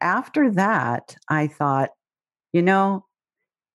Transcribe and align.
after 0.00 0.50
that, 0.52 1.16
I 1.28 1.46
thought, 1.46 1.90
you 2.52 2.62
know, 2.62 3.06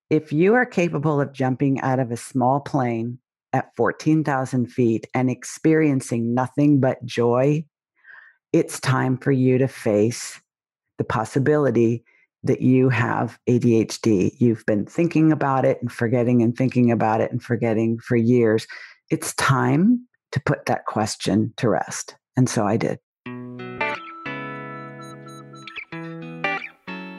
if 0.10 0.32
you 0.32 0.54
are 0.54 0.66
capable 0.66 1.20
of 1.20 1.34
jumping 1.34 1.82
out 1.82 2.00
of 2.00 2.12
a 2.12 2.18
small 2.18 2.60
plane 2.60 3.20
at 3.54 3.76
14,000 3.76 4.68
feet 4.68 5.08
and 5.14 5.30
experiencing 5.30 6.34
nothing 6.34 6.80
but 6.80 7.04
joy, 7.06 7.66
it's 8.54 8.80
time 8.80 9.18
for 9.18 9.32
you 9.32 9.58
to 9.58 9.68
face 9.68 10.40
the 10.98 11.04
possibility 11.04 12.04
that 12.44 12.62
you 12.62 12.90
have 12.90 13.40
ADHD. 13.50 14.36
You've 14.40 14.66
been 14.66 14.86
thinking 14.86 15.32
about 15.32 15.66
it 15.66 15.82
and 15.82 15.92
forgetting 15.92 16.44
and 16.44 16.56
thinking 16.56 16.92
about 16.92 17.22
it 17.22 17.32
and 17.32 17.42
forgetting 17.42 17.98
for 18.00 18.16
years. 18.16 18.68
It's 19.10 19.34
time 19.36 20.08
to 20.32 20.40
put 20.42 20.68
that 20.68 20.86
question 20.86 21.54
to 21.58 21.70
rest. 21.70 22.16
And 22.38 22.48
so 22.48 22.66
I 22.68 22.78
did. 22.78 23.00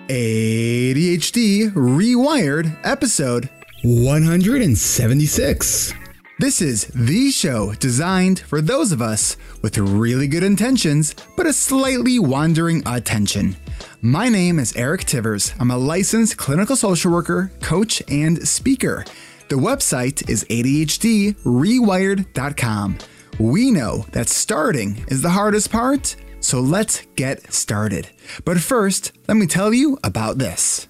ADHD 0.08 1.70
Rewired, 1.72 2.78
episode 2.84 3.48
176. 3.82 5.92
This 6.38 6.62
is 6.62 6.84
the 6.94 7.32
show 7.32 7.74
designed 7.74 8.38
for 8.38 8.60
those 8.60 8.92
of 8.92 9.02
us 9.02 9.36
with 9.62 9.76
really 9.78 10.28
good 10.28 10.44
intentions, 10.44 11.16
but 11.36 11.46
a 11.46 11.52
slightly 11.52 12.20
wandering 12.20 12.84
attention. 12.86 13.56
My 14.00 14.28
name 14.28 14.60
is 14.60 14.76
Eric 14.76 15.06
Tivers. 15.06 15.52
I'm 15.58 15.72
a 15.72 15.76
licensed 15.76 16.36
clinical 16.36 16.76
social 16.76 17.10
worker, 17.10 17.50
coach, 17.60 18.00
and 18.08 18.46
speaker. 18.46 19.04
The 19.48 19.56
website 19.56 20.30
is 20.30 20.44
ADHDrewired.com. 20.44 22.98
We 23.40 23.72
know 23.72 24.06
that 24.12 24.28
starting 24.28 25.04
is 25.08 25.22
the 25.22 25.30
hardest 25.30 25.72
part 25.72 26.14
so 26.46 26.60
let's 26.60 27.04
get 27.16 27.52
started. 27.52 28.08
But 28.44 28.60
first, 28.60 29.10
let 29.26 29.36
me 29.36 29.48
tell 29.48 29.74
you 29.74 29.98
about 30.04 30.38
this. 30.38 30.86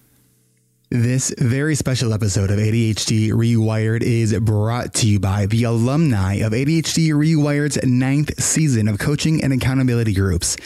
This 0.91 1.34
very 1.38 1.74
special 1.74 2.12
episode 2.12 2.51
of 2.51 2.59
ADHD 2.59 3.30
Rewired 3.30 4.02
is 4.02 4.38
brought 4.38 4.93
to 4.96 5.09
you 5.09 5.18
by 5.18 5.46
the 5.46 5.65
alumni 5.65 6.34
of 6.34 6.52
ADHD 6.52 7.09
Rewired's 7.09 7.82
ninth 7.82 8.38
season 8.38 8.87
of 8.87 8.99
coaching 8.99 9.43
and 9.43 9.51
accountability 9.51 10.12
groups. 10.12 10.59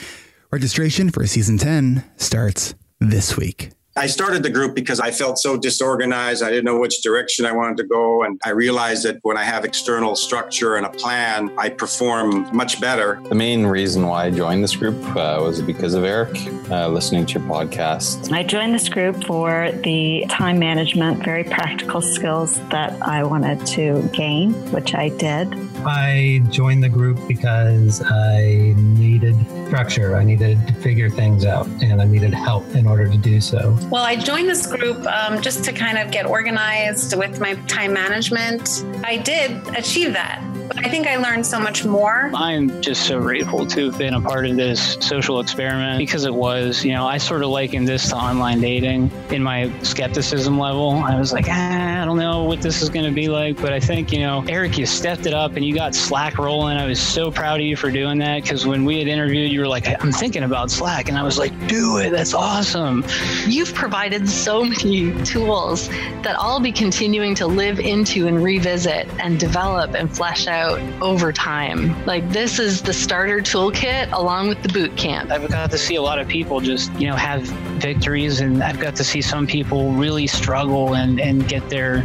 Registration 0.51 1.11
for 1.11 1.25
season 1.25 1.57
10 1.57 2.03
starts 2.17 2.75
this 2.99 3.37
week. 3.37 3.71
I 3.97 4.07
started 4.07 4.45
the 4.45 4.51
group 4.51 4.77
because 4.77 5.01
I 5.01 5.11
felt 5.11 5.39
so 5.39 5.57
disorganized. 5.57 6.45
I 6.45 6.51
didn't 6.51 6.65
know 6.65 6.79
which 6.79 7.03
direction 7.03 7.45
I 7.45 7.51
wanted 7.51 7.77
to 7.79 7.85
go. 7.85 8.23
And 8.23 8.41
I 8.45 8.51
realized 8.51 9.05
that 9.05 9.19
when 9.23 9.37
I 9.37 9.43
have 9.43 9.65
external 9.65 10.15
structure 10.15 10.77
and 10.77 10.87
a 10.87 10.91
plan, 10.91 11.53
I 11.59 11.71
perform 11.71 12.55
much 12.57 12.81
better. 12.81 13.21
The 13.25 13.35
main 13.35 13.67
reason 13.67 14.07
why 14.07 14.27
I 14.27 14.31
joined 14.31 14.63
this 14.63 14.77
group 14.77 15.05
uh, 15.17 15.41
was 15.43 15.61
because 15.61 15.95
of 15.95 16.05
Eric, 16.05 16.37
uh, 16.71 16.87
listening 16.89 17.27
to 17.27 17.41
your 17.41 17.49
podcast. 17.49 18.33
I 18.33 18.45
joined 18.45 18.75
this 18.75 18.89
group 18.89 19.25
for 19.25 19.73
the 19.83 20.25
time 20.29 20.61
management, 20.61 21.25
very 21.25 21.43
practical 21.43 22.01
skills 22.01 22.61
that 22.69 22.93
I 23.03 23.25
wanted 23.25 23.67
to 23.75 24.09
gain, 24.13 24.53
which 24.71 24.95
I 24.95 25.09
did. 25.09 25.53
I 25.85 26.43
joined 26.51 26.85
the 26.85 26.89
group 26.89 27.19
because 27.27 28.03
I 28.05 28.75
needed 28.77 29.35
structure. 29.67 30.17
I 30.17 30.25
needed 30.25 30.67
to 30.67 30.75
figure 30.75 31.09
things 31.09 31.45
out 31.45 31.67
and 31.81 32.03
I 32.03 32.05
needed 32.05 32.35
help 32.35 32.67
in 32.75 32.87
order 32.87 33.09
to 33.09 33.17
do 33.17 33.41
so. 33.41 33.79
Well, 33.89 34.05
I 34.05 34.17
joined 34.17 34.49
this 34.49 34.67
group 34.67 35.05
um, 35.07 35.41
just 35.41 35.65
to 35.65 35.73
kind 35.73 35.99
of 35.99 36.11
get 36.11 36.27
organized 36.27 37.17
with 37.17 37.41
my 37.41 37.55
time 37.67 37.93
management. 37.93 38.85
I 39.05 39.17
did 39.17 39.51
achieve 39.77 40.13
that. 40.13 40.41
But 40.71 40.87
I 40.87 40.89
think 40.89 41.09
I 41.09 41.17
learned 41.17 41.45
so 41.45 41.59
much 41.59 41.85
more. 41.85 42.31
I'm 42.33 42.81
just 42.81 43.05
so 43.05 43.21
grateful 43.21 43.67
to 43.67 43.87
have 43.87 43.99
been 43.99 44.15
a 44.15 44.21
part 44.21 44.47
of 44.47 44.55
this 44.55 44.95
social 45.01 45.41
experiment 45.41 45.99
because 45.99 46.25
it 46.25 46.33
was, 46.33 46.85
you 46.85 46.93
know, 46.93 47.09
I 47.09 47.19
sort 47.19 47.43
of 47.43 47.49
likened 47.49 47.89
this 47.89 48.11
to 48.11 48.15
online 48.15 48.61
dating 48.61 49.11
in 49.31 49.43
my 49.43 49.69
skepticism 49.83 50.61
level. 50.61 50.91
I 50.93 51.19
was 51.19 51.33
like, 51.33 51.47
ah, 51.49 52.03
I 52.03 52.05
don't 52.05 52.19
know 52.19 52.45
what 52.45 52.63
this 52.63 52.83
is 52.83 52.89
going 52.89 53.05
to 53.05 53.11
be 53.11 53.27
like. 53.27 53.61
But 53.61 53.73
I 53.73 53.81
think, 53.81 54.13
you 54.13 54.21
know, 54.21 54.45
Eric, 54.49 54.79
you 54.79 54.87
stepped 54.87 55.27
it 55.27 55.35
up 55.35 55.57
and 55.57 55.65
you 55.65 55.75
got 55.75 55.93
Slack 55.93 56.39
rolling. 56.39 56.77
I 56.77 56.87
was 56.87 57.01
so 57.01 57.33
proud 57.33 57.59
of 57.59 57.67
you 57.67 57.75
for 57.75 57.91
doing 57.91 58.19
that 58.19 58.43
because 58.43 58.65
when 58.65 58.85
we 58.85 59.01
had 59.01 59.09
interviewed, 59.09 59.51
you 59.51 59.59
were 59.59 59.69
like, 59.69 59.89
I'm 60.01 60.13
thinking 60.13 60.45
about 60.45 60.71
Slack. 60.71 61.09
And 61.09 61.19
I 61.19 61.25
was 61.25 61.37
like, 61.37 61.51
do 61.67 61.97
it. 61.97 62.11
That's 62.11 62.33
awesome. 62.33 63.05
You've 63.45 63.75
provided 63.75 64.29
so 64.29 64.65
many 64.65 65.21
tools 65.25 65.89
that 65.89 66.37
I'll 66.39 66.61
be 66.61 66.71
continuing 66.71 67.35
to 67.35 67.49
live 67.49 67.81
into 67.81 68.29
and 68.29 68.41
revisit 68.41 69.09
and 69.19 69.41
develop 69.41 69.95
and 69.95 70.09
flesh 70.15 70.47
out 70.47 70.60
out 70.61 70.81
over 71.03 71.33
time. 71.33 71.81
Like 72.05 72.29
this 72.31 72.59
is 72.59 72.83
the 72.83 72.93
starter 72.93 73.41
toolkit 73.41 74.13
along 74.13 74.49
with 74.49 74.63
the 74.63 74.69
boot 74.69 74.95
camp. 74.97 75.31
I've 75.31 75.49
got 75.51 75.71
to 75.71 75.79
see 75.79 75.97
a 75.97 76.03
lot 76.03 76.19
of 76.19 76.29
people 76.29 76.61
just, 76.61 76.93
you 77.01 77.09
know, 77.09 77.17
have 77.17 77.43
victories 77.81 78.41
and 78.41 78.63
I've 78.63 78.79
got 78.79 78.95
to 78.97 79.05
see 79.05 79.23
some 79.23 79.47
people 79.47 79.93
really 79.93 80.27
struggle 80.27 80.95
and, 80.95 81.19
and 81.19 81.49
get 81.49 81.69
their 81.71 82.03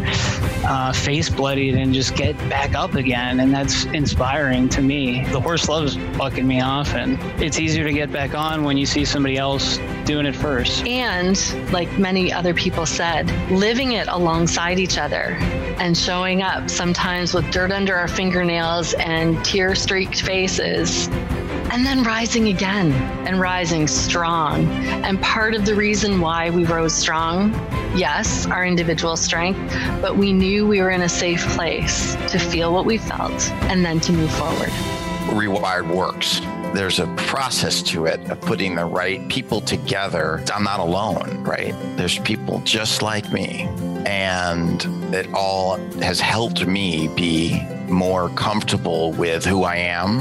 uh, 0.66 0.93
face 0.93 1.29
bloodied 1.29 1.75
and 1.75 1.93
just 1.93 2.16
get 2.16 2.38
back 2.49 2.75
up 2.75 2.95
again. 2.95 3.41
And 3.41 3.53
that's 3.53 3.83
inspiring 3.85 4.69
to 4.69 4.81
me. 4.81 5.25
The 5.25 5.41
horse 5.41 5.67
loves 5.67 5.97
bucking 6.17 6.47
me 6.47 6.61
off 6.61 6.93
and 6.93 7.19
it's 7.43 7.59
easier 7.59 7.83
to 7.83 7.93
get 7.93 8.11
back 8.11 8.33
on 8.33 8.63
when 8.63 8.77
you 8.77 8.85
see 8.85 9.03
somebody 9.03 9.37
else 9.37 9.79
doing 10.05 10.25
it 10.25 10.35
first. 10.35 10.85
And 10.85 11.37
like 11.73 11.91
many 11.99 12.31
other 12.31 12.53
people 12.53 12.85
said, 12.85 13.29
living 13.51 13.93
it 13.93 14.07
alongside 14.07 14.79
each 14.79 14.97
other 14.97 15.37
and 15.77 15.97
showing 15.97 16.41
up 16.41 16.69
sometimes 16.69 17.33
with 17.33 17.49
dirt 17.51 17.72
under 17.72 17.95
our 17.95 18.07
fingernails 18.45 18.94
and 18.94 19.44
tear 19.44 19.73
streaked 19.73 20.22
faces. 20.22 21.07
And 21.72 21.83
then 21.83 22.03
rising 22.03 22.47
again 22.50 22.91
and 23.28 23.39
rising 23.39 23.88
strong. 23.88 24.67
And 25.03 25.19
part 25.22 25.56
of 25.56 25.66
the 25.66 25.73
reason 25.73 26.22
why 26.22 26.51
we 26.51 26.63
rose 26.63 26.94
strong, 26.94 27.51
yes, 27.95 28.45
our 28.45 28.63
individual 28.63 29.17
strength, 29.17 29.59
but 30.00 30.16
we 30.16 30.31
knew 30.31 30.67
we 30.67 30.79
were 30.79 30.91
in 30.91 31.01
a 31.01 31.09
safe 31.09 31.44
place 31.55 32.16
to 32.31 32.38
feel 32.38 32.72
what 32.72 32.85
we 32.85 32.97
felt 32.97 33.51
and 33.69 33.84
then 33.84 34.00
to 34.01 34.13
move 34.13 34.31
forward. 34.31 34.69
Rewired 35.34 35.88
works 35.94 36.39
there's 36.75 37.00
a 37.00 37.07
process 37.16 37.81
to 37.81 38.05
it 38.05 38.19
of 38.29 38.41
putting 38.41 38.75
the 38.75 38.84
right 38.84 39.25
people 39.29 39.61
together. 39.61 40.44
I'm 40.53 40.66
not 40.66 40.81
alone, 40.81 41.41
right? 41.45 41.73
There's 41.95 42.19
people 42.19 42.59
just 42.66 43.01
like 43.01 43.31
me 43.31 43.61
and 44.05 44.84
it 45.13 45.34
all 45.34 45.78
has 46.01 46.19
helped 46.19 46.67
me 46.67 47.07
be 47.07 47.66
more 47.90 48.29
comfortable 48.29 49.12
with 49.13 49.46
who 49.46 49.63
I 49.63 49.78
am. 49.78 50.19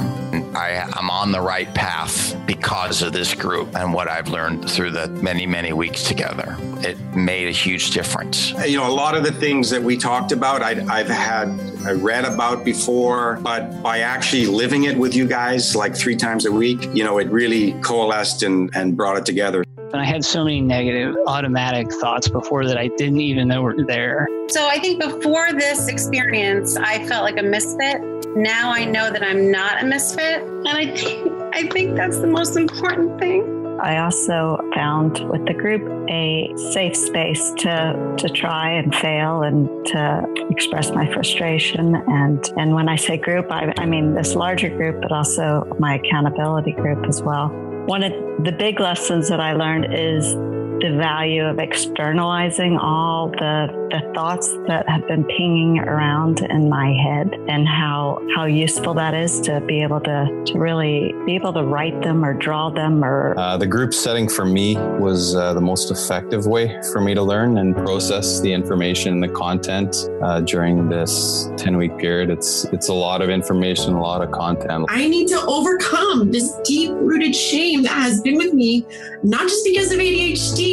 I, 0.56 0.88
am 0.96 1.10
on 1.10 1.32
the 1.32 1.40
right 1.40 1.72
path 1.74 2.36
because 2.46 3.02
of 3.02 3.12
this 3.12 3.34
group 3.34 3.74
and 3.76 3.92
what 3.92 4.08
I've 4.08 4.28
learned 4.28 4.70
through 4.70 4.92
the 4.92 5.08
many, 5.08 5.46
many 5.46 5.72
weeks 5.72 6.04
together. 6.04 6.56
It 6.78 6.98
made 7.14 7.48
a 7.48 7.52
huge 7.52 7.90
difference. 7.90 8.52
You 8.66 8.76
know, 8.76 8.88
a 8.88 8.92
lot 8.92 9.16
of 9.16 9.24
the 9.24 9.32
things 9.32 9.70
that 9.70 9.82
we 9.82 9.96
talked 9.96 10.32
about, 10.32 10.62
I, 10.62 10.84
I've 10.88 11.08
had 11.08 11.48
I 11.86 11.92
read 11.92 12.24
about 12.24 12.64
before, 12.64 13.38
but 13.42 13.82
by 13.82 14.00
actually 14.00 14.46
living 14.46 14.84
it 14.84 14.96
with 14.96 15.14
you 15.14 15.26
guys 15.26 15.74
like 15.74 15.96
three 15.96 16.16
times 16.16 16.46
a 16.46 16.52
week, 16.52 16.88
you 16.94 17.04
know, 17.04 17.18
it 17.18 17.28
really 17.30 17.72
coalesced 17.82 18.42
and, 18.42 18.70
and 18.74 18.96
brought 18.96 19.16
it 19.16 19.26
together. 19.26 19.63
And 19.94 20.02
I 20.02 20.06
had 20.06 20.24
so 20.24 20.42
many 20.42 20.60
negative 20.60 21.14
automatic 21.28 21.86
thoughts 22.00 22.26
before 22.26 22.66
that 22.66 22.76
I 22.76 22.88
didn't 22.88 23.20
even 23.20 23.46
know 23.46 23.62
were 23.62 23.76
there. 23.86 24.26
So 24.48 24.66
I 24.66 24.80
think 24.80 25.00
before 25.00 25.52
this 25.52 25.86
experience, 25.86 26.76
I 26.76 27.06
felt 27.06 27.22
like 27.22 27.38
a 27.38 27.44
misfit. 27.44 28.02
Now 28.34 28.72
I 28.72 28.86
know 28.86 29.08
that 29.08 29.22
I'm 29.22 29.52
not 29.52 29.84
a 29.84 29.86
misfit. 29.86 30.42
And 30.42 30.66
I 30.66 30.96
think 30.96 31.32
I 31.54 31.68
think 31.68 31.94
that's 31.94 32.18
the 32.18 32.26
most 32.26 32.56
important 32.56 33.20
thing. 33.20 33.78
I 33.80 33.98
also 33.98 34.58
found 34.74 35.20
with 35.30 35.46
the 35.46 35.54
group 35.54 35.82
a 36.10 36.52
safe 36.72 36.96
space 36.96 37.52
to 37.58 38.14
to 38.18 38.28
try 38.28 38.72
and 38.72 38.92
fail 38.92 39.42
and 39.42 39.68
to 39.86 40.26
express 40.50 40.90
my 40.90 41.06
frustration. 41.12 41.94
And 41.94 42.44
and 42.56 42.74
when 42.74 42.88
I 42.88 42.96
say 42.96 43.16
group, 43.16 43.46
I, 43.52 43.72
I 43.78 43.86
mean 43.86 44.14
this 44.14 44.34
larger 44.34 44.70
group, 44.70 45.02
but 45.02 45.12
also 45.12 45.72
my 45.78 45.94
accountability 45.94 46.72
group 46.72 47.06
as 47.06 47.22
well. 47.22 47.52
One 47.86 48.02
of 48.02 48.12
the 48.44 48.52
big 48.52 48.80
lessons 48.80 49.28
that 49.28 49.40
I 49.40 49.52
learned 49.52 49.92
is 49.92 50.34
the 50.80 50.96
value 50.96 51.44
of 51.44 51.58
externalizing 51.58 52.76
all 52.76 53.28
the, 53.28 53.68
the 53.90 54.12
thoughts 54.14 54.48
that 54.66 54.88
have 54.88 55.06
been 55.06 55.24
pinging 55.24 55.78
around 55.78 56.40
in 56.40 56.68
my 56.68 56.92
head 56.92 57.32
and 57.48 57.66
how 57.66 58.20
how 58.34 58.44
useful 58.44 58.94
that 58.94 59.14
is 59.14 59.40
to 59.40 59.60
be 59.62 59.82
able 59.82 60.00
to, 60.00 60.42
to 60.46 60.58
really 60.58 61.14
be 61.26 61.34
able 61.34 61.52
to 61.52 61.62
write 61.62 62.00
them 62.02 62.24
or 62.24 62.34
draw 62.34 62.70
them 62.70 63.04
or 63.04 63.38
uh, 63.38 63.56
the 63.56 63.66
group 63.66 63.94
setting 63.94 64.28
for 64.28 64.44
me 64.44 64.76
was 64.98 65.34
uh, 65.36 65.54
the 65.54 65.60
most 65.60 65.90
effective 65.90 66.46
way 66.46 66.80
for 66.92 67.00
me 67.00 67.14
to 67.14 67.22
learn 67.22 67.58
and 67.58 67.76
process 67.76 68.40
the 68.40 68.52
information 68.52 69.12
and 69.14 69.22
the 69.22 69.28
content 69.28 70.08
uh, 70.22 70.40
during 70.40 70.88
this 70.88 71.48
10 71.56 71.76
week 71.76 71.96
period. 71.98 72.30
It's 72.30 72.64
it's 72.66 72.88
a 72.88 72.94
lot 72.94 73.22
of 73.22 73.30
information 73.30 73.94
a 73.94 74.00
lot 74.00 74.22
of 74.22 74.32
content. 74.32 74.86
I 74.88 75.08
need 75.08 75.28
to 75.28 75.40
overcome 75.46 76.32
this 76.32 76.52
deep 76.64 76.90
rooted 76.92 77.34
shame 77.34 77.82
that 77.82 77.92
has 77.92 78.20
been 78.22 78.36
with 78.36 78.52
me 78.52 78.84
not 79.22 79.42
just 79.42 79.64
because 79.64 79.92
of 79.92 79.98
adhd 79.98 80.63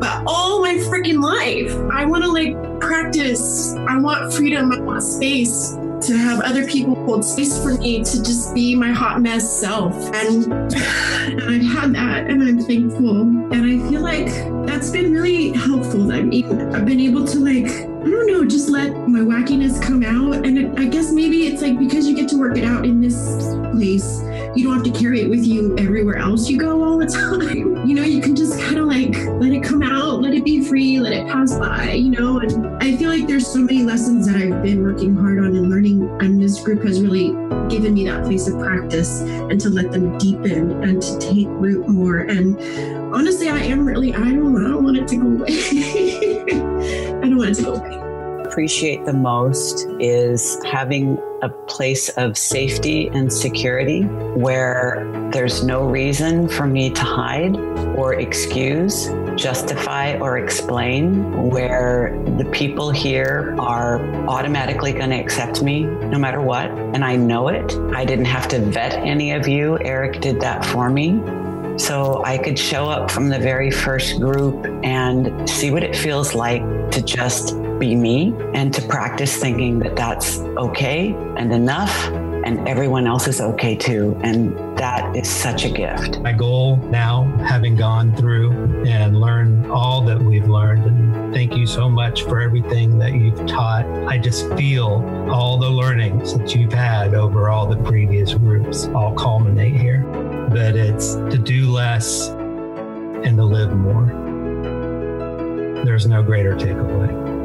but 0.00 0.22
all 0.26 0.60
my 0.60 0.74
freaking 0.74 1.22
life. 1.22 1.74
I 1.92 2.04
want 2.04 2.24
to 2.24 2.30
like 2.30 2.80
practice. 2.80 3.74
I 3.74 3.98
want 3.98 4.32
freedom. 4.32 4.72
I 4.72 4.80
want 4.80 5.02
space. 5.02 5.76
to 6.00 6.16
have 6.16 6.40
other 6.42 6.64
people 6.64 6.94
hold 7.04 7.24
space 7.24 7.60
for 7.60 7.74
me 7.74 8.04
to 8.04 8.22
just 8.22 8.54
be 8.54 8.76
my 8.76 8.92
hot 8.92 9.20
mess 9.20 9.60
self. 9.60 9.92
And, 10.14 10.52
and 10.52 11.42
I've 11.42 11.72
had 11.76 11.94
that 11.94 12.30
and 12.30 12.42
I'm 12.42 12.60
thankful. 12.60 13.20
And 13.20 13.54
I 13.54 13.88
feel 13.88 14.00
like 14.00 14.26
that's 14.66 14.90
been 14.90 15.12
really 15.12 15.50
helpful. 15.50 16.12
I 16.12 16.22
mean, 16.22 16.46
I've 16.74 16.86
been 16.86 17.00
able 17.00 17.26
to 17.26 17.38
like, 17.40 17.66
I 17.66 18.10
don't 18.10 18.26
know, 18.26 18.44
just 18.44 18.68
let 18.68 18.90
my 19.08 19.20
wackiness 19.20 19.82
come 19.82 20.04
out. 20.04 20.46
And 20.46 20.58
it, 20.58 20.78
I 20.78 20.84
guess 20.84 21.10
maybe 21.10 21.48
it's 21.48 21.62
like 21.62 21.78
because 21.78 22.06
you 22.06 22.14
get 22.14 22.28
to 22.28 22.38
work 22.38 22.56
it 22.56 22.64
out 22.64 22.84
in 22.84 23.00
this 23.00 23.16
place, 23.72 24.20
you 24.58 24.64
don't 24.64 24.84
have 24.84 24.92
to 24.92 25.00
carry 25.00 25.20
it 25.20 25.30
with 25.30 25.46
you 25.46 25.76
everywhere 25.78 26.16
else 26.16 26.50
you 26.50 26.58
go 26.58 26.82
all 26.82 26.98
the 26.98 27.06
time. 27.46 27.86
You 27.86 27.94
know, 27.94 28.02
you 28.02 28.20
can 28.20 28.34
just 28.34 28.60
kind 28.60 28.78
of 28.78 28.86
like 28.86 29.14
let 29.40 29.52
it 29.52 29.62
come 29.62 29.82
out, 29.82 30.20
let 30.20 30.34
it 30.34 30.44
be 30.44 30.64
free, 30.64 30.98
let 30.98 31.12
it 31.12 31.28
pass 31.28 31.56
by, 31.56 31.92
you 31.92 32.10
know? 32.10 32.40
And 32.40 32.66
I 32.82 32.96
feel 32.96 33.08
like 33.08 33.28
there's 33.28 33.46
so 33.46 33.60
many 33.60 33.84
lessons 33.84 34.26
that 34.26 34.34
I've 34.34 34.60
been 34.64 34.82
working 34.82 35.14
hard 35.14 35.38
on 35.38 35.54
and 35.54 35.70
learning, 35.70 36.10
and 36.20 36.42
this 36.42 36.60
group 36.60 36.82
has 36.82 37.00
really 37.00 37.28
given 37.68 37.94
me 37.94 38.04
that 38.06 38.24
place 38.24 38.48
of 38.48 38.58
practice 38.58 39.20
and 39.20 39.60
to 39.60 39.70
let 39.70 39.92
them 39.92 40.18
deepen 40.18 40.82
and 40.82 41.00
to 41.00 41.18
take 41.20 41.46
root 41.46 41.88
more. 41.88 42.18
And 42.18 42.58
honestly, 43.14 43.48
I 43.48 43.60
am 43.60 43.86
really, 43.86 44.12
I 44.12 44.32
don't, 44.32 44.56
I 44.56 44.70
don't 44.70 44.82
want 44.82 44.96
it 44.96 45.06
to 45.08 45.16
go 45.16 45.26
away. 45.26 46.42
I 47.18 47.28
don't 47.28 47.36
want 47.36 47.50
it 47.50 47.54
to 47.54 47.62
go 47.62 47.74
away 47.74 48.07
appreciate 48.58 49.04
the 49.04 49.12
most 49.12 49.86
is 50.00 50.60
having 50.64 51.16
a 51.42 51.48
place 51.68 52.08
of 52.16 52.36
safety 52.36 53.06
and 53.06 53.32
security 53.32 54.02
where 54.34 55.08
there's 55.32 55.62
no 55.62 55.86
reason 55.86 56.48
for 56.48 56.66
me 56.66 56.90
to 56.90 57.02
hide 57.02 57.56
or 57.96 58.14
excuse, 58.14 59.10
justify, 59.36 60.18
or 60.18 60.38
explain, 60.38 61.48
where 61.48 62.20
the 62.36 62.44
people 62.46 62.90
here 62.90 63.54
are 63.60 64.04
automatically 64.26 64.92
going 64.92 65.10
to 65.10 65.16
accept 65.20 65.62
me 65.62 65.84
no 65.84 66.18
matter 66.18 66.40
what. 66.40 66.68
And 66.68 67.04
I 67.04 67.14
know 67.14 67.46
it. 67.46 67.72
I 67.94 68.04
didn't 68.04 68.24
have 68.24 68.48
to 68.48 68.58
vet 68.58 68.94
any 68.94 69.30
of 69.30 69.46
you. 69.46 69.78
Eric 69.82 70.20
did 70.20 70.40
that 70.40 70.66
for 70.66 70.90
me. 70.90 71.22
So 71.78 72.24
I 72.24 72.38
could 72.38 72.58
show 72.58 72.86
up 72.86 73.08
from 73.08 73.28
the 73.28 73.38
very 73.38 73.70
first 73.70 74.18
group 74.18 74.66
and 74.82 75.48
see 75.48 75.70
what 75.70 75.84
it 75.84 75.94
feels 75.94 76.34
like 76.34 76.60
to 76.90 77.00
just 77.00 77.54
be 77.78 77.94
me 77.94 78.34
and 78.54 78.72
to 78.74 78.82
practice 78.82 79.36
thinking 79.36 79.78
that 79.80 79.96
that's 79.96 80.38
okay 80.38 81.14
and 81.36 81.52
enough 81.52 82.08
and 82.48 82.66
everyone 82.66 83.06
else 83.06 83.28
is 83.28 83.42
okay 83.42 83.76
too. 83.76 84.18
And 84.22 84.56
that 84.78 85.14
is 85.14 85.28
such 85.28 85.66
a 85.66 85.68
gift. 85.68 86.18
My 86.20 86.32
goal 86.32 86.76
now, 86.76 87.24
having 87.44 87.76
gone 87.76 88.16
through 88.16 88.52
and 88.86 89.20
learned 89.20 89.70
all 89.70 90.00
that 90.02 90.18
we've 90.18 90.48
learned, 90.48 90.86
and 90.86 91.34
thank 91.34 91.54
you 91.54 91.66
so 91.66 91.90
much 91.90 92.22
for 92.22 92.40
everything 92.40 92.98
that 93.00 93.12
you've 93.12 93.46
taught. 93.46 93.84
I 94.08 94.16
just 94.16 94.50
feel 94.54 95.04
all 95.30 95.58
the 95.58 95.68
learnings 95.68 96.38
that 96.38 96.54
you've 96.54 96.72
had 96.72 97.12
over 97.12 97.50
all 97.50 97.66
the 97.66 97.76
previous 97.82 98.32
groups 98.32 98.86
all 98.88 99.12
culminate 99.14 99.76
here. 99.76 100.04
That 100.50 100.74
it's 100.74 101.16
to 101.16 101.36
do 101.36 101.70
less 101.70 102.28
and 102.28 103.36
to 103.36 103.44
live 103.44 103.76
more. 103.76 104.06
There's 105.84 106.06
no 106.06 106.22
greater 106.22 106.54
takeaway. 106.54 107.37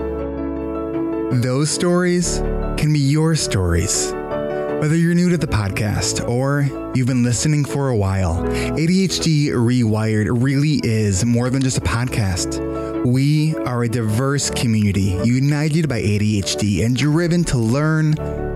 Those 1.42 1.72
stories 1.72 2.38
can 2.78 2.94
be 2.94 3.00
your 3.00 3.34
stories. 3.34 4.12
Whether 4.12 4.96
you're 4.96 5.16
new 5.16 5.32
to 5.32 5.38
the 5.38 5.48
podcast 5.48 6.30
or 6.30 6.70
you've 6.94 7.08
been 7.08 7.24
listening 7.24 7.66
for 7.66 7.90
a 7.90 7.98
while, 7.98 8.44
ADHD 8.44 9.48
Rewired 9.48 10.28
really 10.30 10.80
is 10.84 11.26
more 11.26 11.50
than 11.50 11.64
just 11.64 11.80
a 11.80 11.82
podcast. 11.82 13.04
We 13.04 13.56
are 13.56 13.84
a 13.84 13.90
diverse 13.90 14.52
community 14.52 15.20
united 15.24 15.90
by 15.90 16.04
ADHD 16.04 16.86
and 16.86 16.96
driven 16.96 17.44
to 17.46 17.58
learn, 17.58 18.12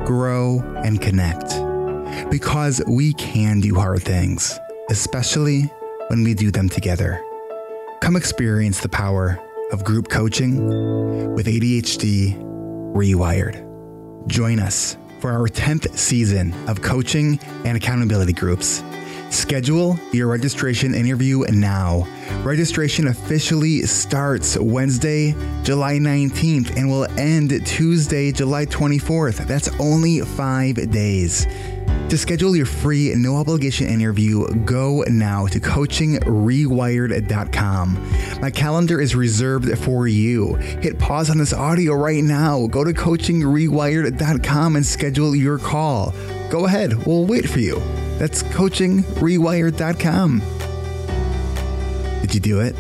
grow, 0.06 0.60
and 0.84 1.02
connect. 1.02 1.50
Because 2.30 2.80
we 2.88 3.14
can 3.14 3.60
do 3.60 3.74
hard 3.74 4.04
things, 4.04 4.58
especially 4.92 5.64
when 6.10 6.24
we 6.24 6.36
do 6.36 6.52
them 6.52 6.70
together. 6.70 7.24
Come 8.02 8.16
experience 8.16 8.82
the 8.82 8.90
power 8.90 9.40
of 9.72 9.84
group 9.84 10.10
coaching 10.10 11.34
with 11.34 11.48
ADHD 11.48 12.47
Rewired. 12.98 14.28
Join 14.28 14.60
us 14.60 14.98
for 15.20 15.32
our 15.32 15.48
10th 15.48 15.96
season 15.96 16.52
of 16.68 16.82
coaching 16.82 17.40
and 17.64 17.78
accountability 17.78 18.34
groups. 18.34 18.84
Schedule 19.30 20.00
your 20.12 20.28
registration 20.28 20.96
interview 20.96 21.44
now. 21.50 22.08
Registration 22.44 23.08
officially 23.08 23.82
starts 23.84 24.58
Wednesday, 24.58 25.36
July 25.64 26.00
19th 26.00 26.76
and 26.76 26.90
will 26.90 27.06
end 27.20 27.66
Tuesday, 27.68 28.32
July 28.32 28.66
24th. 28.66 29.46
That's 29.46 29.70
only 29.80 30.22
five 30.22 30.90
days. 30.90 31.46
To 32.10 32.18
schedule 32.18 32.56
your 32.56 32.66
free 32.66 33.14
no 33.16 33.36
obligation 33.36 33.88
interview, 33.88 34.48
go 34.64 35.04
now 35.10 35.46
to 35.48 35.60
coachingrewired.com. 35.60 38.40
My 38.42 38.50
calendar 38.50 39.02
is 39.02 39.14
reserved 39.14 39.78
for 39.80 40.08
you. 40.08 40.54
Hit 40.54 40.98
pause 41.00 41.30
on 41.30 41.38
this 41.38 41.52
audio 41.52 41.96
right 41.96 42.24
now. 42.24 42.68
Go 42.68 42.86
to 42.86 42.94
coachingrewired.com 42.94 44.78
and 44.78 44.86
schedule 44.86 45.36
your 45.36 45.58
call. 45.58 46.14
Go 46.50 46.66
ahead, 46.66 47.06
we'll 47.06 47.26
wait 47.26 47.50
for 47.50 47.60
you. 47.60 47.82
That's 48.18 48.42
coachingrewired.com. 48.42 50.42
Did 52.22 52.34
you 52.34 52.40
do 52.40 52.62
it? 52.62 52.74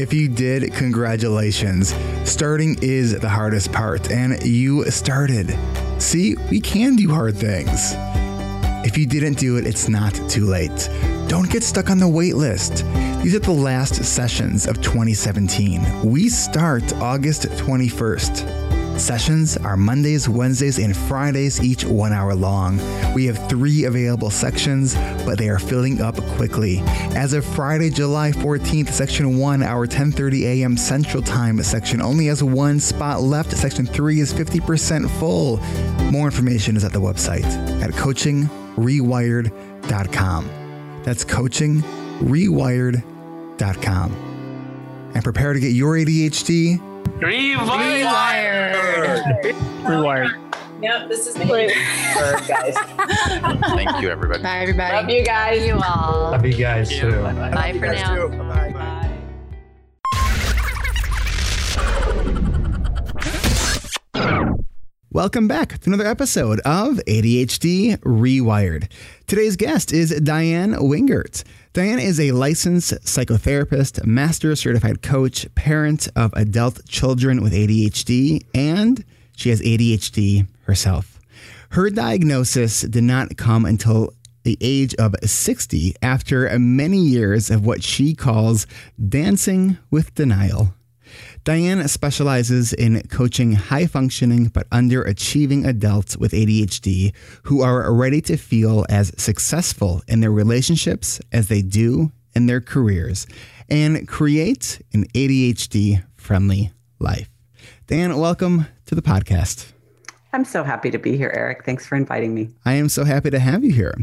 If 0.00 0.12
you 0.12 0.28
did, 0.28 0.74
congratulations. 0.74 1.94
Starting 2.24 2.76
is 2.82 3.16
the 3.18 3.28
hardest 3.28 3.70
part, 3.72 4.10
and 4.10 4.44
you 4.44 4.90
started. 4.90 5.56
See, 5.98 6.34
we 6.50 6.60
can 6.60 6.96
do 6.96 7.08
hard 7.08 7.36
things. 7.36 7.94
If 8.88 8.96
you 8.96 9.04
didn't 9.04 9.34
do 9.34 9.58
it, 9.58 9.66
it's 9.66 9.86
not 9.86 10.14
too 10.30 10.46
late. 10.46 10.88
Don't 11.28 11.50
get 11.50 11.62
stuck 11.62 11.90
on 11.90 11.98
the 11.98 12.08
wait 12.08 12.36
list. 12.36 12.86
These 13.22 13.34
are 13.34 13.38
the 13.38 13.52
last 13.52 14.02
sessions 14.02 14.66
of 14.66 14.80
2017. 14.80 16.10
We 16.10 16.30
start 16.30 16.94
August 16.94 17.42
21st. 17.42 18.98
Sessions 18.98 19.58
are 19.58 19.76
Mondays, 19.76 20.26
Wednesdays, 20.26 20.78
and 20.78 20.96
Fridays, 20.96 21.62
each 21.62 21.84
one 21.84 22.14
hour 22.14 22.34
long. 22.34 22.78
We 23.12 23.26
have 23.26 23.46
three 23.50 23.84
available 23.84 24.30
sections, 24.30 24.94
but 25.26 25.36
they 25.36 25.50
are 25.50 25.58
filling 25.58 26.00
up 26.00 26.16
quickly. 26.36 26.80
As 27.14 27.34
of 27.34 27.44
Friday, 27.44 27.90
July 27.90 28.30
14th, 28.30 28.88
Section 28.88 29.36
1, 29.36 29.62
our 29.62 29.86
10:30 29.86 30.44
a.m. 30.44 30.78
Central 30.78 31.22
Time 31.22 31.62
section 31.62 32.00
only 32.00 32.26
has 32.26 32.42
one 32.42 32.80
spot 32.80 33.20
left. 33.20 33.52
Section 33.52 33.84
3 33.84 34.20
is 34.20 34.32
50% 34.32 35.10
full. 35.20 35.58
More 36.10 36.24
information 36.24 36.74
is 36.74 36.84
at 36.84 36.94
the 36.94 37.02
website 37.02 37.44
at 37.82 37.92
coachingrewired.com. 38.78 41.02
That's 41.04 41.24
coachingrewired.com. 41.24 44.24
And 45.14 45.24
prepare 45.24 45.52
to 45.52 45.60
get 45.60 45.72
your 45.72 45.94
ADHD 45.94 46.78
Rewired. 47.18 48.74
Rewired. 49.82 50.44
Yep, 50.80 51.08
this 51.08 51.26
is 51.26 51.36
me. 51.36 51.46
guys. 52.46 52.76
Thank 53.74 54.00
you, 54.00 54.10
everybody. 54.10 54.44
Bye, 54.44 54.60
everybody. 54.60 54.94
Love 54.94 55.10
you 55.10 55.24
guys. 55.24 55.66
You 55.66 55.80
all. 55.84 56.30
Love 56.30 56.46
you 56.46 56.54
guys 56.54 56.88
too. 56.88 57.10
Bye 57.10 57.74
for 57.76 57.86
now. 57.86 58.28
Welcome 65.18 65.48
back 65.48 65.78
to 65.80 65.90
another 65.90 66.06
episode 66.06 66.60
of 66.60 67.00
ADHD 67.08 67.96
Rewired. 68.02 68.88
Today's 69.26 69.56
guest 69.56 69.92
is 69.92 70.12
Diann 70.12 70.76
Wingert. 70.76 71.42
Diann 71.74 72.00
is 72.00 72.20
a 72.20 72.30
licensed 72.30 72.92
psychotherapist, 73.02 74.06
master 74.06 74.54
certified 74.54 75.02
coach, 75.02 75.52
parent 75.56 76.06
of 76.14 76.32
adult 76.34 76.86
children 76.86 77.42
with 77.42 77.52
ADHD, 77.52 78.46
and 78.54 79.04
she 79.36 79.48
has 79.50 79.60
ADHD 79.60 80.46
herself. 80.66 81.18
Her 81.70 81.90
diagnosis 81.90 82.82
did 82.82 83.02
not 83.02 83.36
come 83.36 83.64
until 83.64 84.12
the 84.44 84.56
age 84.60 84.94
of 85.00 85.16
60 85.20 85.96
after 86.00 86.56
many 86.60 86.98
years 86.98 87.50
of 87.50 87.66
what 87.66 87.82
she 87.82 88.14
calls 88.14 88.68
dancing 89.08 89.78
with 89.90 90.14
denial. 90.14 90.74
Diann 91.48 91.88
specializes 91.88 92.74
in 92.74 93.00
coaching 93.08 93.52
high 93.52 93.86
functioning 93.86 94.48
but 94.48 94.68
underachieving 94.68 95.66
adults 95.66 96.14
with 96.14 96.32
ADHD 96.32 97.14
who 97.44 97.62
are 97.62 97.90
ready 97.90 98.20
to 98.20 98.36
feel 98.36 98.84
as 98.90 99.14
successful 99.16 100.02
in 100.06 100.20
their 100.20 100.30
relationships 100.30 101.22
as 101.32 101.48
they 101.48 101.62
do 101.62 102.12
in 102.34 102.48
their 102.48 102.60
careers 102.60 103.26
and 103.70 104.06
create 104.06 104.82
an 104.92 105.06
ADHD 105.14 106.04
friendly 106.16 106.70
life. 106.98 107.30
Diann, 107.86 108.20
welcome 108.20 108.66
to 108.84 108.94
the 108.94 109.00
podcast. 109.00 109.72
I'm 110.34 110.44
so 110.44 110.62
happy 110.62 110.90
to 110.90 110.98
be 110.98 111.16
here, 111.16 111.32
Eric. 111.34 111.64
Thanks 111.64 111.86
for 111.86 111.96
inviting 111.96 112.34
me. 112.34 112.50
I 112.66 112.74
am 112.74 112.90
so 112.90 113.04
happy 113.04 113.30
to 113.30 113.38
have 113.38 113.64
you 113.64 113.72
here. 113.72 113.94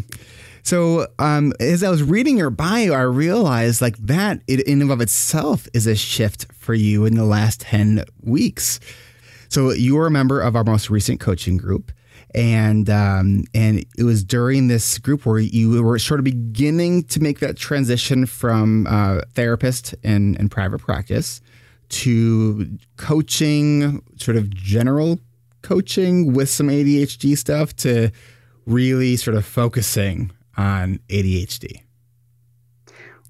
So, 0.64 1.06
um, 1.20 1.54
as 1.60 1.84
I 1.84 1.92
was 1.92 2.02
reading 2.02 2.40
your 2.40 2.50
bio, 2.50 2.94
I 2.94 3.02
realized 3.02 3.84
like 3.84 3.98
that 3.98 4.42
in 4.48 4.82
and 4.82 4.92
of 4.92 5.00
itself 5.00 5.68
is 5.76 5.86
a 5.86 5.96
shift 5.96 6.48
for 6.66 6.74
you 6.74 7.06
in 7.06 7.16
the 7.16 7.24
last 7.24 7.62
10 7.62 8.04
weeks. 8.24 8.80
So, 9.48 9.72
you 9.72 9.96
were 9.96 10.08
a 10.08 10.12
member 10.12 10.42
of 10.42 10.56
our 10.56 10.64
most 10.64 10.90
recent 10.90 11.20
coaching 11.20 11.56
group, 11.56 11.92
and 12.34 12.90
um, 12.90 13.46
and 13.54 13.86
it 13.98 14.04
was 14.04 14.24
during 14.24 14.68
this 14.68 14.98
group 14.98 15.26
where 15.26 15.40
you 15.40 15.82
were 15.84 16.00
sort 16.00 16.20
of 16.20 16.24
beginning 16.24 17.04
to 17.06 17.22
make 17.22 17.40
that 17.40 17.56
transition 17.56 18.26
from 18.26 18.88
uh, 18.88 19.22
therapist 19.34 19.94
in 20.04 20.50
private 20.50 20.80
practice 20.80 21.42
to 21.90 22.78
coaching, 22.98 24.02
sort 24.18 24.36
of 24.36 24.50
general 24.50 25.20
coaching 25.62 26.34
with 26.34 26.50
some 26.50 26.68
ADHD 26.68 27.38
stuff 27.38 27.76
to 27.78 28.12
really 28.66 29.16
sort 29.16 29.38
of 29.38 29.46
focusing 29.46 30.32
on 30.58 31.00
ADHD. 31.10 31.85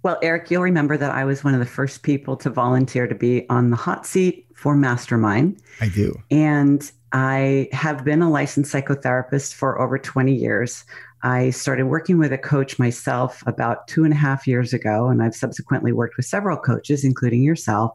Well, 0.05 0.19
Eric, 0.21 0.51
you'll 0.51 0.61
remember 0.61 0.97
that 0.97 1.09
I 1.09 1.25
was 1.25 1.43
one 1.43 1.55
of 1.55 1.59
the 1.59 1.65
first 1.65 2.03
people 2.03 2.37
to 2.37 2.51
volunteer 2.51 3.07
to 3.07 3.15
be 3.15 3.49
on 3.49 3.71
the 3.71 3.75
hot 3.75 4.05
seat 4.05 4.45
for 4.53 4.75
Mastermind. 4.75 5.59
I 5.81 5.87
do. 5.87 6.21
And 6.29 6.91
I 7.11 7.69
have 7.71 8.05
been 8.05 8.21
a 8.21 8.29
licensed 8.29 8.71
psychotherapist 8.71 9.55
for 9.55 9.81
over 9.81 9.97
20 9.97 10.31
years. 10.31 10.85
I 11.23 11.49
started 11.49 11.87
working 11.87 12.19
with 12.19 12.31
a 12.31 12.37
coach 12.37 12.77
myself 12.77 13.41
about 13.47 13.87
two 13.87 14.03
and 14.03 14.13
a 14.13 14.15
half 14.15 14.45
years 14.45 14.73
ago, 14.73 15.07
and 15.07 15.23
I've 15.23 15.33
subsequently 15.33 15.91
worked 15.91 16.17
with 16.17 16.27
several 16.27 16.57
coaches, 16.57 17.03
including 17.03 17.41
yourself. 17.41 17.91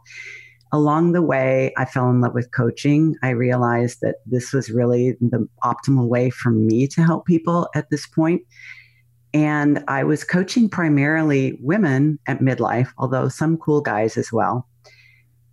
Along 0.73 1.13
the 1.13 1.23
way, 1.23 1.73
I 1.77 1.85
fell 1.85 2.11
in 2.11 2.23
love 2.23 2.35
with 2.35 2.51
coaching. 2.51 3.15
I 3.23 3.29
realized 3.29 4.01
that 4.03 4.17
this 4.27 4.53
was 4.53 4.69
really 4.69 5.13
the 5.21 5.49
optimal 5.63 6.09
way 6.09 6.31
for 6.31 6.51
me 6.51 6.89
to 6.89 7.05
help 7.05 7.25
people 7.25 7.69
at 7.77 7.89
this 7.89 8.05
point. 8.05 8.43
And 9.33 9.85
I 9.87 10.05
was 10.05 10.25
coaching 10.25 10.69
primarily 10.69 11.59
women 11.63 12.19
at 12.27 12.41
midlife, 12.41 12.89
although 12.99 13.29
some 13.29 13.57
cool 13.57 13.81
guys 13.81 14.17
as 14.17 14.33
well. 14.33 14.67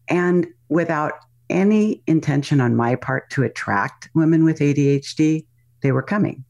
And 0.07 0.47
without 0.69 1.13
any 1.49 2.01
intention 2.07 2.59
on 2.59 2.75
my 2.75 2.95
part 2.95 3.29
to 3.31 3.43
attract 3.43 4.09
women 4.13 4.43
with 4.43 4.59
ADHD, 4.59 5.45
they 5.81 5.91
were 5.91 6.03
coming. 6.03 6.43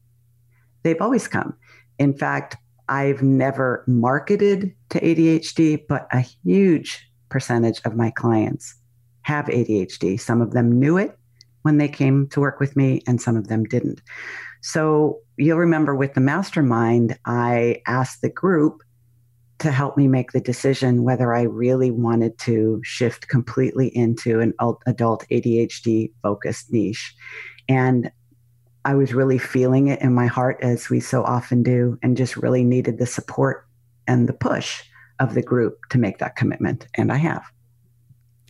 They've 0.82 1.00
always 1.00 1.28
come. 1.28 1.54
In 1.98 2.16
fact, 2.16 2.56
I've 2.88 3.22
never 3.22 3.84
marketed 3.86 4.74
to 4.90 5.00
ADHD, 5.00 5.86
but 5.88 6.08
a 6.12 6.20
huge 6.20 7.06
percentage 7.28 7.80
of 7.84 7.94
my 7.94 8.10
clients 8.10 8.74
have 9.22 9.46
ADHD. 9.46 10.18
Some 10.18 10.40
of 10.40 10.52
them 10.52 10.78
knew 10.78 10.96
it 10.96 11.18
when 11.62 11.76
they 11.76 11.88
came 11.88 12.28
to 12.28 12.40
work 12.40 12.60
with 12.60 12.76
me, 12.76 13.02
and 13.06 13.20
some 13.20 13.36
of 13.36 13.48
them 13.48 13.64
didn't. 13.64 14.00
So 14.62 15.20
you'll 15.38 15.58
remember 15.58 15.94
with 15.94 16.14
the 16.14 16.20
mastermind, 16.20 17.18
I 17.24 17.82
asked 17.86 18.22
the 18.22 18.30
group 18.30 18.82
to 19.58 19.72
help 19.72 19.96
me 19.96 20.06
make 20.06 20.32
the 20.32 20.40
decision 20.40 21.02
whether 21.02 21.34
I 21.34 21.42
really 21.42 21.90
wanted 21.90 22.38
to 22.40 22.80
shift 22.84 23.28
completely 23.28 23.88
into 23.88 24.40
an 24.40 24.54
adult 24.86 25.24
ADHD 25.30 26.12
focused 26.22 26.72
niche. 26.72 27.14
And 27.68 28.10
I 28.84 28.94
was 28.94 29.12
really 29.12 29.38
feeling 29.38 29.88
it 29.88 30.00
in 30.00 30.14
my 30.14 30.26
heart, 30.26 30.58
as 30.62 30.88
we 30.88 31.00
so 31.00 31.24
often 31.24 31.62
do, 31.62 31.98
and 32.02 32.16
just 32.16 32.36
really 32.36 32.64
needed 32.64 32.98
the 32.98 33.06
support 33.06 33.66
and 34.06 34.28
the 34.28 34.32
push 34.32 34.82
of 35.18 35.34
the 35.34 35.42
group 35.42 35.78
to 35.90 35.98
make 35.98 36.18
that 36.18 36.36
commitment. 36.36 36.86
And 36.94 37.12
I 37.12 37.16
have. 37.16 37.44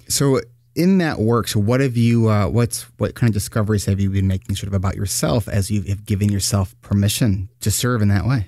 So, 0.08 0.40
in 0.78 0.98
that 0.98 1.18
work, 1.18 1.48
so 1.48 1.58
what 1.58 1.80
have 1.80 1.96
you, 1.96 2.30
uh, 2.30 2.48
what's, 2.48 2.82
what 2.98 3.16
kind 3.16 3.28
of 3.28 3.34
discoveries 3.34 3.84
have 3.86 3.98
you 3.98 4.08
been 4.08 4.28
making 4.28 4.54
sort 4.54 4.68
of 4.68 4.74
about 4.74 4.94
yourself 4.94 5.48
as 5.48 5.70
you 5.70 5.82
have 5.82 6.06
given 6.06 6.30
yourself 6.30 6.80
permission 6.82 7.48
to 7.60 7.70
serve 7.70 8.00
in 8.00 8.08
that 8.08 8.24
way? 8.24 8.46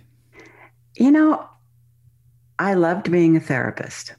You 0.97 1.11
know, 1.11 1.45
I 2.61 2.75
loved 2.75 3.11
being 3.11 3.37
a 3.37 3.41
therapist. 3.41 4.15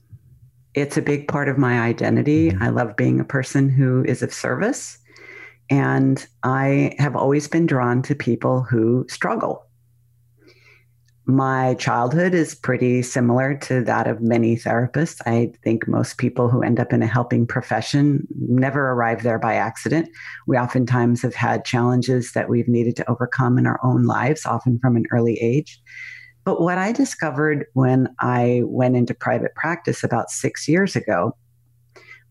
It's 0.74 0.98
a 0.98 1.01
big 1.01 1.30
part 1.30 1.48
of 1.48 1.58
my 1.58 1.80
identity. 1.80 2.51
Mm-hmm. 2.51 2.63
I 2.63 2.70
love 2.70 2.98
being 2.98 3.22
a 3.22 3.25
person 3.25 3.70
who 3.70 4.03
is 4.03 4.22
of 4.22 4.34
service. 4.34 4.98
And 5.70 6.25
I 6.44 6.94
have 7.00 7.15
always 7.15 7.48
been 7.48 7.65
drawn 7.65 8.01
to 8.03 8.13
people 8.13 8.62
who 8.62 9.06
struggle. 9.10 9.65
My 11.31 11.75
childhood 11.75 12.33
is 12.33 12.53
pretty 12.53 13.01
similar 13.01 13.55
to 13.59 13.85
that 13.85 14.05
of 14.05 14.21
many 14.21 14.57
therapists. 14.57 15.21
I 15.25 15.53
think 15.63 15.88
most 15.88 16.17
people 16.17 16.50
who 16.50 16.61
end 16.61 16.77
up 16.77 16.91
in 16.91 17.01
a 17.01 17.07
helping 17.07 17.47
profession 17.47 18.27
never 18.50 18.91
arrive 18.91 19.23
there 19.23 19.39
by 19.39 19.53
accident. 19.53 20.09
We 20.45 20.57
oftentimes 20.57 21.21
have 21.21 21.33
had 21.33 21.63
challenges 21.63 22.33
that 22.33 22.50
we've 22.50 22.67
needed 22.67 22.97
to 22.97 23.09
overcome 23.09 23.57
in 23.57 23.65
our 23.65 23.79
own 23.81 24.03
lives, 24.03 24.45
often 24.45 24.77
from 24.79 24.97
an 24.97 25.05
early 25.13 25.39
age. 25.39 25.79
But 26.43 26.59
what 26.59 26.77
I 26.77 26.91
discovered 26.91 27.65
when 27.75 28.09
I 28.19 28.63
went 28.65 28.97
into 28.97 29.13
private 29.13 29.55
practice 29.55 30.03
about 30.03 30.31
six 30.31 30.67
years 30.67 30.97
ago 30.97 31.38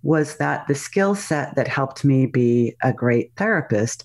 was 0.02 0.36
that 0.36 0.68
the 0.68 0.74
skill 0.74 1.14
set 1.14 1.54
that 1.56 1.68
helped 1.68 2.04
me 2.04 2.26
be 2.26 2.76
a 2.82 2.92
great 2.92 3.32
therapist 3.36 4.04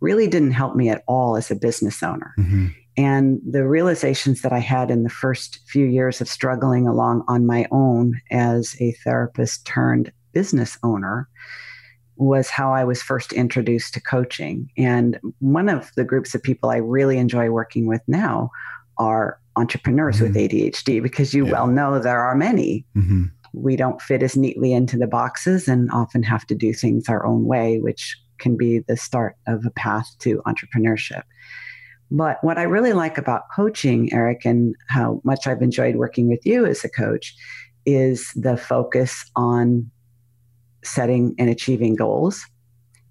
really 0.00 0.28
didn't 0.28 0.50
help 0.50 0.76
me 0.76 0.90
at 0.90 1.02
all 1.08 1.34
as 1.34 1.50
a 1.50 1.56
business 1.56 2.02
owner. 2.02 2.34
Mm-hmm. 2.38 2.66
And 2.96 3.40
the 3.48 3.66
realizations 3.66 4.42
that 4.42 4.52
I 4.52 4.60
had 4.60 4.90
in 4.90 5.02
the 5.02 5.10
first 5.10 5.60
few 5.66 5.86
years 5.86 6.20
of 6.20 6.28
struggling 6.28 6.86
along 6.86 7.24
on 7.26 7.46
my 7.46 7.66
own 7.72 8.20
as 8.30 8.76
a 8.80 8.92
therapist 9.04 9.66
turned 9.66 10.12
business 10.32 10.78
owner 10.82 11.28
was 12.16 12.48
how 12.48 12.72
I 12.72 12.84
was 12.84 13.02
first 13.02 13.32
introduced 13.32 13.94
to 13.94 14.00
coaching. 14.00 14.70
And 14.76 15.18
one 15.40 15.68
of 15.68 15.90
the 15.96 16.04
groups 16.04 16.34
of 16.34 16.42
people 16.42 16.70
I 16.70 16.76
really 16.76 17.18
enjoy 17.18 17.50
working 17.50 17.86
with 17.86 18.02
now 18.06 18.50
are 18.98 19.40
entrepreneurs 19.56 20.20
mm-hmm. 20.20 20.32
with 20.32 20.36
ADHD 20.36 21.02
because 21.02 21.34
you 21.34 21.46
yeah. 21.46 21.52
well 21.52 21.66
know 21.66 21.98
there 21.98 22.20
are 22.20 22.36
many. 22.36 22.86
Mm-hmm. 22.96 23.24
We 23.52 23.76
don't 23.76 24.02
fit 24.02 24.22
as 24.22 24.36
neatly 24.36 24.72
into 24.72 24.96
the 24.96 25.06
boxes 25.06 25.68
and 25.68 25.90
often 25.92 26.22
have 26.22 26.46
to 26.46 26.54
do 26.54 26.72
things 26.72 27.08
our 27.08 27.24
own 27.24 27.44
way, 27.44 27.78
which 27.78 28.16
can 28.38 28.56
be 28.56 28.80
the 28.80 28.96
start 28.96 29.36
of 29.46 29.64
a 29.64 29.70
path 29.70 30.08
to 30.20 30.42
entrepreneurship. 30.46 31.22
But 32.14 32.38
what 32.42 32.58
I 32.58 32.62
really 32.62 32.92
like 32.92 33.18
about 33.18 33.50
coaching, 33.52 34.12
Eric, 34.12 34.44
and 34.44 34.76
how 34.88 35.20
much 35.24 35.48
I've 35.48 35.62
enjoyed 35.62 35.96
working 35.96 36.28
with 36.28 36.46
you 36.46 36.64
as 36.64 36.84
a 36.84 36.88
coach, 36.88 37.34
is 37.86 38.30
the 38.36 38.56
focus 38.56 39.28
on 39.34 39.90
setting 40.84 41.34
and 41.40 41.50
achieving 41.50 41.96
goals 41.96 42.46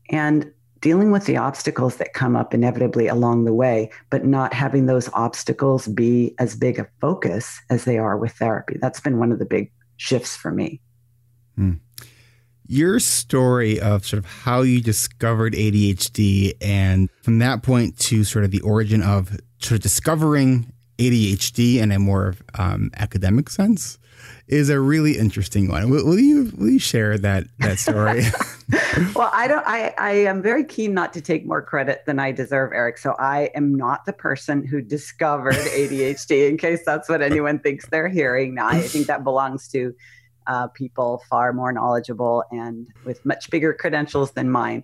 and 0.10 0.50
dealing 0.80 1.12
with 1.12 1.26
the 1.26 1.36
obstacles 1.36 1.98
that 1.98 2.14
come 2.14 2.38
up 2.38 2.54
inevitably 2.54 3.08
along 3.08 3.44
the 3.44 3.54
way, 3.54 3.92
but 4.10 4.26
not 4.26 4.54
having 4.54 4.86
those 4.86 5.10
obstacles 5.14 5.86
be 5.88 6.34
as 6.40 6.56
big 6.56 6.80
a 6.80 6.88
focus 7.02 7.60
as 7.70 7.84
they 7.84 7.98
are 7.98 8.18
with 8.18 8.32
therapy. 8.32 8.78
That's 8.82 9.02
been 9.02 9.20
one 9.20 9.34
of 9.34 9.40
the 9.40 9.46
big 9.46 9.70
shifts 9.98 10.34
for 10.34 10.52
me. 10.52 10.80
Hmm. 11.58 11.74
Your 12.68 13.00
story 13.00 13.80
of 13.80 14.06
sort 14.06 14.20
of 14.20 14.26
how 14.26 14.62
you 14.62 14.82
discovered 14.82 15.54
ADHD 15.54 16.54
and 16.62 17.10
from 17.22 17.40
that 17.40 17.62
point 17.62 17.98
to 18.00 18.24
sort 18.24 18.46
of 18.46 18.52
the 18.52 18.62
origin 18.62 19.02
of 19.02 19.38
sort 19.60 19.74
of 19.74 19.82
discovering 19.82 20.72
ADHD 20.98 21.78
in 21.78 21.92
a 21.92 22.00
more 22.00 22.36
um, 22.58 22.92
academic 22.96 23.50
sense 23.50 23.98
is 24.48 24.70
a 24.70 24.80
really 24.80 25.18
interesting 25.18 25.70
one. 25.70 25.90
Will, 25.90 26.06
will, 26.06 26.20
you 26.20 26.52
will 26.58 26.70
you 26.70 26.80
share 26.80 27.18
that 27.18 27.46
that 27.60 27.80
story? 27.80 28.24
well, 29.16 29.30
I 29.34 29.48
don't. 29.48 29.66
I 29.66 29.94
I 29.98 30.12
am 30.12 30.42
very 30.42 30.64
keen 30.64 30.94
not 30.94 31.14
to 31.14 31.22
take 31.22 31.46
more 31.46 31.62
credit 31.62 32.04
than 32.06 32.20
I 32.20 32.32
deserve, 32.32 32.72
Eric. 32.74 32.98
So 32.98 33.16
I 33.20 33.50
am 33.56 33.74
not 33.76 34.06
the 34.06 34.14
person 34.14 34.66
who 34.66 34.82
discovered 34.82 35.56
ADHD. 35.56 36.50
in 36.50 36.58
case 36.58 36.82
that's 36.86 37.10
what 37.10 37.22
anyone 37.22 37.60
thinks 37.60 37.88
they're 37.88 38.10
hearing. 38.10 38.56
Now, 38.56 38.68
I 38.68 38.82
think 38.82 39.08
that 39.08 39.24
belongs 39.24 39.68
to 39.70 39.94
uh, 40.48 40.68
people 40.68 41.24
far 41.30 41.54
more 41.54 41.72
knowledgeable 41.72 42.44
and 42.52 42.88
with 43.06 43.26
much 43.26 43.50
bigger 43.50 43.74
credentials 43.74 44.32
than 44.32 44.50
mine. 44.50 44.84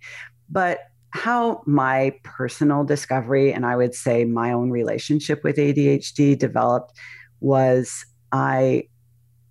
But 0.49 0.79
how 1.11 1.63
my 1.65 2.13
personal 2.23 2.83
discovery 2.83 3.51
and 3.51 3.65
I 3.65 3.75
would 3.75 3.95
say 3.95 4.25
my 4.25 4.51
own 4.51 4.69
relationship 4.69 5.43
with 5.43 5.57
ADHD 5.57 6.37
developed 6.37 6.93
was 7.39 8.05
I 8.31 8.87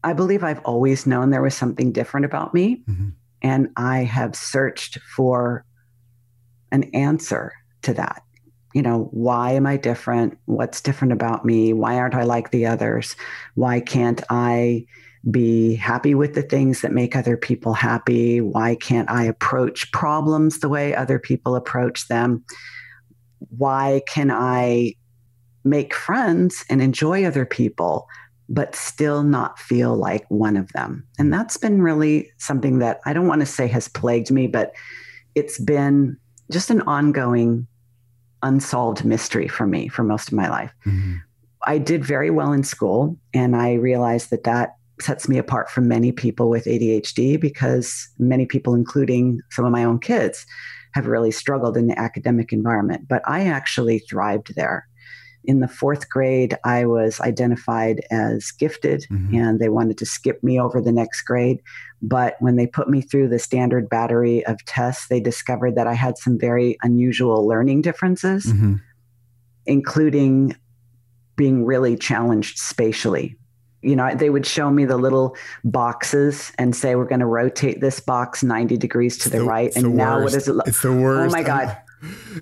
I 0.05 0.13
believe 0.13 0.45
I've 0.45 0.61
always 0.65 1.07
known 1.07 1.31
there 1.31 1.43
was 1.43 1.57
something 1.57 1.91
different 1.91 2.25
about 2.25 2.55
me. 2.55 2.83
Mm-hmm. 2.89 3.09
And 3.43 3.69
I 3.77 4.05
have 4.05 4.37
searched 4.37 4.99
for 5.17 5.65
an 6.71 6.85
answer 6.95 7.53
to 7.83 7.95
that. 7.95 8.23
You 8.75 8.83
know, 8.83 9.09
why 9.11 9.53
am 9.53 9.67
I 9.67 9.77
different? 9.77 10.39
What's 10.45 10.81
different 10.81 11.13
about 11.13 11.45
me? 11.45 11.73
Why 11.73 11.97
aren't 11.99 12.15
I 12.15 12.23
like 12.23 12.51
the 12.51 12.67
others? 12.67 13.17
Why 13.55 13.81
can't 13.81 14.23
I 14.31 14.87
be 15.31 15.75
happy 15.75 16.15
with 16.15 16.35
the 16.35 16.43
things 16.43 16.81
that 16.81 16.93
make 16.93 17.17
other 17.17 17.37
people 17.37 17.75
happy? 17.75 18.41
Why 18.41 18.75
can't 18.77 19.11
I 19.11 19.25
approach 19.25 19.91
problems 19.93 20.61
the 20.61 20.69
way 20.69 20.95
other 20.95 21.19
people 21.19 21.57
approach 21.57 22.09
them? 22.09 22.45
Why 23.57 24.03
can 24.09 24.31
I 24.31 24.95
make 25.65 25.95
friends 25.95 26.65
and 26.71 26.81
enjoy 26.81 27.25
other 27.25 27.45
people 27.45 28.09
but 28.49 28.75
still 28.75 29.23
not 29.23 29.59
feel 29.59 29.95
like 29.95 30.25
one 30.31 30.57
of 30.57 30.73
them. 30.73 31.07
And 31.19 31.33
that's 31.33 31.57
been 31.57 31.83
really 31.83 32.31
something 32.39 32.79
that 32.79 33.01
I 33.05 33.13
don't 33.13 33.27
want 33.27 33.41
to 33.41 33.47
say 33.47 33.67
has 33.69 33.89
plagued 33.89 34.31
me, 34.31 34.47
but 34.47 34.73
it's 35.35 35.59
been 35.59 36.17
just 36.51 36.71
an 36.71 36.81
ongoing 36.83 37.67
unsolved 38.43 39.05
mystery 39.05 39.49
for 39.49 39.67
me 39.67 39.89
for 39.89 40.03
most 40.03 40.29
of 40.29 40.35
my 40.35 40.49
life. 40.49 40.73
Mm-hmm. 40.87 41.17
I 41.67 41.77
did 41.79 42.05
very 42.05 42.31
well 42.31 42.53
in 42.53 42.63
school, 42.63 43.19
and 43.35 43.55
I 43.55 43.75
realized 43.75 44.31
that 44.31 44.45
that 44.45 44.77
sets 45.01 45.29
me 45.29 45.39
apart 45.39 45.71
from 45.71 45.89
many 45.89 46.13
people 46.13 46.49
with 46.49 46.65
ADHD 46.65 47.41
because 47.41 48.09
many 48.19 48.47
people, 48.47 48.75
including 48.75 49.41
some 49.51 49.65
of 49.65 49.73
my 49.73 49.85
own 49.85 49.99
kids, 49.99 50.47
have 50.95 51.07
really 51.07 51.31
struggled 51.31 51.77
in 51.77 51.87
the 51.87 51.99
academic 51.99 52.53
environment. 52.53 53.07
But 53.09 53.23
I 53.27 53.45
actually 53.45 54.01
thrived 54.01 54.55
there. 54.57 54.87
In 55.45 55.61
the 55.61 55.69
fourth 55.69 56.11
grade, 56.11 56.59
I 56.65 56.85
was 56.85 57.21
identified 57.21 58.03
as 58.11 58.51
gifted, 58.51 59.07
Mhm. 59.11 59.35
and 59.35 59.61
they 59.61 59.69
wanted 59.69 59.97
to 59.99 60.07
skip 60.07 60.43
me 60.43 60.61
over 60.61 60.81
the 60.81 60.93
next 60.93 61.23
grade. 61.23 61.61
But 62.03 62.37
when 62.41 62.57
they 62.57 62.67
put 62.67 62.91
me 62.91 63.01
through 63.01 63.29
the 63.29 63.39
standard 63.39 63.89
battery 63.89 64.45
of 64.45 64.63
tests, 64.67 65.09
they 65.09 65.21
discovered 65.21 65.75
that 65.77 65.87
I 65.87 65.95
had 65.95 66.19
some 66.19 66.39
very 66.39 66.77
unusual 66.83 67.47
learning 67.47 67.83
differences, 67.83 68.47
Mhm. 68.47 68.81
including 69.65 70.55
being 71.37 71.65
really 71.65 71.97
challenged 71.97 72.59
spatially. 72.59 73.38
You 73.83 73.97
know, 73.97 74.15
they 74.15 74.31
would 74.31 74.47
show 74.47 74.71
me 74.71 74.85
the 74.85 74.97
little 74.97 75.37
boxes 75.65 76.53
and 76.59 76.75
say, 76.75 76.97
we're 76.97 77.05
going 77.05 77.21
to 77.21 77.27
rotate 77.27 77.81
this 77.81 78.01
box 78.01 78.43
90 78.43 78.77
degrees 78.77 79.19
to 79.19 79.31
the, 79.31 79.45
right. 79.45 79.75
And 79.77 79.85
the 79.85 79.91
now 79.91 80.15
what 80.15 80.25
worst. 80.25 80.35
does 80.35 80.49
it 80.49 80.53
look? 80.55 80.69
It's 80.69 80.83
the 80.83 80.93
worst. 80.93 81.35
Oh 81.35 81.39
my 81.39 81.45
God. 81.45 81.77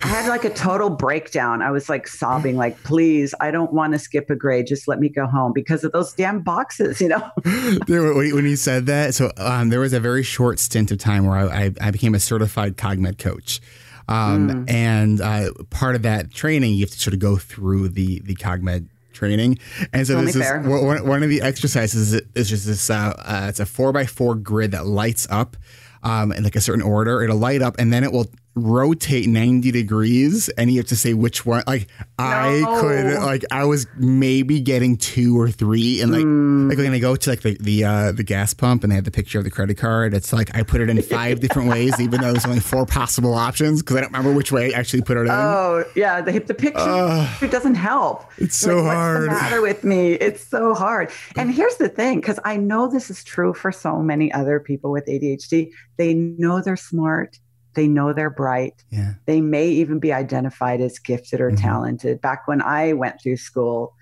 I 0.02 0.06
had 0.06 0.28
like 0.28 0.44
a 0.44 0.50
total 0.50 0.90
breakdown. 0.90 1.62
I 1.62 1.70
was 1.70 1.88
like 1.88 2.06
sobbing, 2.06 2.56
like, 2.56 2.82
please, 2.82 3.34
I 3.40 3.50
don't 3.50 3.72
want 3.72 3.94
to 3.94 3.98
skip 3.98 4.28
a 4.28 4.36
grade. 4.36 4.66
Just 4.66 4.86
let 4.86 4.98
me 4.98 5.08
go 5.08 5.26
home 5.26 5.52
because 5.54 5.82
of 5.82 5.92
those 5.92 6.12
damn 6.12 6.42
boxes, 6.42 7.00
you 7.00 7.08
know? 7.08 7.30
When 7.88 8.34
when 8.34 8.44
you 8.44 8.56
said 8.56 8.86
that, 8.86 9.14
so 9.14 9.32
um, 9.38 9.70
there 9.70 9.80
was 9.80 9.92
a 9.94 10.00
very 10.00 10.22
short 10.22 10.58
stint 10.58 10.90
of 10.90 10.98
time 10.98 11.26
where 11.26 11.38
I, 11.38 11.64
I, 11.66 11.72
I 11.80 11.90
became 11.90 12.14
a 12.14 12.20
certified 12.20 12.76
cogmed 12.76 13.18
coach. 13.18 13.60
Um, 14.08 14.66
Mm. 14.66 14.70
And 14.70 15.20
uh, 15.20 15.50
part 15.70 15.96
of 15.96 16.02
that 16.02 16.32
training, 16.32 16.74
you 16.74 16.80
have 16.80 16.90
to 16.90 16.98
sort 16.98 17.14
of 17.14 17.20
go 17.20 17.36
through 17.36 17.88
the 17.88 18.20
the 18.20 18.34
cogmed 18.36 18.88
training. 19.16 19.58
And 19.92 20.06
so 20.06 20.16
Only 20.16 20.32
this 20.32 20.36
is 20.36 20.66
one, 20.66 21.06
one 21.06 21.22
of 21.22 21.28
the 21.28 21.40
exercises 21.40 22.12
is, 22.12 22.22
is 22.34 22.48
just 22.48 22.66
this. 22.66 22.90
Uh, 22.90 23.14
uh, 23.18 23.46
it's 23.48 23.60
a 23.60 23.66
four 23.66 23.92
by 23.92 24.06
four 24.06 24.34
grid 24.34 24.70
that 24.72 24.86
lights 24.86 25.26
up 25.30 25.56
um, 26.02 26.32
in 26.32 26.44
like 26.44 26.56
a 26.56 26.60
certain 26.60 26.82
order. 26.82 27.22
It'll 27.22 27.36
light 27.36 27.62
up, 27.62 27.76
and 27.78 27.92
then 27.92 28.04
it 28.04 28.12
will 28.12 28.26
rotate 28.56 29.28
90 29.28 29.70
degrees 29.70 30.48
and 30.56 30.70
you 30.70 30.78
have 30.78 30.86
to 30.86 30.96
say 30.96 31.12
which 31.12 31.44
one 31.44 31.62
like 31.66 31.88
i 32.18 32.62
could 32.80 33.20
like 33.22 33.44
i 33.50 33.64
was 33.64 33.86
maybe 33.98 34.60
getting 34.60 34.96
two 34.96 35.38
or 35.38 35.50
three 35.50 36.00
and 36.00 36.10
like 36.10 36.24
Mm. 36.24 36.68
like 36.70 36.78
when 36.78 36.92
I 36.92 36.98
go 36.98 37.14
to 37.16 37.30
like 37.30 37.42
the 37.42 37.56
the 37.60 37.84
uh, 37.84 38.12
the 38.12 38.22
gas 38.22 38.54
pump 38.54 38.82
and 38.82 38.90
they 38.90 38.94
have 38.96 39.04
the 39.04 39.10
picture 39.10 39.38
of 39.38 39.44
the 39.44 39.50
credit 39.50 39.76
card, 39.76 40.14
it's 40.14 40.32
like 40.32 40.54
I 40.56 40.62
put 40.62 40.80
it 40.80 40.88
in 40.88 41.00
five 41.02 41.40
different 41.40 41.68
ways, 41.68 42.00
even 42.00 42.20
though 42.22 42.32
there's 42.32 42.46
only 42.46 42.60
four 42.60 42.86
possible 42.86 43.34
options 43.34 43.82
because 43.82 43.96
I 43.96 44.00
don't 44.00 44.12
remember 44.12 44.32
which 44.32 44.50
way 44.52 44.72
I 44.74 44.78
actually 44.78 45.02
put 45.02 45.16
it 45.18 45.22
in. 45.22 45.30
Oh, 45.30 45.84
yeah. 45.94 46.22
The, 46.22 46.38
the 46.38 46.54
picture 46.54 46.80
Ugh. 46.80 47.42
it 47.42 47.50
doesn't 47.50 47.74
help. 47.74 48.24
It's 48.38 48.56
so 48.56 48.76
Like, 48.82 48.94
hard. 48.96 49.28
What's 49.28 49.38
the 49.38 49.44
matter 49.44 49.60
with 49.60 49.84
me? 49.84 50.12
It's 50.12 50.44
so 50.46 50.74
hard. 50.74 51.10
And 51.36 51.52
here's 51.52 51.76
the 51.76 51.88
thing 51.90 52.20
because 52.20 52.40
I 52.44 52.56
know 52.56 52.88
this 52.88 53.10
is 53.10 53.22
true 53.22 53.52
for 53.52 53.70
so 53.70 54.00
many 54.00 54.32
other 54.32 54.58
people 54.58 54.90
with 54.90 55.04
ADHD. 55.06 55.70
They 55.98 56.14
know 56.14 56.62
they're 56.62 56.76
smart, 56.76 57.38
they 57.76 57.86
know 57.86 58.12
they're 58.12 58.30
bright, 58.30 58.82
Yeah. 58.90 59.12
they 59.26 59.40
may 59.40 59.68
even 59.68 60.00
be 60.00 60.12
identified 60.12 60.80
as 60.80 60.98
gifted 60.98 61.40
or 61.40 61.52
Mhm. 61.52 61.60
talented. 61.60 62.20
Back 62.20 62.48
when 62.48 62.60
I 62.60 62.92
went 62.94 63.20
through 63.22 63.36
school, 63.36 63.94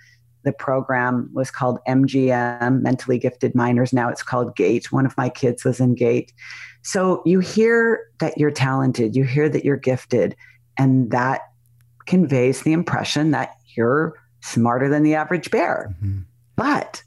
the 0.45 0.52
program 0.52 1.31
was 1.33 1.50
called 1.50 1.78
MGM, 1.87 2.83
Mentally 2.83 3.19
Gifted 3.19 3.54
Minors. 3.54 3.93
Now 3.93 4.09
it's 4.09 4.23
called 4.23 4.57
GATE. 4.57 4.93
One 4.93 5.07
of 5.07 5.16
my 5.16 5.28
kids 5.28 5.64
was 5.64 5.81
in 5.81 5.95
GATE. 5.95 6.33
So 6.83 7.23
you 7.25 7.40
hear 7.40 8.00
that 8.19 8.38
you're 8.38 8.50
talented, 8.50 9.16
you 9.16 9.25
hear 9.25 9.49
that 9.49 9.64
you're 9.64 9.76
gifted, 9.76 10.37
and 10.78 11.11
that 11.11 11.43
conveys 12.07 12.62
the 12.62 12.73
impression 12.73 13.31
that 13.31 13.57
you're 13.75 14.14
smarter 14.43 14.88
than 14.90 15.02
the 15.02 15.14
average 15.14 15.50
bear. 15.50 15.95
Mhm. 16.02 16.25
But 16.57 17.02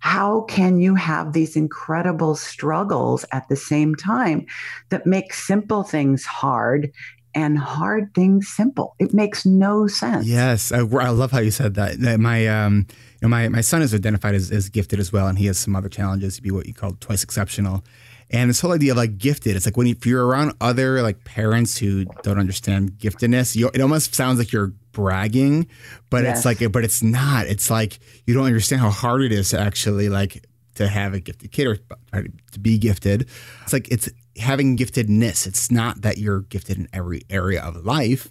how 0.00 0.42
can 0.42 0.80
you 0.80 0.94
have 0.94 1.32
these 1.32 1.56
incredible 1.56 2.34
struggles 2.34 3.24
at 3.32 3.48
the 3.48 3.56
same 3.56 3.94
time 3.94 4.46
that 4.88 5.06
make 5.06 5.32
simple 5.32 5.82
things 5.82 6.24
hard 6.24 6.90
and 7.34 7.58
hard 7.58 8.14
things 8.14 8.48
simple? 8.48 8.96
It 8.98 9.14
makes 9.14 9.46
no 9.46 9.86
sense. 9.86 10.26
Yes, 10.26 10.72
I, 10.72 10.78
I 10.78 11.10
love 11.10 11.30
how 11.30 11.40
you 11.40 11.50
said 11.50 11.74
that. 11.74 11.98
My 12.18 12.46
um, 12.46 12.86
you 12.88 12.96
know, 13.22 13.28
my 13.28 13.48
my 13.48 13.60
son 13.60 13.82
is 13.82 13.94
identified 13.94 14.34
as, 14.34 14.50
as 14.50 14.68
gifted 14.70 14.98
as 14.98 15.12
well, 15.12 15.26
and 15.26 15.38
he 15.38 15.46
has 15.46 15.58
some 15.58 15.76
other 15.76 15.90
challenges 15.90 16.36
to 16.36 16.42
be 16.42 16.50
what 16.50 16.66
you 16.66 16.74
call 16.74 16.96
twice 17.00 17.22
exceptional. 17.22 17.84
And 18.32 18.48
this 18.48 18.60
whole 18.60 18.72
idea 18.72 18.92
of 18.92 18.96
like 18.96 19.18
gifted, 19.18 19.56
it's 19.56 19.66
like 19.66 19.76
when 19.76 19.86
you, 19.88 19.94
if 19.98 20.06
you're 20.06 20.24
around 20.24 20.52
other 20.60 21.02
like 21.02 21.24
parents 21.24 21.76
who 21.78 22.04
don't 22.22 22.38
understand 22.38 22.92
giftedness, 22.92 23.56
you, 23.56 23.70
it 23.74 23.80
almost 23.80 24.14
sounds 24.14 24.38
like 24.38 24.52
you're 24.52 24.72
bragging, 24.92 25.66
but 26.10 26.22
Yes. 26.24 26.38
it's 26.38 26.46
like, 26.46 26.72
but 26.72 26.84
it's 26.84 27.02
not. 27.02 27.46
It's 27.46 27.70
like 27.70 27.98
you 28.26 28.34
don't 28.34 28.44
understand 28.46 28.80
how 28.82 28.90
hard 28.90 29.22
it 29.22 29.32
is 29.32 29.50
to 29.50 29.58
actually 29.60 30.08
like 30.08 30.46
to 30.76 30.86
have 30.88 31.12
a 31.12 31.20
gifted 31.20 31.50
kid 31.50 31.66
or 32.12 32.22
to 32.52 32.60
be 32.60 32.78
gifted. 32.78 33.28
It's 33.64 33.72
like 33.72 33.88
it's 33.90 34.08
having 34.38 34.76
giftedness. 34.76 35.46
It's 35.46 35.70
not 35.70 36.02
that 36.02 36.18
you're 36.18 36.42
gifted 36.42 36.78
in 36.78 36.88
every 36.92 37.22
area 37.30 37.60
of 37.60 37.84
life. 37.84 38.30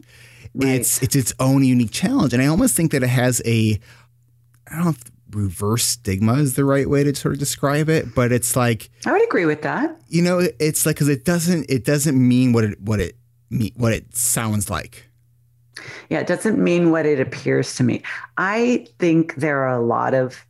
Right. 0.56 0.76
It's 0.80 1.04
it's 1.04 1.16
its 1.16 1.34
own 1.40 1.64
unique 1.64 1.92
challenge, 1.92 2.34
and 2.34 2.42
I 2.42 2.48
almost 2.48 2.76
think 2.76 2.92
that 2.94 3.04
it 3.04 3.10
has 3.10 3.42
a 3.46 3.80
I 4.68 4.76
don't 4.76 4.84
know 4.86 4.90
if 4.92 5.04
reverse 5.32 5.86
stigma 5.86 6.34
is 6.34 6.56
the 6.56 6.66
right 6.66 6.90
way 6.90 7.04
to 7.04 7.14
sort 7.16 7.34
of 7.34 7.40
describe 7.40 7.90
it, 7.90 8.14
but 8.16 8.32
it's 8.32 8.56
like 8.56 8.90
I 9.06 9.12
would 9.12 9.24
agree 9.24 9.46
with 9.46 9.62
that. 9.64 10.00
you 10.08 10.22
know 10.22 10.48
it's 10.60 10.86
like 10.86 10.96
because 10.96 11.10
it 11.10 11.26
doesn't 11.26 11.70
it 11.70 11.86
doesn't 11.86 12.16
mean 12.18 12.52
what 12.54 12.64
it 12.64 12.82
what 12.82 13.00
it 13.00 13.16
mean 13.50 13.72
what 13.76 13.94
it 13.94 14.16
sounds 14.16 14.70
like. 14.70 15.06
Yeah, 16.10 16.20
it 16.20 16.28
doesn't 16.28 16.58
mean 16.62 16.92
what 16.92 17.06
it 17.06 17.20
appears 17.20 17.76
to 17.76 17.84
me. 17.84 18.02
I 18.38 18.88
think 19.00 19.36
there 19.36 19.60
are 19.62 19.78
a 19.78 19.82
lot 19.82 20.14
of 20.14 20.44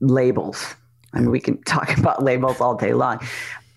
labels. 0.00 0.74
I 1.12 1.20
mean, 1.20 1.30
we 1.30 1.40
can 1.40 1.62
talk 1.64 1.96
about 1.98 2.22
labels 2.22 2.60
all 2.60 2.74
day 2.76 2.94
long, 2.94 3.20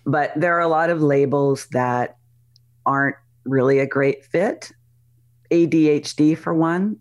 but 0.06 0.32
there 0.36 0.56
are 0.56 0.60
a 0.60 0.68
lot 0.68 0.90
of 0.90 1.02
labels 1.02 1.66
that 1.72 2.16
aren't 2.86 3.16
really 3.44 3.78
a 3.80 3.86
great 3.86 4.24
fit. 4.24 4.72
ADHD, 5.50 6.36
for 6.36 6.54
one. 6.54 6.96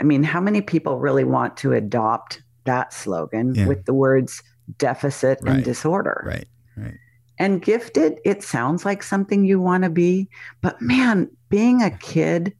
I 0.00 0.04
mean, 0.04 0.22
how 0.22 0.40
many 0.40 0.60
people 0.60 0.98
really 0.98 1.24
want 1.24 1.56
to 1.58 1.72
adopt 1.72 2.42
that 2.64 2.92
slogan 2.92 3.54
Yeah. 3.54 3.66
with 3.66 3.84
the 3.84 3.94
words 3.94 4.42
deficit 4.78 5.38
Right. 5.42 5.56
and 5.56 5.64
disorder? 5.64 6.22
Right. 6.26 6.46
Right. 6.76 6.94
And 7.38 7.62
gifted, 7.62 8.18
it 8.24 8.42
sounds 8.42 8.84
like 8.84 9.02
something 9.02 9.44
you 9.44 9.60
want 9.60 9.84
to 9.84 9.90
be. 9.90 10.28
But 10.60 10.80
man, 10.82 11.30
being 11.48 11.82
a 11.82 11.90
kid 11.90 12.52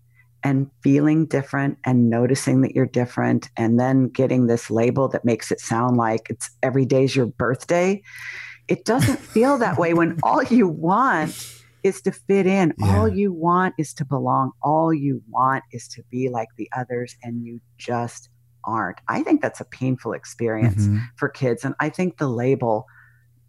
and 0.45 0.71
feeling 0.83 1.27
different 1.27 1.79
and 1.85 2.09
noticing 2.09 2.61
that 2.61 2.75
you're 2.75 2.87
different 2.87 3.51
and 3.57 3.79
then 3.79 4.09
getting 4.09 4.47
this 4.47 4.71
label 4.71 5.09
that 5.09 5.25
makes 5.25 5.51
it 5.51 5.61
sound 5.61 5.97
like 5.97 6.31
it's 6.31 6.51
every 6.63 6.85
day's 6.87 7.17
your 7.17 7.27
birthday, 7.27 8.01
it 8.69 8.85
doesn't 8.85 9.19
feel 9.19 9.59
that 9.59 9.79
way 9.79 9.95
when 9.95 10.17
all 10.23 10.43
you 10.45 10.69
want 10.69 11.58
is 11.83 12.01
to 12.03 12.13
fit 12.13 12.47
in. 12.47 12.75
Yeah. 12.79 12.99
All 12.99 13.09
you 13.09 13.33
want 13.33 13.75
is 13.79 13.93
to 13.95 14.05
belong. 14.05 14.53
All 14.63 14.93
you 14.93 15.23
want 15.29 15.65
is 15.73 15.89
to 15.89 16.03
be 16.11 16.29
like 16.29 16.49
the 16.57 16.69
others, 16.77 17.17
and 17.23 17.45
you 17.45 17.61
just 17.79 18.29
aren't. 18.65 18.99
I 19.09 19.23
think 19.23 19.41
that's 19.41 19.61
a 19.61 19.65
painful 19.65 20.13
experience 20.13 20.87
Mhm. 20.87 21.03
for 21.17 21.29
kids. 21.29 21.65
And 21.65 21.75
I 21.81 21.89
think 21.89 22.19
the 22.19 22.29
label 22.29 22.87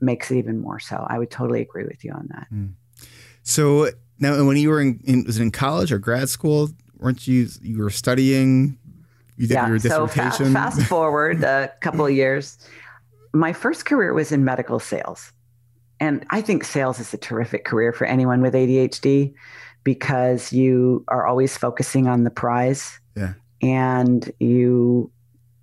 makes 0.02 0.32
it 0.32 0.38
even 0.38 0.60
more 0.62 0.80
so. 0.80 1.06
I 1.10 1.18
would 1.18 1.30
totally 1.32 1.62
agree 1.62 1.84
with 1.86 2.04
you 2.06 2.12
on 2.14 2.30
that. 2.32 2.48
So 3.44 3.90
now, 4.20 4.44
when 4.46 4.58
you 4.58 4.70
were 4.70 4.80
in, 4.82 5.00
in 5.04 5.24
was 5.26 5.40
it 5.40 5.44
in 5.44 5.52
college 5.52 5.92
or 5.92 5.98
grad 6.00 6.30
school? 6.30 6.70
Weren't 6.98 7.28
you 7.28 7.48
you 7.62 7.80
were 7.80 7.90
studying? 7.90 8.78
You 9.38 9.48
did 9.48 9.56
your 9.68 9.80
So 9.80 10.06
fa- 10.08 10.24
dissertation. 10.26 10.54
fast 10.54 10.82
forward 10.84 11.44
a 11.44 11.72
couple 11.82 12.06
of 12.06 12.12
years. 12.12 12.58
My 13.34 13.54
first 13.54 13.86
career 13.86 14.14
was 14.14 14.32
in 14.32 14.44
medical 14.44 14.80
sales. 14.80 15.32
And 16.00 16.26
I 16.30 16.42
think 16.42 16.64
sales 16.64 17.00
is 17.00 17.14
a 17.14 17.18
terrific 17.18 17.66
career 17.66 17.92
for 17.92 18.06
anyone 18.06 18.42
with 18.42 18.54
ADHD 18.54 19.34
because 19.84 20.54
you 20.54 21.04
are 21.08 21.28
always 21.28 21.58
focusing 21.58 22.08
on 22.08 22.24
the 22.24 22.30
prize. 22.30 23.00
Yeah. 23.16 23.34
And 23.62 24.32
you 24.40 25.12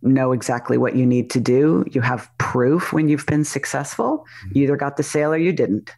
know 0.03 0.33
exactly 0.33 0.79
what 0.79 0.95
you 0.95 1.07
need 1.07 1.31
to 1.31 1.41
do. 1.41 1.85
You 1.91 2.01
have 2.01 2.31
proof 2.39 2.93
when 2.93 3.09
you've 3.09 3.27
been 3.27 3.45
successful. 3.45 4.19
Mm-hmm. 4.19 4.59
You 4.59 4.65
either 4.65 4.77
got 4.77 4.97
the 4.97 5.03
sale 5.03 5.33
or 5.33 5.39
you 5.39 5.53
didn't. 5.53 5.95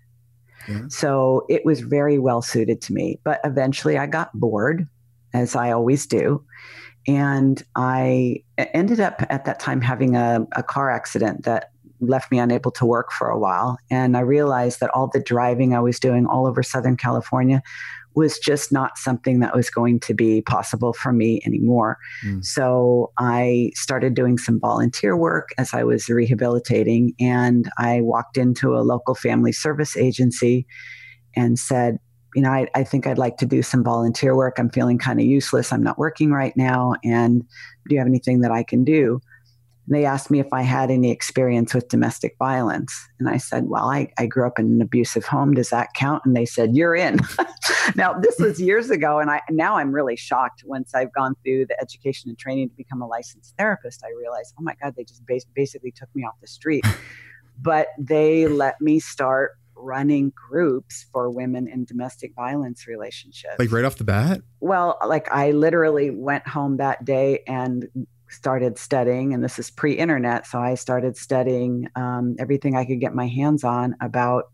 Yeah. 0.69 0.83
So 0.89 1.47
it 1.49 1.65
was 1.65 1.81
very 1.81 2.19
well 2.19 2.43
suited 2.43 2.81
to 2.83 2.93
me. 2.93 3.19
But 3.25 3.41
eventually 3.45 3.99
I 3.99 4.07
got 4.07 4.33
bored, 4.35 4.87
as 5.35 5.57
I 5.57 5.73
always 5.73 6.07
do. 6.07 6.45
And 7.07 7.63
I 7.75 8.43
ended 8.59 9.01
up 9.01 9.23
at 9.31 9.47
that 9.47 9.61
time 9.61 9.81
having 9.81 10.15
a, 10.15 10.47
a 10.53 10.63
car 10.63 10.91
accident 10.91 11.45
that 11.45 11.71
left 12.01 12.31
me 12.31 12.39
unable 12.39 12.71
to 12.73 12.87
work 12.87 13.13
for 13.13 13.29
a 13.29 13.39
while. 13.39 13.79
And 13.91 14.17
I 14.17 14.21
realized 14.21 14.81
that 14.81 14.91
all 14.91 15.09
the 15.09 15.21
driving 15.21 15.75
I 15.75 15.81
was 15.81 15.99
doing 15.99 16.27
all 16.27 16.47
over 16.47 16.63
Southern 16.63 16.97
California 16.97 17.63
was 18.15 18.39
just 18.39 18.73
not 18.73 18.99
something 18.99 19.39
that 19.41 19.55
was 19.55 19.71
going 19.71 20.01
to 20.01 20.13
be 20.13 20.43
possible 20.43 20.93
for 20.93 21.13
me 21.13 21.41
anymore. 21.47 21.99
Mm. 22.25 22.45
So 22.45 23.13
I 23.19 23.71
started 23.75 24.15
doing 24.15 24.39
some 24.39 24.59
volunteer 24.59 25.17
work 25.17 25.51
as 25.57 25.73
I 25.73 25.85
was 25.85 26.09
rehabilitating. 26.09 27.15
And 27.21 27.71
I 27.79 28.01
walked 28.01 28.37
into 28.37 28.75
a 28.75 28.83
local 28.83 29.15
family 29.15 29.53
service 29.53 29.97
agency 29.97 30.67
and 31.37 31.59
said, 31.59 31.99
you 32.35 32.43
know, 32.43 32.51
I, 32.51 32.67
I 32.75 32.85
think 32.85 33.07
I'd 33.07 33.19
like 33.19 33.37
to 33.39 33.47
do 33.47 33.63
some 33.63 33.85
volunteer 33.85 34.37
work. 34.37 34.59
I'm 34.59 34.71
feeling 34.71 34.99
kind 34.99 35.21
of 35.21 35.27
useless. 35.27 35.73
I'm 35.73 35.83
not 35.83 35.99
working 35.99 36.31
right 36.31 36.57
now. 36.57 36.95
And 37.05 37.43
do 37.89 37.95
you 37.95 37.99
have 37.99 38.09
anything 38.09 38.41
that 38.41 38.51
I 38.51 38.65
can 38.65 38.85
do? 38.85 39.21
They 39.91 40.05
asked 40.05 40.31
me 40.31 40.39
if 40.39 40.53
I 40.53 40.63
had 40.63 40.91
any 40.91 41.11
experience 41.11 41.73
with 41.73 41.89
domestic 41.89 42.37
violence. 42.39 42.95
And 43.19 43.29
I 43.29 43.39
said, 43.39 43.69
Well, 43.69 43.91
I, 43.91 44.13
I 44.19 44.27
grew 44.27 44.47
up 44.47 44.59
in 44.59 44.67
an 44.67 44.83
abusive 44.83 45.25
home. 45.25 45.55
Does 45.55 45.71
that 45.71 45.95
count? 45.95 46.23
And 46.25 46.37
they 46.37 46.45
said, 46.45 46.77
You're 46.77 46.95
in. 46.95 47.19
now, 47.97 48.13
this 48.13 48.39
was 48.39 48.61
years 48.61 48.91
ago. 48.91 49.19
And 49.19 49.31
I 49.31 49.41
now 49.51 49.77
I'm 49.77 49.93
really 49.93 50.17
shocked 50.17 50.63
once 50.65 50.95
I've 50.95 51.13
gone 51.13 51.35
through 51.45 51.67
the 51.67 51.81
education 51.81 52.29
and 52.29 52.39
training 52.39 52.69
to 52.69 52.77
become 52.77 53.03
a 53.03 53.07
licensed 53.07 53.55
therapist. 53.57 54.03
I 54.05 54.11
realized, 54.19 54.55
oh 54.59 54.63
my 54.63 54.75
God, 54.83 54.95
they 54.97 55.05
just 55.05 55.25
bas- 55.27 55.47
basically 55.55 55.91
took 55.91 56.09
me 56.15 56.25
off 56.25 56.35
the 56.41 56.47
street. 56.47 56.85
but 57.61 57.89
they 57.99 58.47
let 58.47 58.81
me 58.81 59.01
start 59.01 59.53
running 59.75 60.33
groups 60.51 61.07
for 61.13 61.31
women 61.31 61.69
in 61.69 61.85
domestic 61.85 62.35
violence 62.35 62.87
relationships. 62.87 63.55
Like 63.59 63.73
right 63.73 63.85
off 63.85 63.97
the 63.97 64.05
bat? 64.05 64.41
Well, 64.61 64.99
like 65.07 65.31
I 65.31 65.53
literally 65.53 66.11
went 66.11 66.47
home 66.47 66.79
that 66.79 67.05
day 67.05 67.45
and 67.47 67.89
started 68.31 68.79
studying, 68.79 69.33
and 69.33 69.43
this 69.43 69.59
is 69.59 69.71
pre 69.71 69.95
internet. 69.95 70.47
So 70.47 70.59
I 70.59 70.75
started 70.75 71.17
studying 71.17 71.89
um, 71.97 72.37
everything 72.39 72.77
I 72.77 72.85
could 72.85 73.01
get 73.01 73.15
my 73.15 73.27
hands 73.27 73.65
on 73.65 73.97
about 74.01 74.45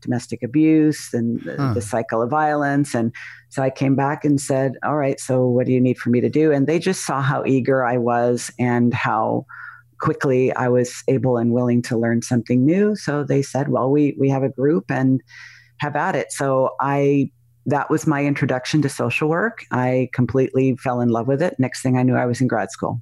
domestic 0.00 0.42
abuse 0.42 1.12
and 1.12 1.40
the, 1.42 1.56
huh. 1.56 1.74
the, 1.74 1.82
cycle 1.82 2.22
of 2.22 2.30
violence. 2.30 2.94
And 2.94 3.14
so 3.50 3.62
I 3.62 3.68
came 3.68 3.94
back 3.94 4.24
and 4.24 4.40
said, 4.40 4.72
All 4.82 4.96
right, 4.96 5.20
so 5.20 5.46
what 5.46 5.66
do 5.66 5.72
you 5.72 5.80
need 5.80 5.98
for 5.98 6.08
me 6.08 6.20
to 6.20 6.30
do? 6.30 6.52
And 6.52 6.66
they 6.66 6.78
just 6.78 7.04
saw 7.04 7.20
how 7.20 7.44
eager 7.44 7.84
I 7.84 7.98
was 7.98 8.50
and 8.58 8.94
how 8.94 9.44
quickly 10.00 10.52
I 10.54 10.68
was 10.68 11.02
able 11.08 11.36
and 11.36 11.52
willing 11.52 11.82
to 11.82 11.96
learn 11.96 12.22
something 12.22 12.64
new. 12.64 12.96
So 12.96 13.22
they 13.22 13.42
said, 13.42 13.68
well, 13.68 13.90
we, 13.90 14.16
we 14.18 14.28
have 14.30 14.42
a 14.42 14.48
group 14.48 14.90
and 14.90 15.22
have 15.78 15.94
at 15.94 16.16
it. 16.16 16.32
So 16.32 16.70
I, 16.80 17.30
that 17.66 17.90
was 17.90 18.06
my 18.06 18.24
introduction 18.24 18.82
to 18.82 18.88
social 18.88 19.28
work. 19.28 19.64
I 19.70 20.08
completely 20.12 20.76
fell 20.76 21.00
in 21.00 21.10
love 21.10 21.28
with 21.28 21.42
it. 21.42 21.54
Next 21.58 21.82
thing 21.82 21.96
I 21.96 22.02
knew, 22.02 22.16
I 22.16 22.26
was 22.26 22.40
in 22.40 22.48
grad 22.48 22.70
school. 22.70 23.00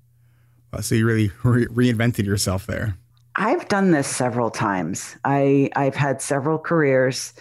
So 0.81 0.95
you 0.95 1.07
really 1.07 1.31
re- 1.43 1.67
reinvented 1.67 2.25
yourself 2.25 2.67
there. 2.67 2.97
I've 3.37 3.69
done 3.69 3.93
this 3.93 4.09
several 4.09 4.51
times. 4.51 5.17
I, 5.25 5.71
I've 5.77 5.95
had 5.95 6.21
several 6.21 6.59
careers 6.59 7.33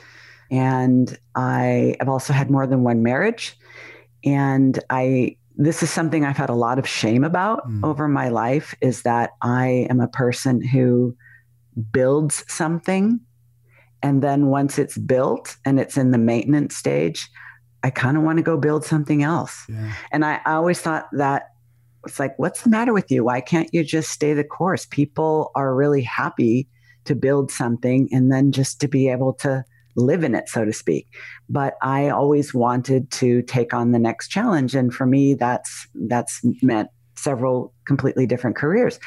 and 0.52 1.18
I 1.36 1.96
have 2.00 2.08
also 2.08 2.34
had 2.34 2.52
more 2.52 2.68
than 2.68 2.84
one 2.84 3.04
marriage. 3.04 3.58
And 4.24 4.80
I 4.90 5.38
this 5.58 5.82
is 5.82 5.90
something 5.90 6.24
I've 6.24 6.38
had 6.38 6.52
a 6.52 6.56
lot 6.56 6.78
of 6.78 6.88
shame 6.88 7.24
about 7.24 7.68
mm. 7.68 7.84
over 7.84 8.08
my 8.08 8.30
life 8.30 8.76
is 8.80 9.02
that 9.02 9.32
I 9.42 9.88
am 9.90 10.00
a 10.00 10.08
person 10.08 10.62
who 10.62 11.18
builds 11.92 12.46
something. 12.48 13.20
And 14.04 14.22
then 14.22 14.48
once 14.48 14.78
it's 14.78 15.00
built 15.00 15.58
and 15.66 15.80
it's 15.80 15.98
in 15.98 16.12
the 16.12 16.20
maintenance 16.20 16.76
stage, 16.76 17.28
I 17.82 17.90
kind 17.90 18.18
of 18.18 18.24
want 18.24 18.38
to 18.38 18.44
go 18.44 18.56
build 18.56 18.86
something 18.86 19.24
else. 19.24 19.66
Yeah. 19.68 19.94
And 20.12 20.24
I, 20.24 20.40
I 20.46 20.54
always 20.54 20.80
thought 20.80 21.08
that 21.14 21.50
it's 22.08 22.20
like, 22.20 22.38
what's 22.38 22.64
the 22.64 22.70
matter 22.70 22.94
with 22.94 23.12
you? 23.12 23.24
Why 23.24 23.42
can't 23.42 23.70
you 23.74 23.84
just 23.84 24.10
stay 24.10 24.34
the 24.34 24.44
course? 24.44 24.86
People 24.86 25.52
are 25.56 25.76
really 25.76 26.02
happy 26.02 26.68
to 27.06 27.16
build 27.16 27.52
something 27.52 28.10
and 28.12 28.32
then 28.32 28.52
just 28.52 28.80
to 28.82 28.88
be 28.88 29.10
able 29.10 29.34
to 29.34 29.64
live 29.96 30.24
in 30.24 30.36
it, 30.36 30.48
so 30.48 30.64
to 30.64 30.72
speak. 30.72 31.08
But 31.50 31.76
I 31.82 32.10
always 32.10 32.54
wanted 32.54 33.12
to 33.12 33.42
take 33.42 33.74
on 33.74 33.92
the 33.92 34.00
next 34.00 34.30
challenge. 34.30 34.76
And 34.76 34.94
for 34.94 35.06
me, 35.06 35.34
that's 35.34 35.88
that's 35.96 36.42
meant 36.62 36.90
several 37.16 37.74
completely 37.86 38.28
different 38.28 38.56
careers. 38.56 39.00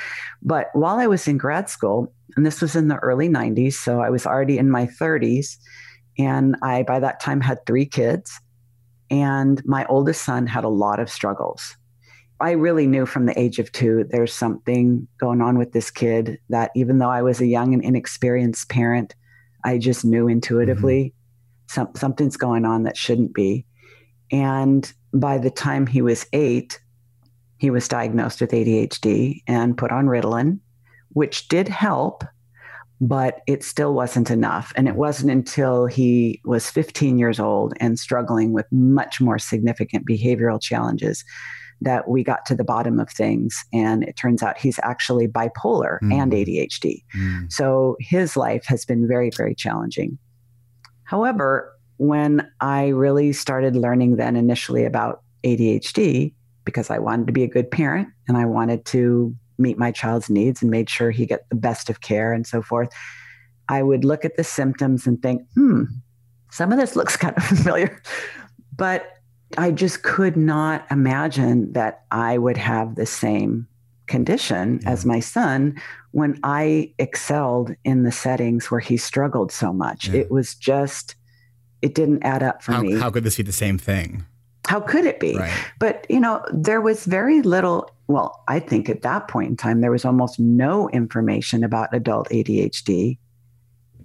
But 0.43 0.67
while 0.73 0.99
I 0.99 1.07
was 1.07 1.27
in 1.29 1.39
grad 1.39 1.71
school, 1.71 2.13
and 2.37 2.45
this 2.45 2.61
was 2.61 2.75
in 2.75 2.89
the 2.89 2.97
early 2.97 3.29
90s, 3.29 3.75
so 3.75 4.01
I 4.01 4.11
was 4.11 4.27
already 4.27 4.59
in 4.59 4.71
my 4.71 4.87
30s, 4.87 5.57
and 6.19 6.57
I 6.63 6.83
by 6.83 6.99
that 6.99 7.21
time 7.21 7.41
had 7.41 7.65
three 7.67 7.87
kids, 7.87 8.41
and 9.11 9.63
my 9.65 9.87
oldest 9.87 10.23
son 10.23 10.47
had 10.47 10.65
a 10.65 10.69
lot 10.69 11.01
of 11.01 11.09
struggles. 11.09 11.77
I 12.41 12.53
really 12.53 12.87
knew 12.87 13.05
from 13.05 13.27
the 13.27 13.39
age 13.39 13.59
of 13.59 13.71
two 13.71 14.05
there's 14.11 14.33
something 14.33 15.07
going 15.19 15.43
on 15.43 15.59
with 15.59 15.73
this 15.73 15.91
kid 15.91 16.39
that 16.49 16.71
even 16.75 16.99
though 16.99 17.11
I 17.11 17.21
was 17.21 17.41
a 17.41 17.47
young 17.47 17.75
and 17.75 17.85
inexperienced 17.85 18.71
parent, 18.71 19.15
I 19.65 19.77
just 19.77 20.05
knew 20.07 20.27
intuitively 20.27 21.05
mm-hmm. 21.05 21.81
some, 21.83 21.95
something's 21.95 22.39
going 22.39 22.65
on 22.65 22.85
that 22.85 22.97
shouldn't 22.97 23.35
be. 23.35 23.67
And 24.33 24.91
by 25.13 25.37
the 25.37 25.51
time 25.51 25.87
he 25.87 26.01
was 26.01 26.27
eight, 26.33 26.81
he 27.59 27.69
was 27.69 27.89
diagnosed 27.89 28.41
with 28.41 28.53
ADHD 28.53 29.43
and 29.47 29.77
put 29.77 29.93
on 29.93 30.07
Ritalin, 30.07 30.61
which 31.11 31.49
did 31.49 31.69
help, 31.69 32.25
but 33.03 33.41
it 33.47 33.63
still 33.63 33.93
wasn't 33.93 34.31
enough. 34.31 34.73
And 34.77 34.89
it 34.89 34.95
wasn't 34.95 35.31
until 35.31 35.85
he 35.85 36.41
was 36.47 36.71
15 36.71 37.19
years 37.19 37.39
old 37.39 37.75
and 37.81 37.99
struggling 37.99 38.53
with 38.53 38.67
much 38.73 39.21
more 39.21 39.39
significant 39.39 40.07
behavioral 40.07 40.61
challenges 40.61 41.23
that 41.81 42.09
we 42.09 42.23
got 42.23 42.45
to 42.47 42.55
the 42.55 42.65
bottom 42.65 42.99
of 43.01 43.09
things. 43.11 43.65
And 43.73 44.05
it 44.05 44.17
turns 44.17 44.43
out 44.43 44.59
he's 44.59 44.79
actually 44.83 45.29
bipolar 45.29 45.99
mm. 46.03 46.13
and 46.13 46.33
ADHD. 46.33 47.03
Mm. 47.17 47.53
So 47.53 47.97
his 48.01 48.37
life 48.37 48.65
has 48.67 48.85
been 48.85 49.09
very, 49.09 49.31
very 49.31 49.55
challenging. 49.55 50.19
However, 51.05 51.75
when 51.97 52.49
I 52.61 52.89
really 52.89 53.33
started 53.33 53.77
learning 53.77 54.17
then 54.17 54.37
initially 54.37 54.85
about 54.85 55.23
ADHD, 55.45 56.33
because 56.65 56.91
I 56.91 56.99
wanted 56.99 57.27
to 57.27 57.33
be 57.33 57.43
a 57.43 57.49
good 57.49 57.71
parent 57.71 58.09
and 58.29 58.37
I 58.37 58.45
wanted 58.45 58.85
to 58.87 59.35
meet 59.59 59.79
my 59.79 59.91
child's 59.91 60.31
needs 60.31 60.63
and 60.63 60.71
made 60.71 60.89
sure 60.89 61.11
he 61.11 61.27
get 61.27 61.49
the 61.49 61.57
best 61.57 61.91
of 61.91 62.01
care 62.01 62.33
and 62.33 62.47
so 62.47 62.63
forth, 62.63 62.91
I 63.69 63.83
would 63.83 64.05
look 64.05 64.25
at 64.25 64.37
the 64.37 64.45
symptoms 64.45 65.07
and 65.07 65.21
think, 65.21 65.43
hmm, 65.55 65.85
some 66.51 66.73
of 66.73 66.79
this 66.79 66.97
looks 66.97 67.17
kind 67.17 67.37
of 67.37 67.45
familiar. 67.59 68.01
But 68.77 69.20
I 69.59 69.71
just 69.71 70.03
could 70.03 70.37
not 70.37 70.87
imagine 70.91 71.73
that 71.73 72.05
I 72.11 72.39
would 72.39 72.57
have 72.57 72.95
the 72.95 73.07
same 73.07 73.67
condition 74.07 74.81
yeah. 74.83 74.91
as 74.91 75.07
my 75.07 75.21
son 75.21 75.81
when 76.13 76.39
I 76.43 76.93
excelled 76.99 77.75
in 77.85 78.03
the 78.03 78.13
settings 78.13 78.71
where 78.71 78.81
he 78.81 78.97
struggled 78.97 79.53
so 79.53 79.73
much. 79.73 80.09
Yeah. 80.09 80.21
It 80.21 80.31
was 80.31 80.55
just, 80.55 81.15
it 81.83 81.95
didn't 81.95 82.23
add 82.23 82.43
up 82.43 82.63
for 82.63 82.73
how, 82.73 82.83
me. 82.83 82.95
How 82.95 83.11
could 83.11 83.25
this 83.25 83.37
be 83.37 83.43
the 83.43 83.53
same 83.53 83.79
thing? 83.79 84.25
How 84.67 84.81
could 84.81 85.05
it 85.05 85.21
be? 85.21 85.37
Right. 85.37 85.53
But, 85.79 86.07
you 86.09 86.21
know, 86.21 86.45
there 86.53 86.81
was 86.81 87.05
very 87.05 87.43
little, 87.43 87.91
well, 88.09 88.43
I 88.47 88.61
think 88.61 88.89
at 88.89 89.03
that 89.03 89.29
point 89.29 89.51
in 89.51 89.57
time, 89.57 89.81
there 89.81 89.91
was 89.91 90.05
almost 90.05 90.39
no 90.39 90.89
information 90.91 91.65
about 91.65 91.95
adult 91.95 92.29
ADHD 92.29 93.19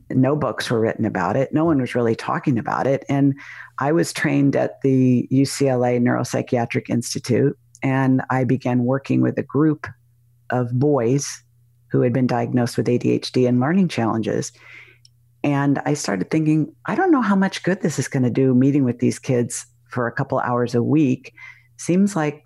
no 0.09 0.35
books 0.35 0.69
were 0.69 0.79
written 0.79 1.05
about 1.05 1.35
it. 1.35 1.53
No 1.53 1.65
one 1.65 1.81
was 1.81 1.95
really 1.95 2.15
talking 2.15 2.57
about 2.57 2.87
it. 2.87 3.03
And 3.09 3.33
I 3.79 3.91
was 3.91 4.13
trained 4.13 4.55
at 4.55 4.81
the 4.81 5.27
UCLA 5.31 5.99
Neuropsychiatric 5.99 6.89
Institute, 6.89 7.57
and 7.81 8.21
I 8.29 8.43
began 8.43 8.85
working 8.85 9.21
with 9.21 9.37
a 9.37 9.43
group 9.43 9.87
of 10.49 10.77
boys 10.79 11.41
who 11.87 12.01
had 12.01 12.13
been 12.13 12.27
diagnosed 12.27 12.77
with 12.77 12.87
ADHD 12.87 13.47
and 13.47 13.59
learning 13.59 13.87
challenges. 13.87 14.51
And 15.43 15.79
I 15.85 15.93
started 15.93 16.29
thinking, 16.29 16.73
I 16.87 16.95
don't 16.95 17.11
know 17.11 17.21
how 17.21 17.35
much 17.35 17.63
good 17.63 17.81
this 17.81 17.99
is 17.99 18.07
going 18.07 18.23
to 18.23 18.29
do 18.29 18.53
meeting 18.53 18.83
with 18.83 18.99
these 18.99 19.19
kids 19.19 19.65
for 19.89 20.07
a 20.07 20.11
couple 20.11 20.39
hours 20.39 20.75
a 20.75 20.83
week. 20.83 21.33
Seems 21.77 22.15
like 22.15 22.43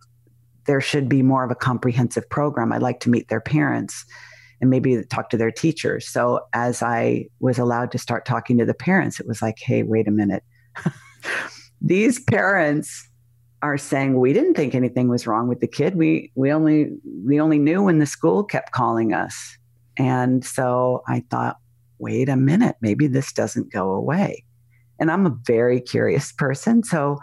there 0.65 0.81
should 0.81 1.09
be 1.09 1.23
more 1.23 1.43
of 1.43 1.51
a 1.51 1.55
comprehensive 1.55 2.29
program. 2.29 2.71
I'd 2.71 2.81
like 2.81 2.99
to 3.01 3.09
meet 3.09 3.29
their 3.29 3.41
parents 3.41 4.05
and 4.61 4.69
maybe 4.69 5.03
talk 5.05 5.29
to 5.29 5.37
their 5.37 5.51
teachers. 5.51 6.07
So 6.07 6.41
as 6.53 6.81
I 6.81 7.27
was 7.39 7.57
allowed 7.57 7.91
to 7.91 7.97
start 7.97 8.25
talking 8.25 8.57
to 8.57 8.65
the 8.65 8.73
parents, 8.73 9.19
it 9.19 9.27
was 9.27 9.41
like, 9.41 9.57
hey, 9.59 9.83
wait 9.83 10.07
a 10.07 10.11
minute. 10.11 10.43
These 11.81 12.21
parents 12.23 13.07
are 13.61 13.77
saying 13.77 14.19
we 14.19 14.33
didn't 14.33 14.53
think 14.53 14.73
anything 14.73 15.09
was 15.09 15.27
wrong 15.27 15.47
with 15.47 15.59
the 15.59 15.67
kid. 15.67 15.95
We 15.95 16.31
we 16.35 16.51
only 16.51 16.91
we 17.25 17.39
only 17.39 17.59
knew 17.59 17.83
when 17.83 17.99
the 17.99 18.05
school 18.05 18.43
kept 18.43 18.71
calling 18.71 19.13
us. 19.13 19.57
And 19.97 20.45
so 20.45 21.03
I 21.07 21.23
thought, 21.29 21.57
wait 21.97 22.29
a 22.29 22.37
minute, 22.37 22.77
maybe 22.81 23.07
this 23.07 23.33
doesn't 23.33 23.71
go 23.71 23.91
away. 23.91 24.45
And 24.99 25.11
I'm 25.11 25.25
a 25.25 25.37
very 25.45 25.81
curious 25.81 26.31
person, 26.31 26.83
so 26.83 27.19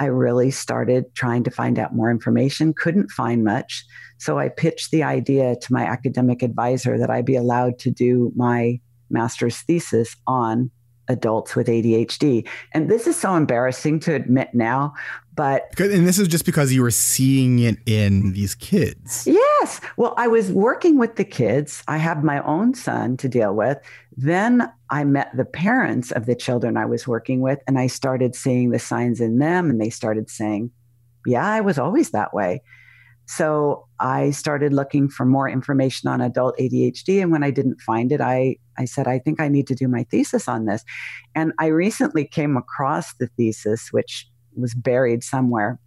I 0.00 0.06
really 0.06 0.50
started 0.50 1.14
trying 1.14 1.44
to 1.44 1.50
find 1.50 1.78
out 1.78 1.94
more 1.94 2.10
information, 2.10 2.72
couldn't 2.74 3.10
find 3.10 3.44
much. 3.44 3.84
So 4.18 4.38
I 4.38 4.48
pitched 4.48 4.90
the 4.90 5.02
idea 5.02 5.56
to 5.56 5.72
my 5.72 5.84
academic 5.84 6.42
advisor 6.42 6.98
that 6.98 7.10
I 7.10 7.22
be 7.22 7.36
allowed 7.36 7.78
to 7.80 7.90
do 7.90 8.32
my 8.36 8.80
master's 9.10 9.58
thesis 9.58 10.16
on 10.26 10.70
adults 11.08 11.56
with 11.56 11.66
ADHD. 11.66 12.46
And 12.72 12.90
this 12.90 13.06
is 13.06 13.16
so 13.16 13.34
embarrassing 13.34 14.00
to 14.00 14.14
admit 14.14 14.50
now, 14.54 14.94
but 15.34 15.78
and 15.78 16.06
this 16.06 16.18
is 16.18 16.26
just 16.26 16.44
because 16.44 16.72
you 16.72 16.82
were 16.82 16.90
seeing 16.90 17.60
it 17.60 17.78
in 17.86 18.32
these 18.32 18.54
kids. 18.56 19.24
Yes. 19.24 19.80
Well, 19.96 20.14
I 20.16 20.26
was 20.26 20.50
working 20.50 20.98
with 20.98 21.14
the 21.14 21.24
kids. 21.24 21.82
I 21.86 21.98
have 21.98 22.24
my 22.24 22.42
own 22.42 22.74
son 22.74 23.16
to 23.18 23.28
deal 23.28 23.54
with. 23.54 23.78
Then 24.16 24.68
I 24.90 25.04
met 25.04 25.30
the 25.36 25.44
parents 25.44 26.10
of 26.10 26.26
the 26.26 26.34
children 26.34 26.76
I 26.76 26.86
was 26.86 27.06
working 27.06 27.40
with 27.40 27.60
and 27.68 27.78
I 27.78 27.86
started 27.86 28.34
seeing 28.34 28.70
the 28.70 28.80
signs 28.80 29.20
in 29.20 29.38
them 29.38 29.70
and 29.70 29.80
they 29.80 29.90
started 29.90 30.28
saying, 30.28 30.72
"Yeah, 31.24 31.46
I 31.46 31.60
was 31.60 31.78
always 31.78 32.10
that 32.10 32.34
way." 32.34 32.62
So 33.28 33.86
I 34.00 34.30
started 34.30 34.72
looking 34.72 35.10
for 35.10 35.26
more 35.26 35.50
information 35.50 36.08
on 36.08 36.22
adult 36.22 36.56
ADHD. 36.56 37.20
And 37.20 37.30
when 37.30 37.44
I 37.44 37.50
didn't 37.50 37.78
find 37.82 38.10
it, 38.10 38.22
I, 38.22 38.56
I 38.78 38.86
said, 38.86 39.06
I 39.06 39.18
think 39.18 39.38
I 39.38 39.48
need 39.48 39.66
to 39.66 39.74
do 39.74 39.86
my 39.86 40.04
thesis 40.04 40.48
on 40.48 40.64
this. 40.64 40.82
And 41.34 41.52
I 41.58 41.66
recently 41.66 42.24
came 42.24 42.56
across 42.56 43.12
the 43.14 43.26
thesis, 43.36 43.92
which 43.92 44.26
was 44.56 44.72
buried 44.74 45.22
somewhere. 45.22 45.78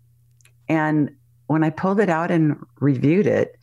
And 0.70 1.10
when 1.48 1.64
I 1.64 1.72
pulled 1.72 2.00
it 2.00 2.10
out 2.10 2.30
and 2.30 2.58
reviewed 2.80 3.26
it, 3.26 3.58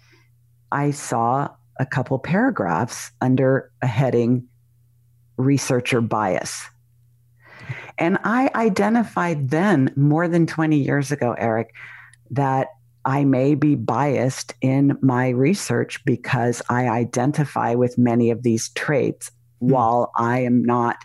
I 0.72 0.90
saw 0.90 1.48
a 1.78 1.86
couple 1.86 2.18
paragraphs 2.18 3.12
under 3.20 3.70
a 3.80 3.86
heading 3.86 4.48
researcher 5.36 6.00
bias. 6.00 6.64
And 7.96 8.18
I 8.24 8.50
identified 8.56 9.50
then, 9.50 9.92
more 9.94 10.26
than 10.26 10.46
20 10.46 10.76
years 10.76 11.12
ago, 11.12 11.36
Eric, 11.38 11.72
that 12.32 12.68
I 13.08 13.24
may 13.24 13.54
be 13.54 13.74
biased 13.74 14.54
in 14.60 14.98
my 15.00 15.30
research 15.30 16.04
because 16.04 16.60
I 16.68 16.88
identify 16.88 17.74
with 17.74 17.96
many 17.96 18.30
of 18.30 18.42
these 18.42 18.68
traits 18.68 19.30
mm. 19.62 19.70
while 19.70 20.12
I 20.14 20.40
am 20.40 20.62
not 20.62 20.98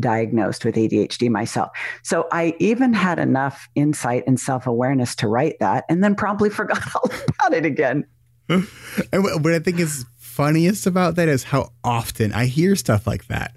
diagnosed 0.00 0.64
with 0.64 0.74
ADHD 0.74 1.30
myself. 1.30 1.70
So 2.02 2.26
I 2.32 2.56
even 2.58 2.92
had 2.92 3.20
enough 3.20 3.68
insight 3.76 4.24
and 4.26 4.40
self 4.40 4.66
awareness 4.66 5.14
to 5.16 5.28
write 5.28 5.60
that 5.60 5.84
and 5.88 6.02
then 6.02 6.16
promptly 6.16 6.50
forgot 6.60 6.82
all 6.96 7.08
about 7.28 7.54
it 7.54 7.64
again. 7.64 8.06
and 8.48 8.64
what 9.12 9.54
I 9.54 9.60
think 9.60 9.78
is 9.78 10.04
funniest 10.16 10.84
about 10.84 11.14
that 11.14 11.28
is 11.28 11.44
how 11.44 11.70
often 11.84 12.32
I 12.32 12.46
hear 12.46 12.74
stuff 12.74 13.06
like 13.06 13.28
that. 13.28 13.56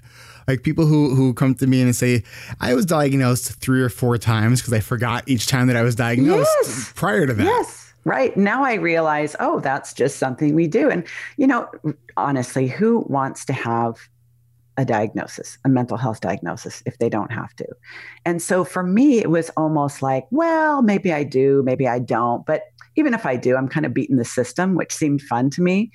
Like 0.49 0.63
people 0.63 0.88
who 0.88 1.15
who 1.15 1.33
come 1.33 1.53
to 1.55 1.67
me 1.67 1.81
and 1.81 1.95
say, 1.95 2.23
I 2.59 2.73
was 2.73 2.85
diagnosed 2.85 3.53
three 3.62 3.81
or 3.81 3.89
four 3.89 4.17
times 4.17 4.59
because 4.59 4.73
I 4.73 4.79
forgot 4.79 5.23
each 5.27 5.45
time 5.45 5.67
that 5.67 5.75
I 5.75 5.83
was 5.83 5.95
diagnosed 5.95 6.49
yes. 6.63 6.91
prior 6.95 7.27
to 7.27 7.33
that. 7.35 7.43
Yes. 7.43 7.93
Right. 8.03 8.35
Now 8.35 8.63
I 8.63 8.73
realize, 8.73 9.35
oh, 9.39 9.59
that's 9.59 9.93
just 9.93 10.17
something 10.17 10.55
we 10.55 10.65
do. 10.67 10.89
And, 10.89 11.05
you 11.38 11.45
know, 11.45 11.69
honestly, 12.17 12.67
who 12.67 13.05
wants 13.07 13.45
to 13.45 13.53
have 13.53 14.09
a 14.77 14.85
diagnosis, 14.85 15.57
a 15.65 15.69
mental 15.69 15.97
health 15.97 16.21
diagnosis, 16.21 16.81
if 16.85 16.97
they 16.97 17.09
don't 17.09 17.31
have 17.31 17.53
to. 17.57 17.67
And 18.25 18.41
so 18.41 18.63
for 18.63 18.81
me, 18.81 19.19
it 19.19 19.29
was 19.29 19.51
almost 19.57 20.01
like, 20.01 20.25
well, 20.31 20.81
maybe 20.81 21.13
I 21.13 21.23
do, 21.23 21.62
maybe 21.63 21.88
I 21.88 21.99
don't. 21.99 22.45
But 22.45 22.63
even 22.95 23.13
if 23.13 23.25
I 23.25 23.35
do, 23.35 23.55
I'm 23.55 23.67
kind 23.67 23.85
of 23.85 23.93
beating 23.93 24.15
the 24.15 24.25
system, 24.25 24.75
which 24.75 24.93
seemed 24.93 25.21
fun 25.21 25.49
to 25.51 25.62
me 25.62 25.91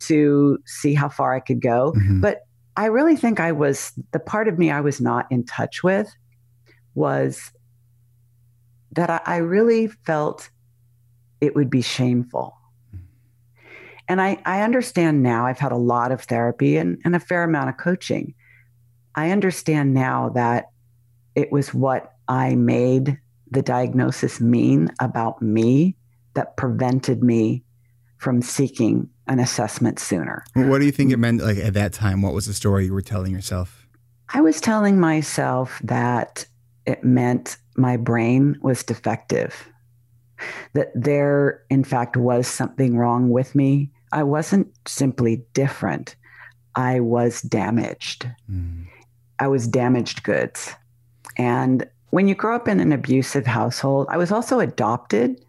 to 0.00 0.58
see 0.64 0.94
how 0.94 1.08
far 1.08 1.34
I 1.34 1.40
could 1.40 1.60
go. 1.60 1.92
Mm-hmm. 1.96 2.20
But 2.20 2.46
I 2.80 2.86
really 2.86 3.16
think 3.16 3.40
I 3.40 3.52
was, 3.52 3.92
the 4.12 4.18
part 4.18 4.48
of 4.48 4.58
me 4.58 4.70
I 4.70 4.80
was 4.80 5.00
not 5.00 5.26
in 5.30 5.44
touch 5.44 5.82
with 5.82 6.10
was 6.94 7.52
that 8.92 9.10
I, 9.10 9.20
I 9.24 9.36
really 9.36 9.86
felt 9.88 10.50
it 11.40 11.54
would 11.54 11.70
be 11.70 11.82
shameful 11.82 12.56
and 14.10 14.20
I, 14.20 14.42
I 14.44 14.62
understand 14.62 15.22
now, 15.22 15.46
I've 15.46 15.60
had 15.60 15.70
a 15.70 15.76
lot 15.76 16.10
of 16.10 16.22
therapy 16.22 16.76
and, 16.78 17.00
and 17.04 17.14
a 17.14 17.20
fair 17.20 17.44
amount 17.44 17.68
of 17.68 17.76
coaching. 17.76 18.34
I 19.14 19.30
understand 19.30 19.94
now 19.94 20.30
that 20.30 20.70
it 21.36 21.52
was 21.52 21.72
what 21.72 22.14
I 22.26 22.56
made 22.56 23.16
the 23.52 23.62
diagnosis 23.62 24.40
mean 24.40 24.90
about 25.00 25.40
me 25.40 25.94
that 26.34 26.56
prevented 26.56 27.22
me 27.22 27.62
from 28.18 28.42
seeking 28.42 29.08
an 29.26 29.38
assessment 29.38 29.98
sooner. 29.98 30.44
What 30.54 30.78
do 30.78 30.86
you 30.86 30.92
think 30.92 31.12
it 31.12 31.18
meant 31.18 31.42
like 31.42 31.58
at 31.58 31.74
that 31.74 31.92
time? 31.92 32.22
What 32.22 32.34
was 32.34 32.46
the 32.46 32.54
story 32.54 32.86
you 32.86 32.92
were 32.92 33.02
telling 33.02 33.32
yourself? 33.32 33.86
I 34.32 34.40
was 34.40 34.60
telling 34.60 34.98
myself 34.98 35.80
that 35.84 36.46
it 36.86 37.04
meant 37.04 37.56
my 37.76 37.96
brain 37.96 38.58
was 38.62 38.82
defective, 38.82 39.68
that 40.74 40.88
there, 40.94 41.62
in 41.70 41.84
fact, 41.84 42.16
was 42.16 42.46
something 42.46 42.96
wrong 42.96 43.30
with 43.30 43.54
me, 43.54 43.90
I 44.12 44.22
wasn't 44.22 44.68
simply 44.86 45.44
different, 45.52 46.16
I 46.74 47.00
was 47.00 47.42
damaged. 47.42 48.28
Mm. 48.50 48.86
I 49.38 49.48
was 49.48 49.66
damaged 49.66 50.22
goods. 50.22 50.74
And 51.36 51.88
when 52.10 52.28
you 52.28 52.34
grow 52.34 52.54
up 52.56 52.68
in 52.68 52.80
an 52.80 52.92
abusive 52.92 53.46
household, 53.46 54.06
I 54.10 54.16
was 54.16 54.30
also 54.30 54.60
adopted. 54.60 55.44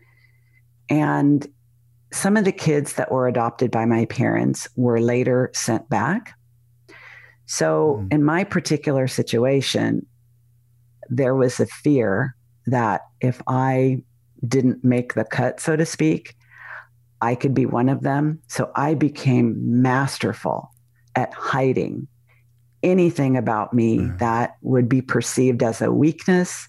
And 0.89 1.47
some 2.11 2.37
of 2.37 2.45
the 2.45 2.51
kids 2.51 2.93
that 2.93 3.11
were 3.11 3.27
adopted 3.27 3.71
by 3.71 3.85
my 3.85 4.05
parents 4.05 4.67
were 4.75 4.99
later 4.99 5.49
sent 5.53 5.89
back. 5.89 6.33
So, 7.45 8.01
mm. 8.01 8.13
in 8.13 8.23
my 8.23 8.43
particular 8.43 9.07
situation, 9.07 10.05
there 11.09 11.35
was 11.35 11.59
a 11.59 11.65
fear 11.65 12.35
that 12.67 13.01
if 13.19 13.41
I 13.47 14.03
didn't 14.47 14.83
make 14.83 15.13
the 15.13 15.25
cut, 15.25 15.59
so 15.59 15.75
to 15.75 15.85
speak, 15.85 16.35
I 17.21 17.35
could 17.35 17.53
be 17.53 17.65
one 17.65 17.89
of 17.89 18.01
them. 18.01 18.41
So 18.47 18.71
I 18.75 18.95
became 18.95 19.55
masterful 19.81 20.71
at 21.15 21.33
hiding 21.33 22.07
anything 22.83 23.37
about 23.37 23.73
me 23.73 23.99
mm. 23.99 24.19
that 24.19 24.55
would 24.61 24.89
be 24.89 25.01
perceived 25.01 25.61
as 25.61 25.81
a 25.81 25.91
weakness 25.91 26.67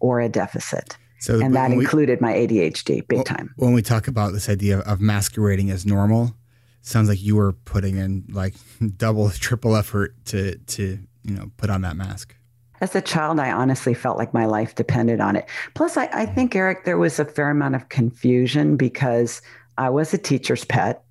or 0.00 0.20
a 0.20 0.28
deficit. 0.28 0.98
So, 1.20 1.40
and 1.40 1.54
that 1.54 1.72
included 1.72 2.20
we, 2.20 2.26
my 2.26 2.32
ADHD 2.32 3.06
big 3.08 3.18
well, 3.18 3.24
time. 3.24 3.52
When 3.56 3.72
we 3.72 3.82
talk 3.82 4.06
about 4.06 4.32
this 4.32 4.48
idea 4.48 4.78
of 4.80 5.00
masquerading 5.00 5.70
as 5.70 5.84
normal, 5.84 6.36
sounds 6.80 7.08
like 7.08 7.20
you 7.20 7.36
were 7.36 7.52
putting 7.52 7.96
in 7.96 8.24
like 8.30 8.54
double, 8.96 9.30
triple 9.30 9.76
effort 9.76 10.14
to 10.26 10.56
to 10.58 10.98
you 11.24 11.34
know 11.34 11.50
put 11.56 11.70
on 11.70 11.82
that 11.82 11.96
mask. 11.96 12.34
As 12.80 12.94
a 12.94 13.00
child, 13.00 13.40
I 13.40 13.50
honestly 13.50 13.92
felt 13.92 14.18
like 14.18 14.32
my 14.32 14.46
life 14.46 14.76
depended 14.76 15.20
on 15.20 15.34
it. 15.34 15.48
Plus, 15.74 15.96
I, 15.96 16.08
I 16.12 16.26
think 16.26 16.54
Eric, 16.54 16.84
there 16.84 16.96
was 16.96 17.18
a 17.18 17.24
fair 17.24 17.50
amount 17.50 17.74
of 17.74 17.88
confusion 17.88 18.76
because 18.76 19.42
I 19.76 19.90
was 19.90 20.14
a 20.14 20.18
teacher's 20.18 20.64
pet. 20.64 21.02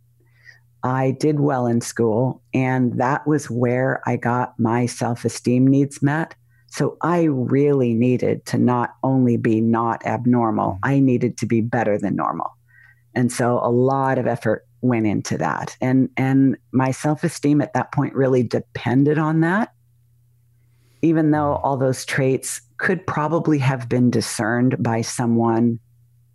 I 0.83 1.11
did 1.19 1.41
well 1.41 1.67
in 1.67 1.81
school, 1.81 2.41
and 2.53 2.97
that 2.99 3.27
was 3.27 3.49
where 3.49 4.01
I 4.05 4.15
got 4.15 4.57
my 4.57 4.85
self 4.85 5.25
esteem 5.25 5.67
needs 5.67 6.01
met. 6.01 6.35
So 6.77 6.95
I 7.01 7.23
really 7.23 7.95
needed 7.95 8.45
to 8.45 8.59
not 8.59 8.93
only 9.01 9.35
be 9.35 9.61
not 9.61 10.05
abnormal, 10.05 10.73
mm. 10.73 10.79
I 10.83 10.99
needed 10.99 11.35
to 11.39 11.47
be 11.47 11.59
better 11.59 11.97
than 11.97 12.15
normal. 12.15 12.55
And 13.15 13.31
so 13.31 13.59
a 13.63 13.71
lot 13.71 14.19
of 14.19 14.27
effort 14.27 14.67
went 14.81 15.07
into 15.07 15.39
that. 15.39 15.75
And 15.81 16.07
and 16.17 16.55
my 16.71 16.91
self-esteem 16.91 17.61
at 17.61 17.73
that 17.73 17.91
point 17.91 18.13
really 18.13 18.43
depended 18.43 19.17
on 19.17 19.41
that. 19.41 19.73
Even 21.01 21.31
though 21.31 21.57
mm. 21.57 21.61
all 21.63 21.77
those 21.77 22.05
traits 22.05 22.61
could 22.77 23.07
probably 23.07 23.57
have 23.57 23.89
been 23.89 24.11
discerned 24.11 24.75
by 24.77 25.01
someone 25.01 25.79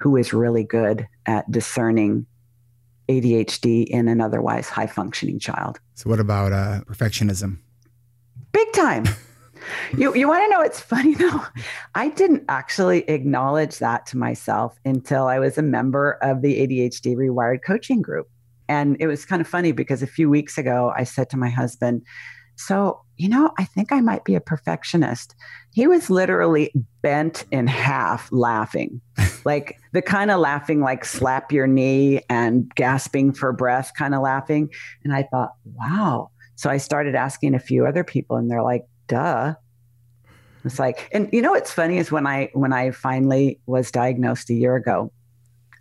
who 0.01 0.17
is 0.17 0.33
really 0.33 0.65
good 0.65 1.07
at 1.25 1.49
discerning 1.53 2.27
ADHD 3.09 3.85
in 3.87 4.09
an 4.09 4.21
otherwise 4.21 4.69
high 4.69 4.89
functioning 4.89 5.39
child. 5.39 5.79
So, 5.95 6.11
what 6.11 6.19
about 6.19 6.53
uh, 6.53 6.81
perfectionism? 6.85 7.59
Big 8.51 8.73
time. 8.73 9.05
you 9.97 10.15
you 10.15 10.29
want 10.29 10.45
to 10.45 10.49
know 10.51 10.61
it's 10.61 10.81
funny 10.81 11.15
though? 11.17 11.43
I 11.95 12.09
didn't 12.09 12.45
actually 12.49 13.09
acknowledge 13.09 13.79
that 13.79 14.07
to 14.07 14.17
myself 14.17 14.79
until 14.85 15.27
I 15.27 15.39
was 15.39 15.59
a 15.59 15.63
member 15.63 16.19
of 16.23 16.43
the 16.43 16.67
ADHD 16.67 17.17
Rewired 17.17 17.63
coaching 17.65 18.03
group. 18.03 18.29
And 18.69 18.97
it 19.01 19.07
was 19.07 19.25
kind 19.25 19.43
of 19.43 19.49
funny 19.49 19.73
because 19.73 20.03
a 20.03 20.07
few 20.07 20.31
weeks 20.31 20.57
ago 20.57 20.93
I 20.97 21.05
said 21.05 21.29
to 21.31 21.37
my 21.37 21.51
husband, 21.51 22.03
so, 22.57 23.01
you 23.17 23.29
know, 23.29 23.51
I 23.59 23.65
think 23.65 23.93
I 23.93 24.01
might 24.01 24.25
be 24.25 24.35
a 24.35 24.41
perfectionist. 24.41 25.35
He 25.73 25.87
was 25.87 26.11
literally 26.11 26.73
bent 27.03 27.45
in 27.51 27.67
half 27.67 28.31
laughing, 28.31 29.01
like 29.45 29.79
the 29.93 30.03
kind 30.03 30.31
of 30.31 30.41
laughing, 30.41 30.81
like 30.81 31.05
slap 31.05 31.51
your 31.51 31.67
knee 31.67 32.21
and 32.29 32.73
gasping 32.75 33.33
for 33.33 33.53
breath 33.53 33.93
kind 33.97 34.15
of 34.15 34.23
laughing. 34.23 34.71
And 35.03 35.15
I 35.15 35.25
thought, 35.25 35.53
wow. 35.65 36.31
So 36.57 36.71
I 36.71 36.77
started 36.77 37.15
asking 37.15 37.55
a 37.55 37.59
few 37.59 37.87
other 37.87 38.05
people, 38.05 38.37
and 38.37 38.51
they're 38.51 38.63
like, 38.63 38.85
duh. 39.09 39.55
It's 40.65 40.79
like, 40.79 41.09
and 41.13 41.29
you 41.33 41.43
know 41.43 41.53
what's 41.53 41.73
funny 41.73 41.99
is 41.99 42.13
when 42.13 42.27
I 42.27 42.51
when 42.53 42.73
I 42.73 42.93
finally 42.93 43.61
was 43.67 43.91
diagnosed 43.91 44.49
a 44.51 44.55
year 44.55 44.77
ago, 44.77 45.13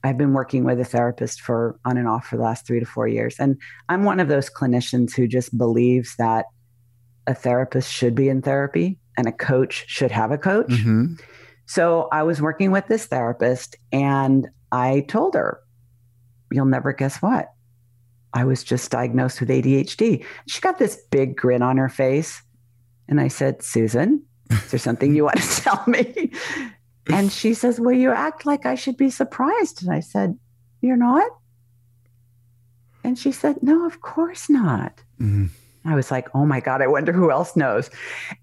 I've 0.04 0.18
been 0.18 0.34
working 0.34 0.64
with 0.64 0.80
a 0.80 0.86
therapist 0.86 1.42
for 1.42 1.80
on 1.86 1.98
and 1.98 2.08
off 2.08 2.28
for 2.28 2.38
the 2.38 2.44
last 2.44 2.66
three 2.66 2.80
to 2.80 2.86
four 2.86 3.08
years. 3.08 3.36
And 3.40 3.58
I'm 3.90 4.04
one 4.04 4.20
of 4.20 4.28
those 4.28 4.50
clinicians 4.50 5.16
who 5.16 5.28
just 5.28 5.56
believes 5.56 6.16
that 6.18 6.46
a 7.28 7.36
therapist 7.36 7.92
should 7.92 8.16
be 8.16 8.28
in 8.30 8.42
therapy 8.42 8.98
and 9.18 9.28
a 9.28 9.32
coach 9.32 9.86
should 9.88 10.12
have 10.12 10.32
a 10.32 10.38
coach. 10.38 10.70
Mm-hmm. 10.70 11.14
So 11.68 12.10
I 12.12 12.24
was 12.24 12.42
working 12.42 12.72
with 12.72 12.88
this 12.88 13.06
therapist 13.06 13.76
and 13.92 14.48
I 14.72 15.06
told 15.08 15.36
her, 15.36 15.62
You'll 16.52 16.66
never 16.66 16.92
guess 16.92 17.22
what? 17.22 17.54
I 18.34 18.44
was 18.44 18.64
just 18.64 18.92
diagnosed 18.92 19.40
with 19.40 19.50
ADHD. 19.50 20.26
She 20.48 20.62
got 20.62 20.80
this 20.80 20.98
big 21.12 21.38
grin 21.38 21.62
on 21.62 21.78
her 21.78 21.90
face. 21.90 22.42
And 23.12 23.21
I 23.21 23.28
said, 23.28 23.62
Susan, 23.62 24.26
is 24.50 24.71
there 24.71 24.80
something 24.80 25.15
you 25.15 25.26
want 25.26 25.39
to 25.39 25.62
tell 25.62 25.84
me? 25.86 26.32
And 27.08 27.32
she 27.32 27.54
says, 27.54 27.80
Well, 27.80 27.93
you 27.93 28.12
act 28.12 28.45
like 28.45 28.65
I 28.65 28.74
should 28.74 28.97
be 28.97 29.12
surprised. 29.12 29.84
And 29.84 29.93
I 29.93 30.00
said, 30.00 30.39
You're 30.82 30.97
not? 30.97 31.30
And 33.04 33.19
she 33.19 33.32
said, 33.32 33.62
No, 33.62 33.86
of 33.86 34.02
course 34.02 34.50
not. 34.50 35.04
Mm-hmm. 35.19 35.47
I 35.86 35.95
was 35.95 36.12
like, 36.12 36.30
oh 36.36 36.45
my 36.45 36.60
God, 36.60 36.82
I 36.82 36.88
wonder 36.88 37.12
who 37.12 37.32
else 37.32 37.56
knows. 37.56 37.89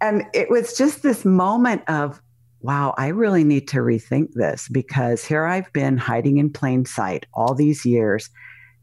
And 0.00 0.24
it 0.34 0.50
was 0.50 0.76
just 0.76 1.02
this 1.02 1.24
moment 1.24 1.82
of, 1.88 2.20
wow, 2.60 2.94
I 2.98 3.08
really 3.08 3.44
need 3.44 3.68
to 3.68 3.78
rethink 3.78 4.32
this 4.32 4.68
because 4.68 5.24
here 5.24 5.44
I've 5.44 5.72
been 5.72 5.96
hiding 5.96 6.38
in 6.38 6.50
plain 6.52 6.84
sight 6.84 7.26
all 7.32 7.54
these 7.54 7.86
years. 7.86 8.28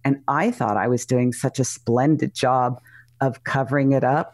And 0.06 0.21
I 0.28 0.52
thought 0.52 0.78
I 0.78 0.88
was 0.88 1.06
doing 1.06 1.34
such 1.34 1.60
a 1.60 1.65
splendid 1.65 2.34
job 2.34 2.80
of 3.19 3.43
covering 3.43 3.91
it 3.91 4.04
up. 4.04 4.34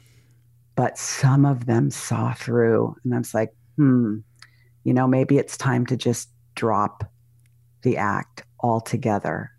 But 0.75 0.97
some 0.97 1.45
of 1.45 1.65
them 1.65 1.91
saw 1.91 2.33
through. 2.33 2.95
And 3.03 3.13
I 3.13 3.17
was 3.17 3.33
like, 3.33 3.53
hmm, 3.77 4.19
you 4.83 4.93
know, 4.93 5.07
maybe 5.07 5.37
it's 5.37 5.57
time 5.57 5.85
to 5.87 5.97
just 5.97 6.29
drop 6.55 7.03
the 7.83 7.97
act 7.97 8.43
altogether. 8.59 9.51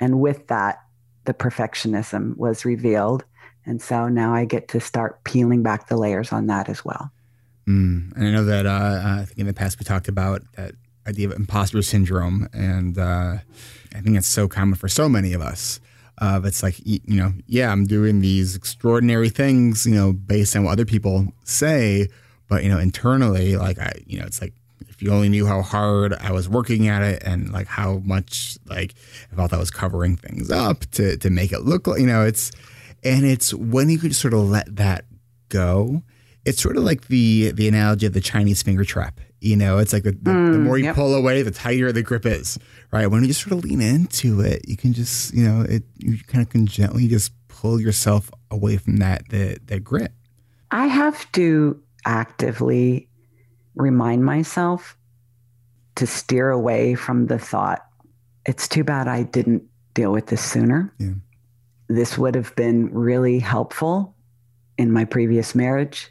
And 0.00 0.20
with 0.20 0.46
that, 0.48 0.80
the 1.24 1.34
perfectionism 1.34 2.36
was 2.36 2.64
revealed. 2.64 3.24
And 3.66 3.80
so 3.80 4.08
now 4.08 4.34
I 4.34 4.44
get 4.44 4.68
to 4.68 4.80
start 4.80 5.22
peeling 5.24 5.62
back 5.62 5.88
the 5.88 5.96
layers 5.96 6.32
on 6.32 6.46
that 6.46 6.68
as 6.68 6.84
well. 6.84 7.10
Mm. 7.68 8.12
And 8.16 8.26
I 8.26 8.30
know 8.30 8.44
that 8.44 8.66
uh, 8.66 9.02
I 9.04 9.24
think 9.26 9.38
in 9.38 9.46
the 9.46 9.52
past 9.52 9.78
we 9.78 9.84
talked 9.84 10.08
about 10.08 10.42
that 10.56 10.74
idea 11.06 11.28
of 11.28 11.34
imposter 11.34 11.82
syndrome, 11.82 12.48
and 12.52 12.98
uh, 12.98 13.36
I 13.94 14.00
think 14.00 14.16
it's 14.16 14.26
so 14.26 14.48
common 14.48 14.74
for 14.74 14.88
so 14.88 15.08
many 15.08 15.32
of 15.32 15.40
us. 15.40 15.80
Uh, 16.20 16.40
it's 16.44 16.62
like 16.62 16.78
you 16.84 17.00
know, 17.06 17.32
yeah, 17.46 17.72
I'm 17.72 17.86
doing 17.86 18.20
these 18.20 18.54
extraordinary 18.54 19.30
things, 19.30 19.86
you 19.86 19.94
know, 19.94 20.12
based 20.12 20.54
on 20.54 20.64
what 20.64 20.72
other 20.72 20.84
people 20.84 21.32
say, 21.44 22.08
but 22.48 22.62
you 22.62 22.68
know, 22.68 22.78
internally, 22.78 23.56
like 23.56 23.78
I, 23.78 23.92
you 24.06 24.18
know, 24.18 24.26
it's 24.26 24.42
like 24.42 24.52
if 24.88 25.00
you 25.00 25.12
only 25.12 25.30
knew 25.30 25.46
how 25.46 25.62
hard 25.62 26.12
I 26.14 26.32
was 26.32 26.48
working 26.48 26.88
at 26.88 27.00
it 27.00 27.22
and 27.22 27.50
like 27.50 27.66
how 27.66 28.02
much 28.04 28.58
like 28.66 28.94
I 29.32 29.36
felt 29.36 29.54
I 29.54 29.58
was 29.58 29.70
covering 29.70 30.16
things 30.16 30.50
up 30.50 30.80
to 30.92 31.16
to 31.16 31.30
make 31.30 31.52
it 31.52 31.60
look 31.60 31.86
like, 31.86 32.00
you 32.00 32.06
know, 32.06 32.24
it's 32.24 32.50
and 33.02 33.24
it's 33.24 33.54
when 33.54 33.88
you 33.88 33.98
can 33.98 34.12
sort 34.12 34.34
of 34.34 34.40
let 34.40 34.76
that 34.76 35.06
go. 35.48 36.02
It's 36.44 36.60
sort 36.60 36.76
of 36.76 36.84
like 36.84 37.08
the 37.08 37.52
the 37.52 37.68
analogy 37.68 38.06
of 38.06 38.12
the 38.12 38.20
Chinese 38.20 38.62
finger 38.62 38.84
trap. 38.84 39.20
You 39.40 39.56
know, 39.56 39.78
it's 39.78 39.94
like 39.94 40.02
the, 40.02 40.10
the, 40.10 40.30
mm, 40.30 40.52
the 40.52 40.58
more 40.58 40.76
you 40.76 40.84
yep. 40.84 40.94
pull 40.94 41.14
away, 41.14 41.40
the 41.42 41.50
tighter 41.50 41.92
the 41.92 42.02
grip 42.02 42.26
is, 42.26 42.58
right? 42.90 43.06
When 43.06 43.22
you 43.22 43.28
just 43.28 43.42
sort 43.42 43.52
of 43.52 43.64
lean 43.64 43.80
into 43.80 44.40
it, 44.40 44.68
you 44.68 44.76
can 44.76 44.92
just, 44.92 45.34
you 45.34 45.44
know, 45.44 45.62
it 45.62 45.82
you 45.98 46.18
kind 46.26 46.42
of 46.42 46.50
can 46.50 46.66
gently 46.66 47.08
just 47.08 47.32
pull 47.48 47.80
yourself 47.80 48.30
away 48.50 48.76
from 48.76 48.98
that 48.98 49.28
that 49.30 49.66
that 49.68 49.80
grip. 49.84 50.12
I 50.70 50.86
have 50.86 51.30
to 51.32 51.80
actively 52.04 53.08
remind 53.74 54.24
myself 54.24 54.96
to 55.96 56.06
steer 56.06 56.50
away 56.50 56.94
from 56.94 57.26
the 57.26 57.38
thought, 57.38 57.84
it's 58.46 58.66
too 58.68 58.84
bad 58.84 59.08
I 59.08 59.24
didn't 59.24 59.64
deal 59.94 60.12
with 60.12 60.26
this 60.26 60.42
sooner. 60.42 60.92
Yeah. 60.98 61.14
This 61.88 62.16
would 62.16 62.34
have 62.36 62.54
been 62.54 62.92
really 62.94 63.40
helpful 63.40 64.14
in 64.78 64.92
my 64.92 65.04
previous 65.04 65.54
marriage 65.54 66.10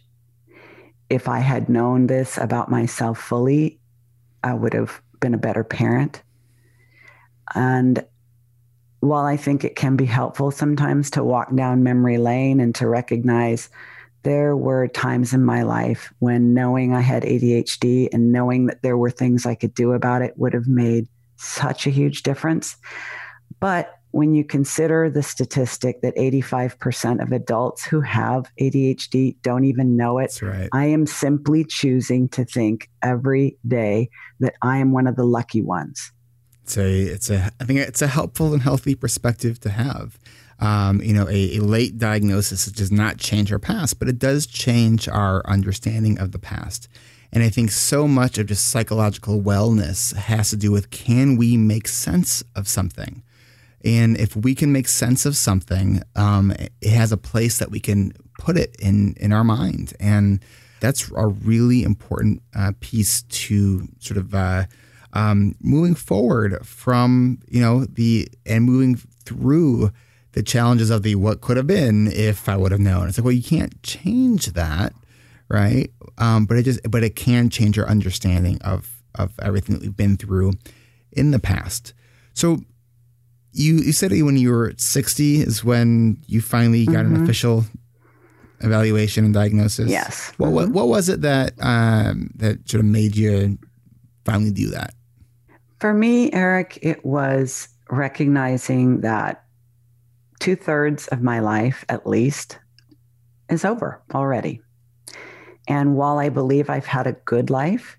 if 1.10 1.28
I 1.28 1.40
had 1.40 1.70
known 1.70 2.08
this 2.08 2.38
about 2.38 2.70
myself 2.70 3.20
fully, 3.20 3.80
I 4.44 4.54
would 4.54 4.74
have 4.74 5.02
been 5.20 5.34
a 5.34 5.40
better 5.40 5.64
parent. 5.64 6.22
And 7.56 8.06
while 9.00 9.26
I 9.26 9.38
think 9.38 9.64
it 9.64 9.76
can 9.76 9.96
be 9.96 10.06
helpful 10.06 10.52
sometimes 10.52 11.10
to 11.12 11.24
walk 11.24 11.56
down 11.56 11.84
memory 11.84 12.18
lane 12.18 12.60
and 12.60 12.76
to 12.76 12.88
recognize 12.88 13.70
there 14.24 14.56
were 14.56 14.88
times 14.88 15.34
in 15.34 15.44
my 15.44 15.64
life 15.64 16.14
when 16.20 16.54
knowing 16.54 16.94
I 16.94 17.02
had 17.02 17.24
ADHD 17.24 18.10
and 18.12 18.32
knowing 18.32 18.66
that 18.66 18.82
there 18.82 18.98
were 18.98 19.12
things 19.12 19.46
I 19.46 19.56
could 19.56 19.74
do 19.74 19.94
about 19.94 20.22
it 20.22 20.34
would 20.38 20.54
have 20.54 20.68
made 20.68 21.08
such 21.38 21.88
a 21.88 21.92
huge 21.92 22.24
difference. 22.24 22.76
But 23.62 23.96
when 24.12 24.34
you 24.34 24.44
consider 24.44 25.10
the 25.10 25.24
statistic 25.24 26.02
that 26.02 26.16
85% 26.18 27.22
of 27.22 27.32
adults 27.32 27.86
who 27.86 28.02
have 28.02 28.52
ADHD 28.60 29.36
don't 29.42 29.66
even 29.66 29.96
know 29.96 30.18
it, 30.18 30.42
right. 30.42 30.68
I 30.74 30.88
am 30.88 31.06
simply 31.06 31.64
choosing 31.64 32.28
to 32.30 32.44
think 32.44 32.90
every 33.04 33.58
day 33.68 34.10
that 34.40 34.56
I 34.62 34.80
am 34.80 34.92
one 34.92 35.08
of 35.08 35.16
the 35.16 35.26
lucky 35.26 35.62
ones. 35.62 36.12
It's 36.70 36.78
a, 36.78 37.02
it's 37.02 37.30
a, 37.32 37.52
I 37.60 37.64
think 37.64 37.80
it's 37.80 38.04
a 38.04 38.08
helpful 38.08 38.54
and 38.54 38.62
healthy 38.62 38.94
perspective 38.94 39.60
to 39.62 39.72
have. 39.72 40.20
Um, 40.60 41.02
you 41.02 41.14
know, 41.14 41.28
a, 41.28 41.58
a 41.58 41.62
late 41.62 41.98
diagnosis 41.98 42.68
does 42.68 42.92
not 42.92 43.18
change 43.18 43.52
our 43.52 43.58
past, 43.58 43.98
but 43.98 44.08
it 44.08 44.20
does 44.20 44.46
change 44.46 45.08
our 45.08 45.42
understanding 45.48 46.20
of 46.20 46.32
the 46.32 46.38
past. 46.38 46.88
And 47.32 47.42
I 47.42 47.50
think 47.50 47.72
so 47.72 48.08
much 48.08 48.38
of 48.38 48.46
just 48.46 48.68
psychological 48.68 49.42
wellness 49.42 50.14
has 50.16 50.52
to 50.52 50.58
do 50.58 50.72
with 50.72 50.92
can 50.92 51.38
we 51.38 51.58
make 51.58 51.88
sense 51.88 52.44
of 52.56 52.68
something? 52.68 53.24
And 53.84 54.16
if 54.20 54.36
we 54.36 54.54
can 54.54 54.72
make 54.72 54.90
sense 54.90 55.26
of 55.26 55.36
something, 55.36 56.04
um, 56.16 56.52
it 56.82 56.92
has 56.92 57.12
a 57.12 57.18
place 57.18 57.58
that 57.58 57.72
we 57.72 57.80
can 57.80 58.14
put 58.38 58.58
it 58.58 58.76
in 58.80 59.16
in 59.20 59.34
our 59.34 59.44
mind, 59.44 59.94
and 60.00 60.40
that's 60.82 61.10
a 61.16 61.28
really 61.28 61.82
important 61.84 62.44
uh, 62.56 62.74
piece 62.80 63.24
to 63.24 63.88
sort 64.00 64.18
of 64.18 64.36
uh, 64.36 64.66
um, 65.14 65.56
moving 65.60 65.96
forward 65.96 66.66
from 66.66 67.40
you 67.48 67.62
know 67.62 67.86
the 67.86 68.28
and 68.46 68.66
moving 68.66 68.96
through 69.26 69.92
the 70.34 70.44
challenges 70.44 70.90
of 70.90 71.04
the 71.04 71.16
what 71.16 71.42
could 71.42 71.58
have 71.58 71.68
been 71.68 72.08
if 72.08 72.48
I 72.48 72.58
would 72.58 72.72
have 72.72 72.82
known. 72.82 73.08
It's 73.08 73.18
like 73.18 73.26
well, 73.26 73.34
you 73.34 73.44
can't 73.44 73.82
change 73.84 74.48
that, 74.54 74.94
right? 75.50 75.92
Um, 76.18 76.46
but 76.46 76.58
it 76.58 76.64
just 76.64 76.80
but 76.90 77.04
it 77.04 77.16
can 77.16 77.50
change 77.50 77.78
your 77.78 77.88
understanding 77.88 78.62
of 78.62 79.02
of 79.16 79.34
everything 79.42 79.76
that 79.76 79.82
we've 79.82 79.96
been 79.96 80.18
through 80.18 80.54
in 81.12 81.32
the 81.32 81.40
past. 81.40 81.94
So 82.34 82.60
you 83.52 83.76
you 83.78 83.92
said 83.92 84.12
when 84.12 84.38
you 84.38 84.52
were 84.52 84.74
60 84.78 85.42
is 85.42 85.64
when 85.64 86.22
you 86.28 86.42
finally 86.42 86.86
got 86.86 87.06
mm-hmm. 87.06 87.16
an 87.16 87.24
official 87.24 87.66
evaluation 88.62 89.26
and 89.26 89.34
diagnosis. 89.34 89.90
Yes. 89.90 90.32
What, 90.38 90.48
mm-hmm. 90.48 90.56
what, 90.56 90.70
what 90.70 90.88
was 90.88 91.10
it 91.10 91.22
that 91.22 91.54
um, 91.60 92.32
that 92.36 92.70
sort 92.70 92.80
of 92.80 92.86
made 92.86 93.16
you 93.16 93.58
finally 94.26 94.52
do 94.52 94.70
that? 94.70 94.94
For 95.80 95.94
me, 95.94 96.32
Eric, 96.34 96.80
it 96.82 97.06
was 97.06 97.70
recognizing 97.90 99.02
that 99.02 99.46
two 100.40 100.56
thirds 100.56 101.08
of 101.08 101.22
my 101.22 101.40
life, 101.40 101.86
at 101.88 102.06
least, 102.06 102.60
is 103.50 103.64
over 103.64 104.02
already. 104.14 104.62
And 105.68 105.96
while 105.96 106.20
I 106.20 106.30
believe 106.30 106.70
I've 106.70 106.86
had 106.86 107.08
a 107.08 107.14
good 107.14 107.50
life, 107.50 107.96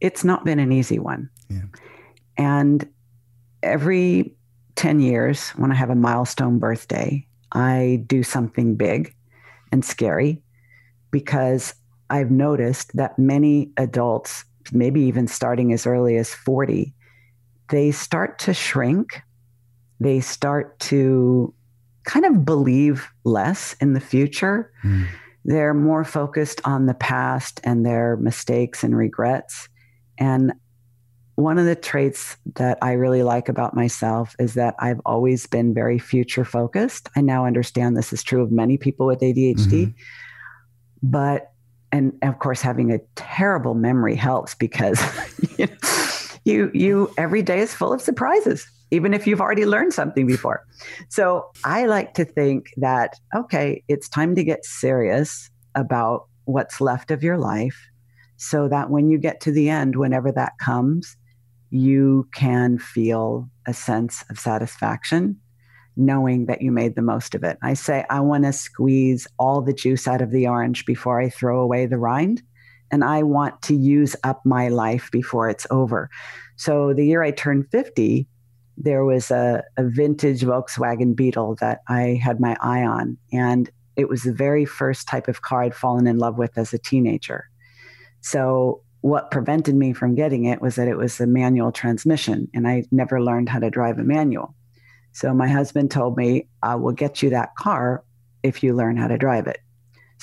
it's 0.00 0.24
not 0.24 0.44
been 0.44 0.58
an 0.58 0.72
easy 0.72 0.98
one. 0.98 1.30
Yeah. 1.48 1.62
And 2.36 2.88
every 3.62 4.34
10 4.76 5.00
years, 5.00 5.50
when 5.50 5.70
I 5.70 5.74
have 5.74 5.90
a 5.90 5.94
milestone 5.94 6.58
birthday, 6.58 7.26
I 7.52 8.04
do 8.06 8.22
something 8.22 8.74
big 8.74 9.14
and 9.70 9.84
scary 9.84 10.42
because 11.10 11.74
I've 12.10 12.30
noticed 12.30 12.96
that 12.96 13.18
many 13.18 13.70
adults, 13.76 14.44
maybe 14.72 15.00
even 15.02 15.28
starting 15.28 15.72
as 15.72 15.86
early 15.86 16.16
as 16.16 16.34
40, 16.34 16.92
they 17.70 17.90
start 17.90 18.38
to 18.40 18.54
shrink. 18.54 19.20
They 20.00 20.20
start 20.20 20.78
to 20.80 21.54
kind 22.04 22.24
of 22.24 22.44
believe 22.44 23.08
less 23.24 23.74
in 23.80 23.92
the 23.92 24.00
future. 24.00 24.72
Mm. 24.84 25.06
They're 25.44 25.74
more 25.74 26.04
focused 26.04 26.60
on 26.64 26.86
the 26.86 26.94
past 26.94 27.60
and 27.64 27.84
their 27.84 28.16
mistakes 28.16 28.84
and 28.84 28.96
regrets. 28.96 29.68
And 30.18 30.52
one 31.34 31.58
of 31.58 31.64
the 31.64 31.74
traits 31.74 32.36
that 32.56 32.78
I 32.82 32.92
really 32.92 33.22
like 33.22 33.48
about 33.48 33.74
myself 33.74 34.36
is 34.38 34.54
that 34.54 34.74
I've 34.78 35.00
always 35.06 35.46
been 35.46 35.72
very 35.72 35.98
future 35.98 36.44
focused. 36.44 37.08
I 37.16 37.20
now 37.22 37.46
understand 37.46 37.96
this 37.96 38.12
is 38.12 38.22
true 38.22 38.42
of 38.42 38.52
many 38.52 38.76
people 38.76 39.06
with 39.06 39.20
ADHD. 39.20 39.56
Mm-hmm. 39.56 39.90
But, 41.02 41.52
and 41.90 42.12
of 42.22 42.38
course, 42.38 42.60
having 42.60 42.92
a 42.92 43.00
terrible 43.16 43.74
memory 43.74 44.14
helps 44.14 44.54
because 44.54 45.00
you, 45.58 45.66
know, 45.66 45.72
you, 46.44 46.70
you, 46.74 47.12
every 47.16 47.42
day 47.42 47.60
is 47.60 47.74
full 47.74 47.92
of 47.92 48.00
surprises, 48.00 48.66
even 48.90 49.14
if 49.14 49.26
you've 49.26 49.40
already 49.40 49.66
learned 49.66 49.92
something 49.92 50.26
before. 50.26 50.64
So 51.08 51.50
I 51.64 51.86
like 51.86 52.14
to 52.14 52.24
think 52.24 52.66
that, 52.78 53.14
okay, 53.34 53.82
it's 53.88 54.08
time 54.08 54.34
to 54.34 54.44
get 54.44 54.64
serious 54.64 55.50
about 55.74 56.26
what's 56.44 56.80
left 56.80 57.10
of 57.10 57.22
your 57.22 57.38
life 57.38 57.78
so 58.36 58.68
that 58.68 58.90
when 58.90 59.08
you 59.08 59.18
get 59.18 59.40
to 59.42 59.52
the 59.52 59.70
end, 59.70 59.96
whenever 59.96 60.32
that 60.32 60.52
comes, 60.58 61.16
you 61.70 62.28
can 62.34 62.78
feel 62.78 63.48
a 63.66 63.72
sense 63.72 64.24
of 64.28 64.38
satisfaction 64.38 65.40
knowing 65.96 66.46
that 66.46 66.62
you 66.62 66.72
made 66.72 66.94
the 66.94 67.02
most 67.02 67.34
of 67.34 67.44
it. 67.44 67.58
I 67.62 67.74
say, 67.74 68.04
I 68.08 68.20
want 68.20 68.44
to 68.44 68.52
squeeze 68.52 69.26
all 69.38 69.60
the 69.60 69.72
juice 69.72 70.08
out 70.08 70.22
of 70.22 70.30
the 70.30 70.46
orange 70.46 70.86
before 70.86 71.20
I 71.20 71.28
throw 71.28 71.60
away 71.60 71.86
the 71.86 71.98
rind. 71.98 72.42
And 72.92 73.02
I 73.02 73.22
want 73.22 73.60
to 73.62 73.74
use 73.74 74.14
up 74.22 74.44
my 74.44 74.68
life 74.68 75.10
before 75.10 75.48
it's 75.48 75.66
over. 75.70 76.10
So 76.56 76.92
the 76.92 77.06
year 77.06 77.22
I 77.22 77.30
turned 77.32 77.68
50, 77.70 78.28
there 78.76 79.04
was 79.04 79.30
a, 79.30 79.64
a 79.76 79.84
vintage 79.84 80.42
Volkswagen 80.42 81.16
Beetle 81.16 81.56
that 81.60 81.80
I 81.88 82.20
had 82.22 82.38
my 82.38 82.56
eye 82.60 82.84
on. 82.84 83.16
And 83.32 83.70
it 83.96 84.08
was 84.08 84.22
the 84.22 84.32
very 84.32 84.64
first 84.64 85.08
type 85.08 85.26
of 85.26 85.42
car 85.42 85.62
I'd 85.62 85.74
fallen 85.74 86.06
in 86.06 86.18
love 86.18 86.38
with 86.38 86.56
as 86.56 86.72
a 86.72 86.78
teenager. 86.78 87.48
So 88.20 88.82
what 89.00 89.30
prevented 89.30 89.74
me 89.74 89.92
from 89.92 90.14
getting 90.14 90.44
it 90.44 90.60
was 90.60 90.76
that 90.76 90.88
it 90.88 90.96
was 90.96 91.20
a 91.20 91.26
manual 91.26 91.72
transmission 91.72 92.48
and 92.54 92.68
I 92.68 92.84
never 92.92 93.20
learned 93.20 93.48
how 93.48 93.58
to 93.58 93.70
drive 93.70 93.98
a 93.98 94.04
manual. 94.04 94.54
So 95.12 95.34
my 95.34 95.48
husband 95.48 95.90
told 95.90 96.16
me, 96.16 96.48
I 96.62 96.76
will 96.76 96.92
get 96.92 97.22
you 97.22 97.30
that 97.30 97.54
car 97.56 98.04
if 98.42 98.62
you 98.62 98.74
learn 98.74 98.96
how 98.96 99.08
to 99.08 99.18
drive 99.18 99.46
it. 99.46 99.58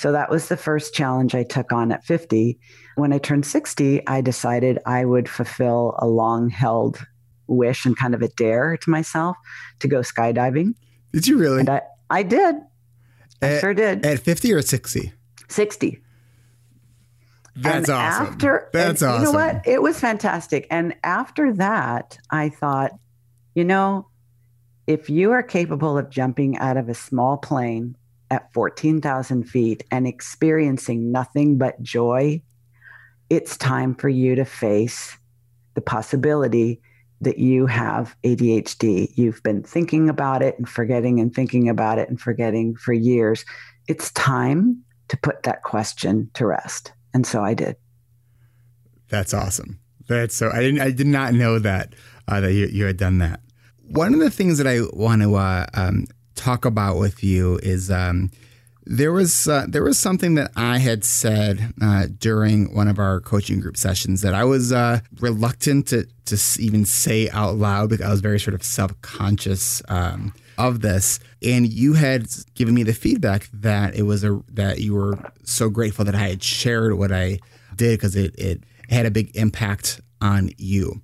So 0.00 0.12
that 0.12 0.30
was 0.30 0.48
the 0.48 0.56
first 0.56 0.94
challenge 0.94 1.34
I 1.34 1.42
took 1.42 1.72
on 1.72 1.92
at 1.92 2.06
50. 2.06 2.58
When 2.94 3.12
I 3.12 3.18
turned 3.18 3.44
60, 3.44 4.06
I 4.06 4.22
decided 4.22 4.78
I 4.86 5.04
would 5.04 5.28
fulfill 5.28 5.94
a 5.98 6.06
long 6.06 6.48
held 6.48 7.04
wish 7.48 7.84
and 7.84 7.94
kind 7.94 8.14
of 8.14 8.22
a 8.22 8.28
dare 8.28 8.78
to 8.78 8.88
myself 8.88 9.36
to 9.80 9.88
go 9.88 9.98
skydiving. 9.98 10.72
Did 11.12 11.26
you 11.26 11.36
really? 11.36 11.68
I, 11.68 11.82
I 12.08 12.22
did. 12.22 12.56
I 13.42 13.58
sure 13.58 13.74
did. 13.74 14.06
At 14.06 14.20
50 14.20 14.54
or 14.54 14.62
60? 14.62 15.12
60. 15.48 16.02
That's 17.56 17.90
and 17.90 17.98
awesome. 17.98 18.26
After, 18.26 18.70
That's 18.72 19.02
awesome. 19.02 19.26
You 19.26 19.32
know 19.32 19.38
what? 19.38 19.66
It 19.66 19.82
was 19.82 20.00
fantastic. 20.00 20.66
And 20.70 20.94
after 21.04 21.52
that, 21.52 22.18
I 22.30 22.48
thought, 22.48 22.92
you 23.54 23.64
know, 23.64 24.08
if 24.86 25.10
you 25.10 25.32
are 25.32 25.42
capable 25.42 25.98
of 25.98 26.08
jumping 26.08 26.56
out 26.56 26.78
of 26.78 26.88
a 26.88 26.94
small 26.94 27.36
plane 27.36 27.96
at 28.30 28.52
14,000 28.52 29.44
feet 29.44 29.84
and 29.90 30.06
experiencing 30.06 31.10
nothing 31.10 31.58
but 31.58 31.82
joy, 31.82 32.40
it's 33.28 33.56
time 33.56 33.94
for 33.94 34.08
you 34.08 34.34
to 34.34 34.44
face 34.44 35.16
the 35.74 35.80
possibility 35.80 36.80
that 37.20 37.38
you 37.38 37.66
have 37.66 38.16
ADHD. 38.24 39.10
You've 39.14 39.42
been 39.42 39.62
thinking 39.62 40.08
about 40.08 40.42
it 40.42 40.56
and 40.58 40.68
forgetting 40.68 41.20
and 41.20 41.34
thinking 41.34 41.68
about 41.68 41.98
it 41.98 42.08
and 42.08 42.20
forgetting 42.20 42.76
for 42.76 42.92
years. 42.92 43.44
It's 43.88 44.10
time 44.12 44.82
to 45.08 45.16
put 45.16 45.42
that 45.42 45.62
question 45.62 46.30
to 46.34 46.46
rest. 46.46 46.92
And 47.12 47.26
so 47.26 47.44
I 47.44 47.54
did. 47.54 47.76
That's 49.08 49.34
awesome. 49.34 49.80
That's 50.08 50.34
so 50.34 50.50
I 50.50 50.60
didn't 50.60 50.80
I 50.80 50.90
did 50.90 51.06
not 51.06 51.34
know 51.34 51.58
that 51.58 51.94
uh, 52.26 52.40
that 52.40 52.52
you, 52.52 52.66
you 52.66 52.84
had 52.84 52.96
done 52.96 53.18
that. 53.18 53.40
One 53.82 54.14
of 54.14 54.20
the 54.20 54.30
things 54.30 54.58
that 54.58 54.66
I 54.66 54.80
want 54.92 55.22
to 55.22 55.34
uh, 55.34 55.66
um, 55.74 56.06
talk 56.40 56.64
about 56.64 56.96
with 56.96 57.22
you 57.22 57.60
is 57.62 57.90
um, 57.90 58.30
there 58.86 59.12
was 59.12 59.46
uh, 59.46 59.66
there 59.68 59.84
was 59.84 59.98
something 59.98 60.34
that 60.36 60.50
I 60.56 60.78
had 60.78 61.04
said 61.04 61.74
uh, 61.82 62.06
during 62.18 62.74
one 62.74 62.88
of 62.88 62.98
our 62.98 63.20
coaching 63.20 63.60
group 63.60 63.76
sessions 63.76 64.22
that 64.22 64.34
I 64.34 64.44
was 64.44 64.72
uh, 64.72 65.00
reluctant 65.20 65.88
to 65.88 66.06
to 66.26 66.38
even 66.58 66.86
say 66.86 67.28
out 67.30 67.56
loud 67.56 67.90
because 67.90 68.06
I 68.06 68.10
was 68.10 68.20
very 68.20 68.40
sort 68.40 68.54
of 68.54 68.62
self 68.62 68.98
conscious 69.02 69.82
um, 69.88 70.32
of 70.56 70.80
this. 70.80 71.20
And 71.42 71.70
you 71.70 71.92
had 71.92 72.26
given 72.54 72.74
me 72.74 72.82
the 72.82 72.94
feedback 72.94 73.48
that 73.52 73.94
it 73.94 74.02
was 74.02 74.24
a 74.24 74.40
that 74.48 74.80
you 74.80 74.94
were 74.94 75.18
so 75.44 75.68
grateful 75.68 76.06
that 76.06 76.14
I 76.14 76.28
had 76.28 76.42
shared 76.42 76.94
what 76.94 77.12
I 77.12 77.38
did 77.76 77.98
because 77.98 78.16
it 78.16 78.34
it 78.38 78.64
had 78.88 79.04
a 79.04 79.10
big 79.10 79.36
impact 79.36 80.00
on 80.22 80.50
you. 80.56 81.02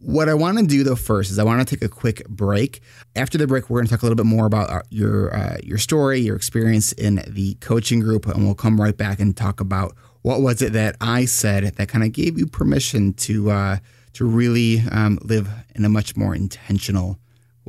What 0.00 0.28
I 0.28 0.34
want 0.34 0.58
to 0.58 0.66
do 0.66 0.84
though 0.84 0.94
first 0.94 1.30
is 1.30 1.38
I 1.38 1.44
want 1.44 1.66
to 1.66 1.76
take 1.76 1.84
a 1.84 1.88
quick 1.88 2.26
break. 2.28 2.80
After 3.16 3.36
the 3.36 3.46
break, 3.46 3.68
we're 3.68 3.80
going 3.80 3.88
to 3.88 3.90
talk 3.90 4.02
a 4.02 4.04
little 4.04 4.16
bit 4.16 4.26
more 4.26 4.46
about 4.46 4.70
uh, 4.70 4.82
your 4.90 5.34
uh, 5.34 5.56
your 5.62 5.78
story, 5.78 6.20
your 6.20 6.36
experience 6.36 6.92
in 6.92 7.22
the 7.26 7.54
coaching 7.54 8.00
group, 8.00 8.26
and 8.26 8.44
we'll 8.44 8.54
come 8.54 8.80
right 8.80 8.96
back 8.96 9.18
and 9.18 9.36
talk 9.36 9.60
about 9.60 9.96
what 10.22 10.40
was 10.40 10.62
it 10.62 10.72
that 10.74 10.96
I 11.00 11.24
said 11.24 11.64
that 11.64 11.88
kind 11.88 12.04
of 12.04 12.12
gave 12.12 12.38
you 12.38 12.46
permission 12.46 13.12
to 13.14 13.50
uh, 13.50 13.76
to 14.14 14.24
really 14.24 14.82
um, 14.90 15.18
live 15.22 15.48
in 15.74 15.84
a 15.84 15.88
much 15.88 16.16
more 16.16 16.34
intentional 16.34 17.18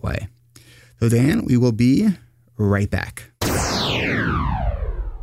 way. 0.01 0.27
So, 0.99 1.09
Diann, 1.09 1.45
we 1.45 1.57
will 1.57 1.71
be 1.71 2.09
right 2.57 2.89
back. 2.89 3.31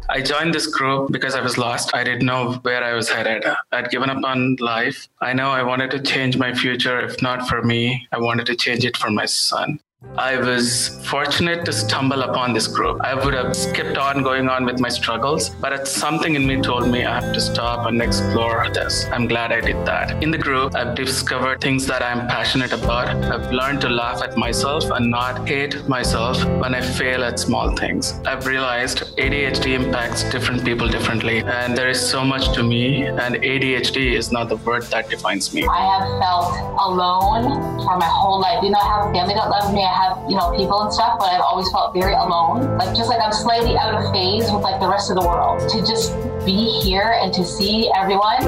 I 0.08 0.22
joined 0.22 0.54
this 0.54 0.68
group 0.68 1.10
because 1.10 1.34
I 1.34 1.40
was 1.40 1.58
lost. 1.58 1.94
I 1.94 2.04
didn't 2.04 2.26
know 2.26 2.52
where 2.62 2.82
I 2.84 2.94
was 2.94 3.08
headed. 3.08 3.44
I'd 3.72 3.90
given 3.90 4.08
up 4.08 4.22
on 4.22 4.56
life. 4.60 5.08
I 5.20 5.32
know 5.32 5.50
I 5.50 5.62
wanted 5.64 5.90
to 5.92 6.00
change 6.00 6.36
my 6.36 6.54
future. 6.54 7.00
If 7.00 7.20
not 7.22 7.48
for 7.48 7.62
me, 7.62 8.06
I 8.12 8.18
wanted 8.18 8.46
to 8.46 8.56
change 8.56 8.84
it 8.84 8.96
for 8.96 9.10
my 9.10 9.26
son. 9.26 9.80
I 10.18 10.38
was 10.38 10.88
fortunate 11.06 11.66
to 11.66 11.72
stumble 11.72 12.22
upon 12.22 12.54
this 12.54 12.66
group. 12.66 13.00
I 13.02 13.14
would 13.14 13.34
have 13.34 13.54
skipped 13.54 13.98
on 13.98 14.22
going 14.22 14.48
on 14.48 14.64
with 14.64 14.80
my 14.80 14.88
struggles, 14.88 15.50
but 15.50 15.86
something 15.86 16.34
in 16.34 16.46
me 16.46 16.60
told 16.62 16.88
me 16.88 17.04
I 17.04 17.20
have 17.20 17.34
to 17.34 17.40
stop 17.40 17.86
and 17.86 18.00
explore 18.00 18.66
this. 18.72 19.04
I'm 19.12 19.26
glad 19.26 19.52
I 19.52 19.60
did 19.60 19.84
that. 19.84 20.22
In 20.22 20.30
the 20.30 20.38
group, 20.38 20.74
I've 20.74 20.94
discovered 20.94 21.60
things 21.60 21.86
that 21.86 22.02
I'm 22.02 22.26
passionate 22.28 22.72
about. 22.72 23.08
I've 23.08 23.52
learned 23.52 23.82
to 23.82 23.90
laugh 23.90 24.22
at 24.22 24.38
myself 24.38 24.84
and 24.90 25.10
not 25.10 25.46
hate 25.46 25.86
myself 25.86 26.42
when 26.44 26.74
I 26.74 26.80
fail 26.80 27.22
at 27.22 27.38
small 27.38 27.76
things. 27.76 28.18
I've 28.26 28.46
realized 28.46 29.16
ADHD 29.18 29.74
impacts 29.74 30.22
different 30.30 30.64
people 30.64 30.88
differently, 30.88 31.40
and 31.40 31.76
there 31.76 31.88
is 31.88 32.00
so 32.00 32.24
much 32.24 32.54
to 32.54 32.62
me, 32.62 33.02
and 33.06 33.34
ADHD 33.36 34.14
is 34.14 34.32
not 34.32 34.48
the 34.48 34.56
word 34.56 34.84
that 34.84 35.10
defines 35.10 35.52
me. 35.52 35.66
I 35.66 35.84
have 35.92 36.20
felt 36.22 36.80
alone 36.80 37.82
for 37.84 37.98
my 37.98 38.06
whole 38.06 38.40
life. 38.40 38.62
You 38.62 38.74
I 38.76 38.84
have 38.84 39.12
family 39.12 39.34
that 39.34 39.48
loves 39.50 39.72
me. 39.72 39.84
I 39.84 39.95
have, 39.96 40.18
you 40.28 40.36
know, 40.36 40.54
people 40.56 40.82
and 40.82 40.92
stuff, 40.92 41.18
but 41.18 41.32
I've 41.32 41.40
always 41.40 41.70
felt 41.72 41.94
very 41.94 42.12
alone. 42.12 42.76
Like 42.76 42.94
just 42.96 43.08
like 43.08 43.20
I'm 43.20 43.32
slightly 43.32 43.76
out 43.76 43.94
of 43.94 44.12
phase 44.12 44.50
with 44.52 44.62
like 44.62 44.80
the 44.80 44.88
rest 44.88 45.10
of 45.10 45.16
the 45.16 45.26
world. 45.26 45.60
To 45.70 45.78
just 45.80 46.12
be 46.44 46.80
here 46.84 47.18
and 47.20 47.32
to 47.34 47.44
see 47.44 47.90
everyone, 47.96 48.40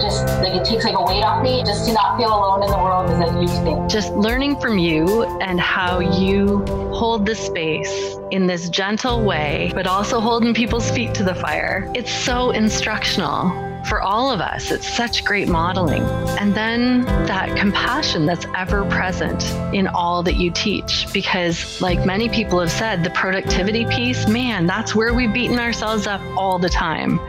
just 0.00 0.26
like 0.40 0.54
it 0.54 0.64
takes 0.64 0.84
like 0.84 0.96
a 0.96 1.02
weight 1.02 1.22
off 1.22 1.42
me. 1.42 1.62
Just 1.64 1.86
to 1.88 1.92
not 1.92 2.16
feel 2.16 2.28
alone 2.28 2.62
in 2.62 2.70
the 2.70 2.78
world 2.78 3.10
is 3.10 3.18
a 3.18 3.38
huge 3.38 3.50
thing. 3.64 3.88
Just 3.88 4.12
learning 4.14 4.60
from 4.60 4.78
you 4.78 5.24
and 5.40 5.60
how 5.60 5.98
you 5.98 6.64
hold 6.94 7.26
the 7.26 7.34
space 7.34 8.16
in 8.30 8.46
this 8.46 8.70
gentle 8.70 9.22
way, 9.24 9.70
but 9.74 9.86
also 9.86 10.20
holding 10.20 10.54
people's 10.54 10.90
feet 10.90 11.14
to 11.14 11.24
the 11.24 11.34
fire. 11.34 11.90
It's 11.94 12.12
so 12.12 12.50
instructional 12.50 13.71
for 13.86 14.00
all 14.00 14.30
of 14.30 14.40
us. 14.40 14.70
It's 14.70 14.88
such 14.88 15.24
great 15.24 15.48
modeling. 15.48 16.02
And 16.38 16.54
then 16.54 17.04
that 17.26 17.56
compassion 17.56 18.26
that's 18.26 18.46
ever 18.56 18.84
present 18.86 19.44
in 19.74 19.86
all 19.88 20.22
that 20.22 20.36
you 20.36 20.50
teach. 20.50 21.12
Because, 21.12 21.80
like 21.80 22.04
many 22.06 22.28
people 22.28 22.60
have 22.60 22.70
said, 22.70 23.04
the 23.04 23.10
productivity 23.10 23.84
piece, 23.86 24.28
man, 24.28 24.66
that's 24.66 24.94
where 24.94 25.14
we've 25.14 25.32
beaten 25.32 25.58
ourselves 25.58 26.06
up 26.06 26.20
all 26.36 26.58
the 26.58 26.68
time. 26.68 27.20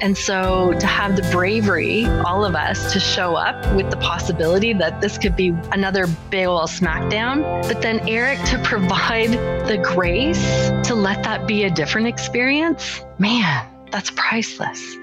And 0.00 0.16
so 0.16 0.74
to 0.78 0.86
have 0.86 1.16
the 1.16 1.28
bravery, 1.32 2.06
all 2.06 2.44
of 2.44 2.54
us, 2.54 2.92
to 2.92 3.00
show 3.00 3.34
up 3.34 3.74
with 3.74 3.90
the 3.90 3.96
possibility 3.96 4.72
that 4.74 5.00
this 5.00 5.18
could 5.18 5.34
be 5.34 5.48
another 5.72 6.06
big 6.30 6.46
old 6.46 6.70
smackdown, 6.70 7.66
but 7.66 7.82
then 7.82 8.08
Eric 8.08 8.38
to 8.44 8.60
provide 8.62 9.32
the 9.66 9.78
grace 9.82 10.68
to 10.86 10.94
let 10.94 11.24
that 11.24 11.48
be 11.48 11.64
a 11.64 11.70
different 11.70 12.06
experience, 12.06 13.00
man, 13.18 13.66
that's 13.90 14.10
priceless 14.12 14.96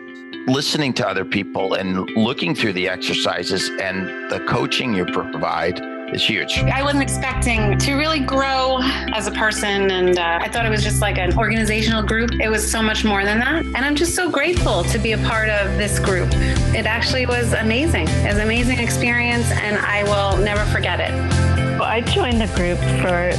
listening 0.48 0.94
to 0.94 1.08
other 1.08 1.26
people 1.26 1.74
and 1.74 2.10
looking 2.16 2.54
through 2.54 2.74
the 2.74 2.88
exercises 2.88 3.70
and 3.82 4.08
the 4.32 4.40
coaching 4.48 4.94
you 4.94 5.06
provide 5.06 5.82
is 6.14 6.24
huge. 6.24 6.60
I 6.60 6.84
wasn't 6.84 7.02
expecting 7.02 7.78
to 7.80 7.96
really 7.96 8.20
grow 8.20 8.80
as 9.14 9.26
a 9.26 9.32
person, 9.32 9.90
and 9.90 10.20
uh, 10.20 10.40
I 10.42 10.50
thought 10.50 10.66
it 10.66 10.70
was 10.70 10.84
just 10.84 11.02
like 11.02 11.18
an 11.18 11.36
organizational 11.36 12.04
group. 12.04 12.32
It 12.40 12.48
was 12.48 12.70
so 12.70 12.82
much 12.82 13.04
more 13.04 13.26
than 13.26 13.40
that. 13.40 13.66
And 13.66 13.78
I'm 13.78 13.96
just 13.96 14.14
so 14.14 14.30
grateful 14.30 14.84
to 14.84 15.00
be 15.00 15.14
a 15.14 15.18
part 15.20 15.50
of 15.50 15.78
this 15.78 15.98
group. 15.98 16.30
It 16.76 16.86
actually 16.86 17.26
was 17.26 17.54
amazing. 17.54 18.08
It 18.08 18.28
was 18.28 18.36
an 18.36 18.42
amazing 18.42 18.80
experience, 18.80 19.50
and 19.52 19.78
I 19.78 20.04
will 20.04 20.38
never 20.38 20.64
forget 20.72 21.00
it. 21.00 21.55
I 21.84 22.02
joined 22.02 22.42
the 22.42 22.48
group 22.56 22.80
for 23.02 23.32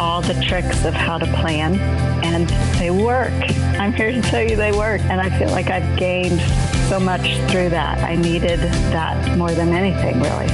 all 0.00 0.22
the 0.22 0.34
tricks 0.42 0.84
of 0.84 0.94
how 0.94 1.18
to 1.18 1.26
plan, 1.40 1.78
and 2.24 2.48
they 2.78 2.90
work. 2.90 3.32
I'm 3.78 3.92
here 3.92 4.12
to 4.12 4.22
tell 4.22 4.42
you 4.42 4.56
they 4.56 4.72
work, 4.72 5.00
and 5.02 5.20
I 5.20 5.30
feel 5.38 5.50
like 5.50 5.70
I've 5.70 5.98
gained 5.98 6.40
so 6.88 7.00
much 7.00 7.36
through 7.50 7.70
that. 7.70 7.98
I 7.98 8.14
needed 8.16 8.60
that 8.92 9.36
more 9.36 9.52
than 9.52 9.72
anything, 9.72 10.20
really. 10.20 10.46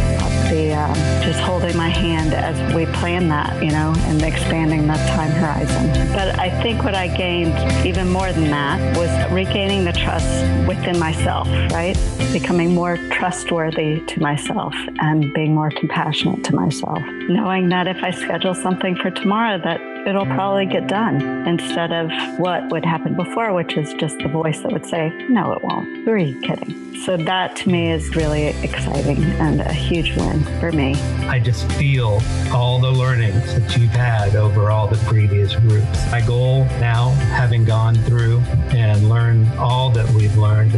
The 0.49 0.72
um, 0.72 0.95
just 1.22 1.41
holding 1.41 1.76
my 1.76 1.89
hand 1.89 2.33
as 2.33 2.57
we 2.74 2.87
plan 2.87 3.29
that, 3.29 3.62
you 3.62 3.70
know, 3.70 3.95
and 4.07 4.22
expanding 4.22 4.87
that 4.87 5.09
time 5.11 5.31
horizon. 5.31 6.12
But 6.12 6.39
I 6.39 6.51
think 6.62 6.85
what 6.85 6.95
I 6.95 7.09
gained 7.09 7.87
even 7.87 8.09
more 8.09 8.33
than 8.33 8.51
that 8.51 8.97
was 8.97 9.11
regaining 9.33 9.85
the 9.85 9.93
trust 9.93 10.43
within 10.66 10.99
myself, 10.99 11.49
right? 11.72 11.97
Becoming 12.33 12.74
more 12.74 12.97
trustworthy 13.11 14.01
to 14.07 14.20
myself 14.20 14.74
and 15.01 15.33
being 15.35 15.55
more 15.55 15.70
compassionate 15.70 16.45
to 16.45 16.55
myself 16.55 17.03
knowing 17.29 17.68
that 17.68 17.87
if 17.87 18.03
I 18.03 18.11
schedule 18.11 18.55
something 18.55 18.97
for 18.97 19.11
tomorrow, 19.11 19.59
that 19.59 19.81
it'll 20.09 20.26
probably 20.26 20.64
get 20.64 20.86
done 20.86 21.20
instead 21.46 21.92
of 21.92 22.11
what 22.38 22.70
would 22.70 22.84
happen 22.84 23.14
before, 23.14 23.52
which 23.52 23.76
is 23.76 23.92
just 23.94 24.18
the 24.18 24.28
voice 24.28 24.61
that 24.61 24.72
would 24.72 24.86
say, 24.86 25.11
No, 25.28 25.52
it 25.52 25.62
won't. 25.62 26.04
Who 26.04 26.11
are 26.11 26.18
you 26.18 26.40
kidding? 26.40 26.96
So 27.04 27.16
that 27.16 27.54
to 27.56 27.68
me 27.68 27.92
is 27.92 28.16
really 28.16 28.46
exciting 28.62 29.22
and 29.22 29.61
a 29.61 29.72
huge 29.72 30.16
win 30.16 30.42
for 30.59 30.72
me. 30.72 30.94
I 31.28 31.38
just 31.38 31.70
feel 31.72 32.20
all 32.52 32.80
the 32.80 32.90
learnings 32.90 33.54
that 33.54 33.76
you've 33.76 33.90
had 33.90 34.34
over 34.34 34.70
all 34.70 34.88
the 34.88 34.98
previous 35.06 35.54
groups. 35.54 36.11
My 36.11 36.20
goal 36.26 36.64
now, 36.80 37.11
having 37.11 37.64
gone 37.64 37.94
through 37.94 38.40
and 38.70 39.09
learned 39.09 39.48
all 39.59 39.90
that 39.90 40.09
we've 40.11 40.36
learned, 40.36 40.72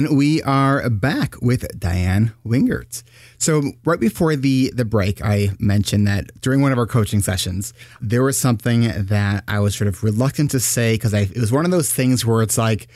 And 0.00 0.16
we 0.16 0.40
are 0.44 0.88
back 0.88 1.34
with 1.42 1.78
Diann 1.78 2.32
Wingert. 2.42 3.02
So 3.36 3.72
right 3.84 4.00
before 4.00 4.34
the 4.34 4.72
the 4.74 4.86
break, 4.86 5.22
I 5.22 5.50
mentioned 5.58 6.06
that 6.06 6.30
during 6.40 6.62
one 6.62 6.72
of 6.72 6.78
our 6.78 6.86
coaching 6.86 7.20
sessions, 7.20 7.74
there 8.00 8.22
was 8.22 8.38
something 8.38 8.90
that 8.96 9.44
I 9.46 9.60
was 9.60 9.76
sort 9.76 9.88
of 9.88 10.02
reluctant 10.02 10.52
to 10.52 10.60
say 10.60 10.94
because 10.94 11.12
it 11.12 11.36
was 11.36 11.52
one 11.52 11.66
of 11.66 11.70
those 11.70 11.92
things 11.92 12.24
where 12.24 12.40
it's 12.40 12.56
like, 12.56 12.88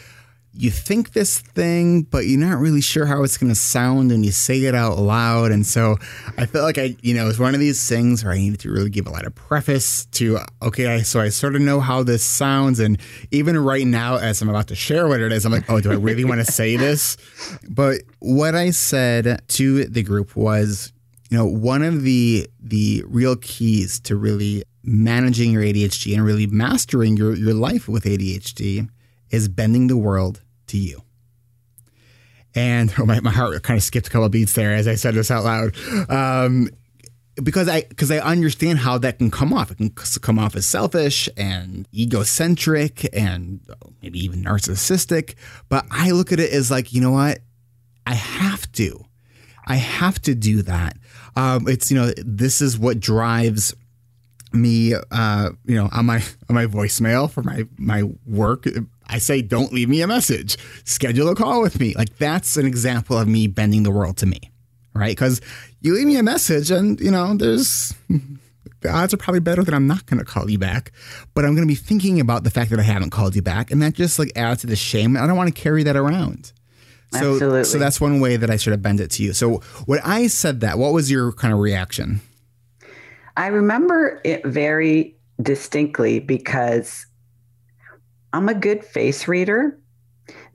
you 0.56 0.70
think 0.70 1.12
this 1.12 1.40
thing, 1.40 2.02
but 2.02 2.26
you're 2.26 2.38
not 2.38 2.58
really 2.58 2.80
sure 2.80 3.06
how 3.06 3.24
it's 3.24 3.36
going 3.36 3.50
to 3.50 3.58
sound, 3.58 4.12
and 4.12 4.24
you 4.24 4.30
say 4.30 4.62
it 4.64 4.74
out 4.74 4.98
loud. 4.98 5.50
And 5.50 5.66
so 5.66 5.96
I 6.38 6.46
felt 6.46 6.64
like 6.64 6.78
I, 6.78 6.96
you 7.02 7.12
know, 7.14 7.24
it 7.24 7.28
was 7.28 7.40
one 7.40 7.54
of 7.54 7.60
these 7.60 7.88
things 7.88 8.22
where 8.22 8.32
I 8.32 8.38
needed 8.38 8.60
to 8.60 8.70
really 8.70 8.90
give 8.90 9.06
a 9.08 9.10
lot 9.10 9.26
of 9.26 9.34
preface 9.34 10.06
to, 10.12 10.38
okay, 10.62 11.02
so 11.02 11.20
I 11.20 11.30
sort 11.30 11.56
of 11.56 11.60
know 11.60 11.80
how 11.80 12.04
this 12.04 12.24
sounds. 12.24 12.78
And 12.78 12.98
even 13.32 13.58
right 13.58 13.86
now, 13.86 14.16
as 14.16 14.40
I'm 14.40 14.48
about 14.48 14.68
to 14.68 14.76
share 14.76 15.08
what 15.08 15.20
it 15.20 15.32
is, 15.32 15.44
I'm 15.44 15.50
like, 15.50 15.68
oh, 15.68 15.80
do 15.80 15.90
I 15.90 15.96
really 15.96 16.24
want 16.24 16.44
to 16.44 16.50
say 16.50 16.76
this? 16.76 17.16
But 17.68 18.02
what 18.20 18.54
I 18.54 18.70
said 18.70 19.42
to 19.48 19.84
the 19.86 20.04
group 20.04 20.36
was, 20.36 20.92
you 21.30 21.38
know, 21.38 21.46
one 21.46 21.82
of 21.82 22.02
the 22.02 22.48
the 22.60 23.02
real 23.08 23.34
keys 23.34 23.98
to 24.00 24.14
really 24.14 24.62
managing 24.84 25.50
your 25.50 25.62
ADHD 25.62 26.14
and 26.14 26.24
really 26.24 26.46
mastering 26.46 27.16
your, 27.16 27.34
your 27.34 27.54
life 27.54 27.88
with 27.88 28.04
ADHD 28.04 28.88
is 29.30 29.48
bending 29.48 29.88
the 29.88 29.96
world 29.96 30.43
to 30.68 30.76
you. 30.76 31.02
And 32.54 32.92
oh, 32.98 33.06
my, 33.06 33.20
my 33.20 33.30
heart 33.30 33.62
kind 33.62 33.76
of 33.76 33.82
skipped 33.82 34.08
a 34.08 34.10
couple 34.10 34.28
beats 34.28 34.54
there 34.54 34.72
as 34.72 34.88
I 34.88 34.94
said 34.94 35.14
this 35.14 35.30
out 35.30 35.44
loud. 35.44 35.76
Um, 36.10 36.68
because 37.42 37.68
I 37.68 37.82
because 37.82 38.10
I 38.10 38.18
understand 38.18 38.78
how 38.78 38.98
that 38.98 39.18
can 39.18 39.30
come 39.30 39.52
off. 39.52 39.70
It 39.70 39.78
can 39.78 39.90
come 39.90 40.38
off 40.38 40.54
as 40.54 40.66
selfish 40.66 41.28
and 41.36 41.88
egocentric 41.92 43.08
and 43.12 43.60
maybe 44.02 44.24
even 44.24 44.44
narcissistic. 44.44 45.34
But 45.68 45.84
I 45.90 46.12
look 46.12 46.32
at 46.32 46.40
it 46.40 46.52
as 46.52 46.70
like, 46.70 46.92
you 46.92 47.00
know 47.00 47.10
what? 47.10 47.40
I 48.06 48.14
have 48.14 48.70
to. 48.72 49.04
I 49.66 49.76
have 49.76 50.20
to 50.22 50.34
do 50.34 50.62
that. 50.62 50.96
Um, 51.36 51.66
it's 51.66 51.90
you 51.90 51.96
know 51.96 52.12
this 52.18 52.60
is 52.60 52.78
what 52.78 53.00
drives 53.00 53.74
me. 54.52 54.94
Uh, 55.10 55.50
you 55.64 55.74
know 55.74 55.88
on 55.92 56.06
my 56.06 56.22
on 56.48 56.54
my 56.54 56.66
voicemail 56.66 57.30
for 57.30 57.42
my 57.42 57.66
my 57.76 58.04
work. 58.26 58.66
I 59.08 59.18
say, 59.18 59.42
don't 59.42 59.72
leave 59.72 59.88
me 59.88 60.00
a 60.00 60.06
message. 60.06 60.56
Schedule 60.84 61.28
a 61.28 61.34
call 61.34 61.60
with 61.60 61.78
me. 61.80 61.94
Like 61.94 62.16
that's 62.18 62.56
an 62.56 62.66
example 62.66 63.18
of 63.18 63.28
me 63.28 63.46
bending 63.46 63.82
the 63.82 63.90
world 63.90 64.16
to 64.18 64.26
me, 64.26 64.40
right? 64.94 65.10
Because 65.14 65.40
you 65.80 65.94
leave 65.94 66.06
me 66.06 66.16
a 66.16 66.22
message, 66.22 66.70
and 66.70 67.00
you 67.00 67.10
know, 67.10 67.34
there's 67.34 67.94
the 68.08 68.90
odds 68.90 69.14
are 69.14 69.16
probably 69.16 69.40
better 69.40 69.62
that 69.62 69.74
I'm 69.74 69.86
not 69.86 70.06
going 70.06 70.18
to 70.18 70.24
call 70.24 70.50
you 70.50 70.58
back. 70.58 70.92
But 71.34 71.44
I'm 71.44 71.54
going 71.54 71.66
to 71.66 71.70
be 71.70 71.74
thinking 71.74 72.20
about 72.20 72.44
the 72.44 72.50
fact 72.50 72.70
that 72.70 72.78
I 72.78 72.84
haven't 72.84 73.10
called 73.10 73.34
you 73.34 73.42
back, 73.42 73.70
and 73.70 73.82
that 73.82 73.94
just 73.94 74.18
like 74.18 74.32
adds 74.36 74.60
to 74.60 74.66
the 74.66 74.76
shame. 74.76 75.16
I 75.16 75.26
don't 75.26 75.36
want 75.36 75.54
to 75.54 75.60
carry 75.60 75.82
that 75.84 75.96
around. 75.96 76.52
So, 77.12 77.34
Absolutely. 77.34 77.64
so 77.64 77.78
that's 77.78 78.00
one 78.00 78.20
way 78.20 78.36
that 78.36 78.50
I 78.50 78.56
sort 78.56 78.74
of 78.74 78.82
bend 78.82 79.00
it 79.00 79.10
to 79.12 79.22
you. 79.22 79.32
So 79.32 79.58
when 79.86 80.00
I 80.04 80.26
said 80.26 80.60
that, 80.60 80.78
what 80.78 80.92
was 80.92 81.10
your 81.10 81.32
kind 81.32 81.54
of 81.54 81.60
reaction? 81.60 82.20
I 83.36 83.46
remember 83.48 84.20
it 84.24 84.44
very 84.44 85.16
distinctly 85.40 86.18
because 86.18 87.06
I'm 88.34 88.48
a 88.48 88.54
good 88.54 88.84
face 88.84 89.28
reader. 89.28 89.78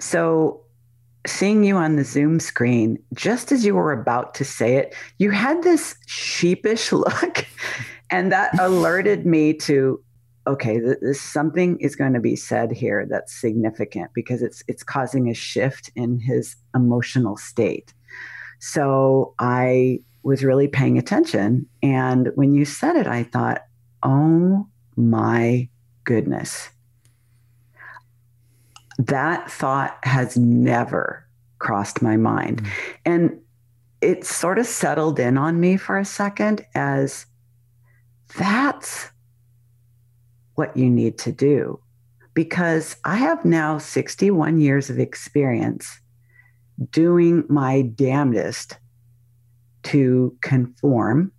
So 0.02 0.62
seeing 1.26 1.64
you 1.64 1.78
on 1.78 1.96
the 1.96 2.04
Zoom 2.04 2.42
screen, 2.42 3.02
just 3.14 3.54
as 3.54 3.66
you 3.66 3.74
were 3.74 3.94
about 3.94 4.36
to 4.36 4.44
say 4.44 4.76
it, 4.76 4.94
you 5.18 5.32
had 5.32 5.64
this 5.64 5.96
sheepish 6.06 6.92
look. 6.92 7.48
and 8.10 8.34
that 8.34 8.52
alerted 8.60 9.26
me 9.26 9.54
to 9.54 10.04
okay 10.48 10.80
this 10.80 11.22
something 11.22 11.78
is 11.80 11.96
going 11.96 12.14
to 12.14 12.20
be 12.20 12.36
said 12.36 12.72
here 12.72 13.06
that's 13.10 13.34
significant 13.34 14.10
because 14.14 14.42
it's 14.42 14.64
it's 14.68 14.84
causing 14.84 15.30
a 15.30 15.34
shift 15.34 15.92
in 15.96 16.18
his 16.18 16.56
emotional 16.74 17.36
state 17.36 17.94
so 18.60 19.36
i 19.38 20.00
was 20.24 20.42
really 20.42 20.68
paying 20.68 20.98
attention 20.98 21.68
and 21.84 22.30
when 22.36 22.54
you 22.56 22.64
said 22.64 22.96
it 22.96 23.06
i 23.06 23.22
thought 23.22 23.66
oh 24.02 24.66
my 24.96 25.68
goodness 26.06 26.70
that 29.00 29.50
thought 29.50 29.98
has 30.04 30.38
never 30.38 31.26
crossed 31.58 32.02
my 32.02 32.18
mind. 32.18 32.62
Mm-hmm. 32.62 32.94
And 33.06 33.42
it 34.02 34.26
sort 34.26 34.60
of 34.60 34.66
settled 34.66 35.20
in 35.20 35.38
on 35.38 35.60
me 35.60 35.78
for 35.78 35.98
a 35.98 36.06
second 36.06 36.66
as 36.76 37.26
that's 38.38 39.10
what 40.56 40.76
you 40.76 40.90
need 40.90 41.18
to 41.20 41.32
do. 41.32 41.80
Because 42.34 42.98
I 43.06 43.16
have 43.16 43.44
now 43.46 43.78
61 43.78 44.60
years 44.60 44.90
of 44.90 45.00
experience 45.00 46.00
doing 46.92 47.44
my 47.50 47.82
damnedest 47.82 48.78
to 49.84 50.38
conform 50.42 51.32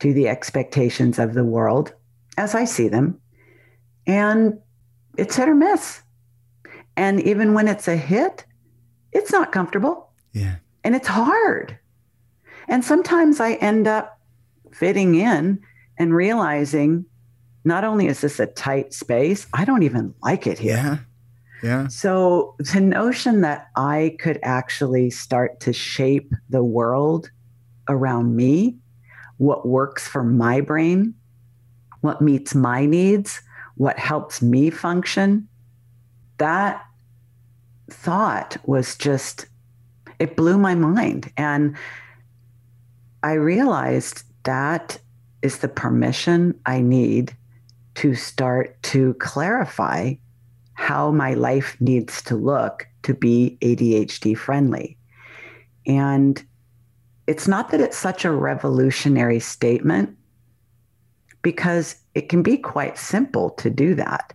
to 0.00 0.12
the 0.12 0.28
expectations 0.28 1.18
of 1.18 1.34
the 1.34 1.44
world 1.44 1.94
as 2.36 2.54
I 2.54 2.64
see 2.64 2.88
them. 2.88 3.20
And 4.06 4.58
it's 5.16 5.36
hit 5.36 5.48
or 5.48 5.54
miss. 5.54 6.02
And 7.00 7.22
even 7.22 7.54
when 7.54 7.66
it's 7.66 7.88
a 7.88 7.96
hit, 7.96 8.44
it's 9.10 9.32
not 9.32 9.52
comfortable. 9.52 10.10
Yeah. 10.34 10.56
And 10.84 10.94
it's 10.94 11.08
hard. 11.08 11.78
And 12.68 12.84
sometimes 12.84 13.40
I 13.40 13.54
end 13.54 13.88
up 13.88 14.20
fitting 14.70 15.14
in 15.14 15.62
and 15.96 16.14
realizing 16.14 17.06
not 17.64 17.84
only 17.84 18.06
is 18.06 18.20
this 18.20 18.38
a 18.38 18.48
tight 18.48 18.92
space, 18.92 19.46
I 19.54 19.64
don't 19.64 19.82
even 19.82 20.14
like 20.22 20.46
it 20.46 20.58
here. 20.58 20.76
Yeah. 20.76 20.98
Yeah. 21.62 21.88
So 21.88 22.54
the 22.58 22.82
notion 22.82 23.40
that 23.40 23.68
I 23.76 24.16
could 24.20 24.38
actually 24.42 25.08
start 25.08 25.58
to 25.60 25.72
shape 25.72 26.34
the 26.50 26.62
world 26.62 27.30
around 27.88 28.36
me, 28.36 28.76
what 29.38 29.66
works 29.66 30.06
for 30.06 30.22
my 30.22 30.60
brain, 30.60 31.14
what 32.02 32.20
meets 32.20 32.54
my 32.54 32.84
needs, 32.84 33.40
what 33.76 33.98
helps 33.98 34.42
me 34.42 34.68
function, 34.68 35.48
that 36.36 36.84
thought 37.92 38.56
was 38.64 38.96
just, 38.96 39.46
it 40.18 40.36
blew 40.36 40.58
my 40.58 40.74
mind. 40.74 41.32
And 41.36 41.76
I 43.22 43.32
realized 43.32 44.22
that 44.44 44.98
is 45.42 45.58
the 45.58 45.68
permission 45.68 46.58
I 46.66 46.80
need 46.80 47.36
to 47.96 48.14
start 48.14 48.82
to 48.84 49.14
clarify 49.14 50.14
how 50.74 51.10
my 51.10 51.34
life 51.34 51.76
needs 51.80 52.22
to 52.22 52.36
look 52.36 52.86
to 53.02 53.14
be 53.14 53.58
ADHD 53.60 54.36
friendly. 54.36 54.96
And 55.86 56.42
it's 57.26 57.46
not 57.46 57.70
that 57.70 57.80
it's 57.80 57.98
such 57.98 58.24
a 58.24 58.30
revolutionary 58.30 59.40
statement 59.40 60.16
because 61.42 61.96
it 62.14 62.28
can 62.28 62.42
be 62.42 62.56
quite 62.56 62.98
simple 62.98 63.50
to 63.50 63.70
do 63.70 63.94
that. 63.94 64.32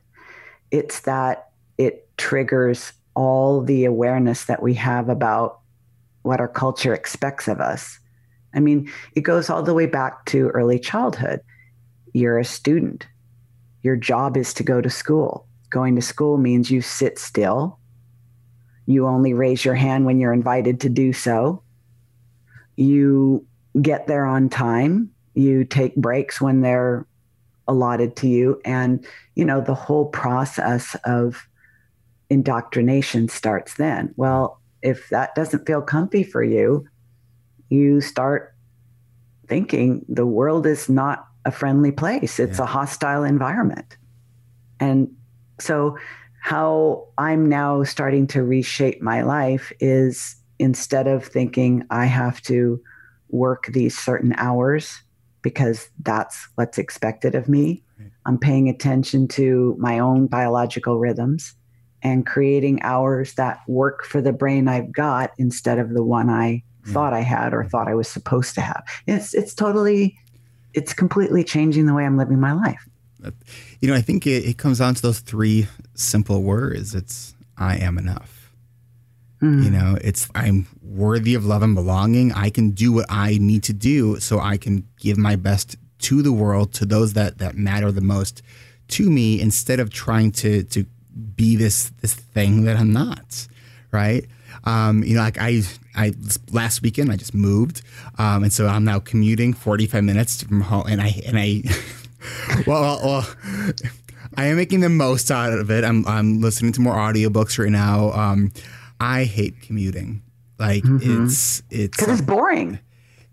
It's 0.71 1.01
that 1.01 1.49
it 1.77 2.07
triggers 2.17 2.93
all 3.15 3.61
the 3.61 3.85
awareness 3.85 4.45
that 4.45 4.61
we 4.61 4.73
have 4.75 5.09
about 5.09 5.59
what 6.21 6.39
our 6.39 6.47
culture 6.47 6.93
expects 6.93 7.47
of 7.47 7.59
us. 7.59 7.99
I 8.53 8.59
mean, 8.59 8.91
it 9.15 9.21
goes 9.21 9.49
all 9.49 9.63
the 9.63 9.73
way 9.73 9.85
back 9.85 10.25
to 10.27 10.49
early 10.49 10.79
childhood. 10.79 11.41
You're 12.13 12.39
a 12.39 12.45
student, 12.45 13.05
your 13.83 13.95
job 13.95 14.37
is 14.37 14.53
to 14.55 14.63
go 14.63 14.81
to 14.81 14.89
school. 14.89 15.47
Going 15.69 15.95
to 15.95 16.01
school 16.01 16.37
means 16.37 16.71
you 16.71 16.81
sit 16.81 17.19
still. 17.19 17.79
You 18.87 19.07
only 19.07 19.33
raise 19.33 19.65
your 19.65 19.75
hand 19.75 20.05
when 20.05 20.19
you're 20.19 20.33
invited 20.33 20.79
to 20.81 20.89
do 20.89 21.13
so. 21.13 21.61
You 22.77 23.45
get 23.81 24.07
there 24.07 24.25
on 24.25 24.49
time. 24.49 25.11
You 25.33 25.65
take 25.65 25.95
breaks 25.95 26.39
when 26.39 26.61
they're 26.61 27.05
allotted 27.67 28.15
to 28.17 28.27
you. 28.27 28.61
And, 28.63 29.05
you 29.35 29.43
know, 29.43 29.61
the 29.61 29.75
whole 29.75 30.05
process 30.05 30.95
of 31.03 31.47
indoctrination 32.35 33.29
starts 33.29 33.75
then. 33.75 34.13
Well, 34.17 34.59
if 34.81 35.07
that 35.09 35.33
doesn't 35.35 35.65
feel 35.65 35.81
comfy 35.81 36.21
for 36.21 36.43
you, 36.43 36.85
you 37.69 38.01
start 38.01 38.53
thinking 39.47 40.05
the 40.09 40.25
world 40.25 40.65
is 40.65 40.89
not 40.89 41.27
a 41.45 41.51
friendly 41.51 41.93
place, 41.93 42.39
it's 42.39 42.57
yeah. 42.57 42.65
a 42.65 42.67
hostile 42.67 43.23
environment. 43.23 43.97
And 44.81 45.15
so, 45.59 45.97
how 46.41 47.07
I'm 47.17 47.47
now 47.47 47.83
starting 47.83 48.27
to 48.27 48.43
reshape 48.43 49.01
my 49.01 49.21
life 49.21 49.71
is 49.79 50.35
instead 50.59 51.07
of 51.07 51.25
thinking 51.25 51.85
I 51.89 52.05
have 52.05 52.41
to 52.43 52.81
work 53.29 53.67
these 53.67 53.97
certain 53.97 54.33
hours 54.37 55.01
because 55.41 55.89
that's 56.03 56.47
what's 56.55 56.77
expected 56.77 57.33
of 57.33 57.47
me, 57.47 57.83
I'm 58.25 58.37
paying 58.37 58.67
attention 58.69 59.27
to 59.29 59.75
my 59.79 59.99
own 59.99 60.27
biological 60.27 60.99
rhythms 60.99 61.55
and 62.05 62.23
creating 62.23 62.79
hours 62.83 63.33
that 63.33 63.61
work 63.67 64.05
for 64.05 64.21
the 64.21 64.31
brain 64.31 64.67
I've 64.67 64.91
got 64.91 65.31
instead 65.39 65.79
of 65.79 65.89
the 65.89 66.03
one 66.03 66.29
I 66.29 66.61
mm. 66.85 66.93
thought 66.93 67.13
I 67.13 67.21
had 67.21 67.51
or 67.51 67.65
thought 67.65 67.87
I 67.87 67.95
was 67.95 68.07
supposed 68.07 68.53
to 68.55 68.61
have. 68.61 68.83
It's 69.07 69.33
it's 69.33 69.55
totally 69.55 70.15
it's 70.75 70.93
completely 70.93 71.43
changing 71.43 71.87
the 71.87 71.95
way 71.95 72.05
I'm 72.05 72.15
living 72.15 72.39
my 72.39 72.53
life. 72.53 72.87
You 73.81 73.89
know, 73.89 73.95
I 73.95 74.01
think 74.01 74.27
it, 74.27 74.45
it 74.45 74.59
comes 74.59 74.77
down 74.77 74.93
to 74.93 75.01
those 75.01 75.19
three 75.19 75.67
simple 75.95 76.43
words. 76.43 76.93
It's 76.93 77.33
I 77.57 77.77
am 77.77 77.97
enough. 77.97 78.53
Mm. 79.41 79.63
You 79.63 79.71
know, 79.71 79.97
it's 79.99 80.29
I'm 80.35 80.67
worthy 80.83 81.33
of 81.33 81.43
love 81.43 81.63
and 81.63 81.73
belonging. 81.73 82.33
I 82.33 82.51
can 82.51 82.69
do 82.69 82.91
what 82.91 83.07
I 83.09 83.39
need 83.41 83.63
to 83.63 83.73
do 83.73 84.19
so 84.19 84.39
I 84.39 84.57
can 84.57 84.87
give 84.99 85.17
my 85.17 85.35
best 85.35 85.75
to 86.01 86.21
the 86.21 86.31
world, 86.31 86.71
to 86.73 86.85
those 86.85 87.13
that 87.13 87.39
that 87.39 87.55
matter 87.55 87.91
the 87.91 88.01
most 88.01 88.43
to 88.89 89.09
me 89.09 89.41
instead 89.41 89.79
of 89.79 89.89
trying 89.89 90.31
to 90.31 90.61
to 90.65 90.85
be 91.35 91.55
this 91.55 91.89
this 92.01 92.13
thing 92.13 92.65
that 92.65 92.77
I'm 92.77 92.91
not, 92.91 93.47
right? 93.91 94.25
Um, 94.63 95.03
you 95.03 95.15
know, 95.15 95.21
like 95.21 95.37
I, 95.39 95.61
I 95.95 96.13
last 96.51 96.81
weekend 96.81 97.11
I 97.11 97.15
just 97.15 97.33
moved, 97.33 97.81
um, 98.17 98.43
and 98.43 98.53
so 98.53 98.67
I'm 98.67 98.83
now 98.83 98.99
commuting 98.99 99.53
45 99.53 100.03
minutes 100.03 100.43
from 100.43 100.61
home, 100.61 100.85
and 100.87 101.01
I 101.01 101.21
and 101.25 101.37
I, 101.37 101.63
well, 102.67 102.81
well, 102.81 102.99
well, 103.03 103.73
I 104.35 104.45
am 104.45 104.57
making 104.57 104.81
the 104.81 104.89
most 104.89 105.31
out 105.31 105.53
of 105.53 105.69
it. 105.71 105.83
I'm 105.83 106.05
I'm 106.07 106.41
listening 106.41 106.71
to 106.73 106.81
more 106.81 106.95
audiobooks 106.95 107.59
right 107.59 107.71
now. 107.71 108.11
Um, 108.11 108.51
I 108.99 109.23
hate 109.23 109.61
commuting. 109.61 110.21
Like 110.57 110.83
mm-hmm. 110.83 111.25
it's 111.25 111.61
it's 111.69 111.97
because 111.97 112.19
it's 112.19 112.27
boring. 112.27 112.79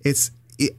It's 0.01 0.30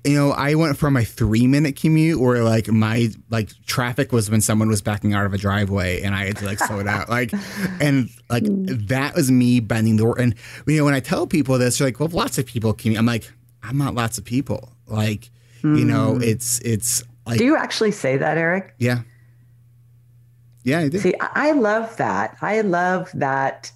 you 0.03 0.15
know, 0.15 0.31
I 0.31 0.55
went 0.55 0.77
from 0.77 0.97
a 0.97 1.03
three 1.03 1.47
minute 1.47 1.75
commute 1.75 2.19
where 2.19 2.43
like 2.43 2.67
my 2.67 3.09
like 3.29 3.49
traffic 3.65 4.11
was 4.11 4.29
when 4.29 4.41
someone 4.41 4.67
was 4.67 4.81
backing 4.81 5.13
out 5.13 5.25
of 5.25 5.34
a 5.34 5.38
driveway 5.38 6.01
and 6.01 6.13
I 6.15 6.25
had 6.25 6.38
to 6.38 6.45
like 6.45 6.59
slow 6.59 6.79
it 6.79 6.88
out. 6.88 7.09
Like, 7.09 7.31
and 7.81 8.09
like 8.29 8.43
that 8.45 9.15
was 9.15 9.31
me 9.31 9.59
bending 9.59 9.97
the 9.97 10.05
word. 10.05 10.19
And, 10.19 10.36
you 10.67 10.77
know, 10.77 10.86
when 10.86 10.93
I 10.93 10.99
tell 10.99 11.27
people 11.27 11.57
this, 11.57 11.77
they're 11.77 11.88
like, 11.88 11.99
well, 11.99 12.09
lots 12.09 12.38
of 12.38 12.45
people 12.45 12.73
commute. 12.73 12.99
I'm 12.99 13.05
like, 13.05 13.31
I'm 13.61 13.77
not 13.77 13.95
lots 13.95 14.17
of 14.17 14.25
people. 14.25 14.73
Like, 14.88 15.29
mm. 15.61 15.77
you 15.77 15.86
know, 15.86 16.15
hmm. 16.15 16.23
it's, 16.23 16.59
it's 16.59 17.03
like. 17.25 17.38
Do 17.38 17.45
you 17.45 17.55
actually 17.55 17.91
say 17.91 18.17
that, 18.17 18.38
Eric? 18.38 18.75
Yeah. 18.77 19.01
Yeah, 20.63 20.79
I 20.79 20.89
do. 20.89 20.99
See, 20.99 21.15
I 21.19 21.51
love 21.51 21.95
that. 21.97 22.38
I 22.41 22.61
love 22.61 23.09
that 23.15 23.71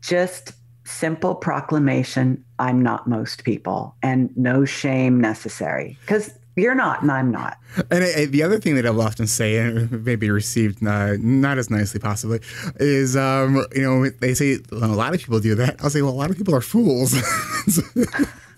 just 0.00 0.52
simple 0.92 1.34
proclamation 1.34 2.44
I'm 2.58 2.82
not 2.82 3.08
most 3.08 3.44
people 3.44 3.94
and 4.02 4.30
no 4.36 4.64
shame 4.64 5.20
necessary 5.20 5.98
because 6.02 6.32
you're 6.54 6.74
not 6.74 7.02
and 7.02 7.10
I'm 7.10 7.30
not. 7.30 7.56
And 7.90 8.04
I, 8.04 8.20
I, 8.20 8.24
the 8.26 8.42
other 8.42 8.58
thing 8.60 8.74
that 8.76 8.84
I'll 8.84 9.00
often 9.00 9.26
say, 9.26 9.56
and 9.56 10.04
maybe 10.04 10.28
received 10.30 10.82
not 10.82 11.58
as 11.58 11.70
nicely 11.70 11.98
possibly, 11.98 12.40
is, 12.76 13.16
um, 13.16 13.64
you 13.74 13.82
know, 13.82 14.10
they 14.20 14.34
say 14.34 14.58
a 14.70 14.74
lot 14.74 15.14
of 15.14 15.20
people 15.20 15.40
do 15.40 15.54
that. 15.54 15.82
I'll 15.82 15.90
say, 15.90 16.02
well, 16.02 16.12
a 16.12 16.14
lot 16.14 16.30
of 16.30 16.36
people 16.36 16.54
are 16.54 16.60
fools. 16.60 17.14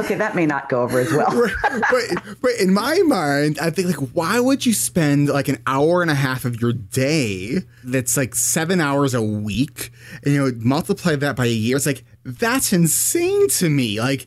okay, 0.00 0.14
that 0.16 0.34
may 0.34 0.46
not 0.46 0.68
go 0.68 0.82
over 0.82 1.00
as 1.00 1.12
well. 1.12 1.30
but, 1.90 2.36
but 2.40 2.50
in 2.58 2.72
my 2.72 2.98
mind, 3.06 3.58
I 3.58 3.70
think 3.70 3.88
like, 3.88 4.10
why 4.10 4.40
would 4.40 4.66
you 4.66 4.72
spend 4.72 5.28
like 5.28 5.48
an 5.48 5.62
hour 5.66 6.02
and 6.02 6.10
a 6.10 6.14
half 6.14 6.44
of 6.44 6.60
your 6.60 6.72
day 6.72 7.58
that's 7.84 8.16
like 8.16 8.34
seven 8.34 8.80
hours 8.80 9.14
a 9.14 9.22
week, 9.22 9.92
and 10.24 10.34
you 10.34 10.40
know, 10.40 10.52
multiply 10.58 11.16
that 11.16 11.36
by 11.36 11.46
a 11.46 11.48
year? 11.48 11.76
It's 11.76 11.86
like 11.86 12.04
that's 12.24 12.72
insane 12.72 13.48
to 13.50 13.68
me. 13.68 14.00
Like, 14.00 14.26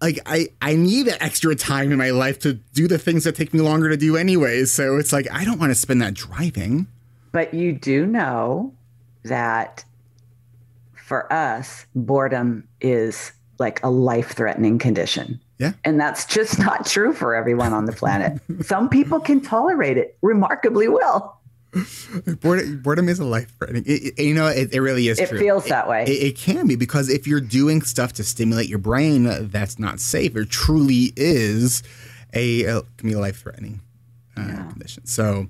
like 0.00 0.18
I 0.26 0.48
I 0.60 0.74
need 0.74 1.06
that 1.06 1.22
extra 1.22 1.54
time 1.54 1.92
in 1.92 1.98
my 1.98 2.10
life 2.10 2.38
to 2.40 2.54
do 2.54 2.88
the 2.88 2.98
things 2.98 3.24
that 3.24 3.36
take 3.36 3.54
me 3.54 3.60
longer 3.60 3.88
to 3.88 3.96
do 3.96 4.16
anyways. 4.16 4.72
So 4.72 4.98
it's 4.98 5.12
like 5.12 5.26
I 5.30 5.44
don't 5.44 5.58
want 5.58 5.70
to 5.70 5.76
spend 5.76 6.02
that 6.02 6.14
driving. 6.14 6.86
But 7.32 7.54
you 7.54 7.72
do 7.72 8.06
know 8.06 8.74
that 9.24 9.84
for 10.94 11.30
us, 11.32 11.86
boredom 11.94 12.68
is 12.80 13.32
like 13.58 13.82
a 13.82 13.90
life 13.90 14.32
threatening 14.32 14.78
condition. 14.78 15.40
Yeah. 15.58 15.72
And 15.84 16.00
that's 16.00 16.26
just 16.26 16.58
not 16.58 16.86
true 16.86 17.12
for 17.12 17.34
everyone 17.34 17.72
on 17.72 17.84
the 17.86 17.92
planet. 17.92 18.40
Some 18.62 18.88
people 18.88 19.20
can 19.20 19.40
tolerate 19.40 19.96
it 19.96 20.18
remarkably 20.22 20.88
well. 20.88 21.40
boredom, 22.40 22.80
boredom 22.82 23.08
is 23.08 23.18
a 23.18 23.24
life 23.24 23.52
threatening. 23.58 23.84
You 24.16 24.34
know, 24.34 24.46
it, 24.46 24.72
it, 24.72 24.80
really 24.80 25.08
is. 25.08 25.18
It 25.18 25.28
true. 25.28 25.38
feels 25.38 25.66
that 25.66 25.88
way. 25.88 26.04
It, 26.04 26.22
it, 26.22 26.36
can 26.36 26.66
be 26.66 26.76
because 26.76 27.08
if 27.08 27.26
you're 27.26 27.40
doing 27.40 27.82
stuff 27.82 28.12
to 28.14 28.24
stimulate 28.24 28.68
your 28.68 28.78
brain, 28.78 29.48
that's 29.50 29.78
not 29.78 30.00
safe. 30.00 30.36
It 30.36 30.50
truly 30.50 31.12
is 31.16 31.82
a, 32.32 32.64
a 32.64 32.82
can 32.96 33.08
be 33.08 33.16
life 33.16 33.40
threatening 33.40 33.80
uh, 34.36 34.44
yeah. 34.46 34.68
condition. 34.70 35.06
So, 35.06 35.48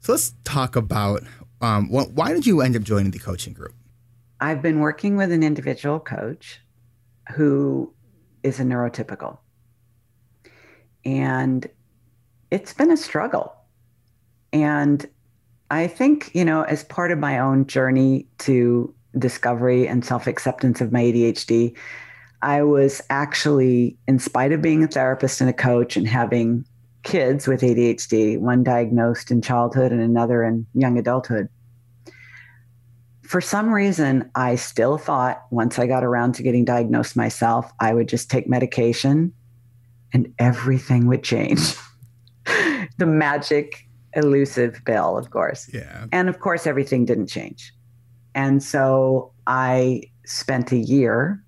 so 0.00 0.12
let's 0.12 0.34
talk 0.44 0.74
about 0.76 1.22
um, 1.60 1.88
why 1.90 2.32
did 2.32 2.46
you 2.46 2.60
end 2.60 2.74
up 2.76 2.82
joining 2.82 3.12
the 3.12 3.18
coaching 3.18 3.52
group? 3.52 3.74
I've 4.40 4.60
been 4.60 4.80
working 4.80 5.16
with 5.16 5.30
an 5.30 5.44
individual 5.44 6.00
coach 6.00 6.60
who 7.30 7.92
is 8.42 8.60
a 8.60 8.64
neurotypical. 8.64 9.38
And 11.04 11.66
it's 12.50 12.72
been 12.72 12.90
a 12.90 12.96
struggle. 12.96 13.54
And 14.52 15.06
I 15.70 15.86
think, 15.86 16.34
you 16.34 16.44
know, 16.44 16.62
as 16.62 16.84
part 16.84 17.10
of 17.10 17.18
my 17.18 17.38
own 17.38 17.66
journey 17.66 18.26
to 18.40 18.94
discovery 19.18 19.88
and 19.88 20.04
self 20.04 20.26
acceptance 20.26 20.80
of 20.80 20.92
my 20.92 21.02
ADHD, 21.02 21.76
I 22.42 22.62
was 22.62 23.00
actually, 23.08 23.96
in 24.06 24.18
spite 24.18 24.52
of 24.52 24.60
being 24.60 24.82
a 24.82 24.88
therapist 24.88 25.40
and 25.40 25.48
a 25.48 25.54
coach 25.54 25.96
and 25.96 26.06
having 26.06 26.64
kids 27.04 27.46
with 27.46 27.62
ADHD, 27.62 28.38
one 28.38 28.62
diagnosed 28.62 29.30
in 29.30 29.42
childhood 29.42 29.92
and 29.92 30.00
another 30.00 30.42
in 30.42 30.66
young 30.74 30.98
adulthood, 30.98 31.48
for 33.32 33.40
some 33.40 33.72
reason, 33.72 34.30
I 34.34 34.56
still 34.56 34.98
thought 34.98 35.46
once 35.50 35.78
I 35.78 35.86
got 35.86 36.04
around 36.04 36.34
to 36.34 36.42
getting 36.42 36.66
diagnosed 36.66 37.16
myself, 37.16 37.72
I 37.80 37.94
would 37.94 38.06
just 38.06 38.30
take 38.30 38.46
medication 38.46 39.32
and 40.12 40.34
everything 40.38 41.06
would 41.06 41.24
change. 41.24 41.74
the 42.98 43.06
magic, 43.06 43.88
elusive 44.12 44.82
pill, 44.84 45.16
of 45.16 45.30
course. 45.30 45.70
Yeah. 45.72 46.04
And 46.12 46.28
of 46.28 46.40
course, 46.40 46.66
everything 46.66 47.06
didn't 47.06 47.28
change. 47.28 47.72
And 48.34 48.62
so 48.62 49.32
I 49.46 50.02
spent 50.26 50.70
a 50.70 50.76
year 50.76 51.42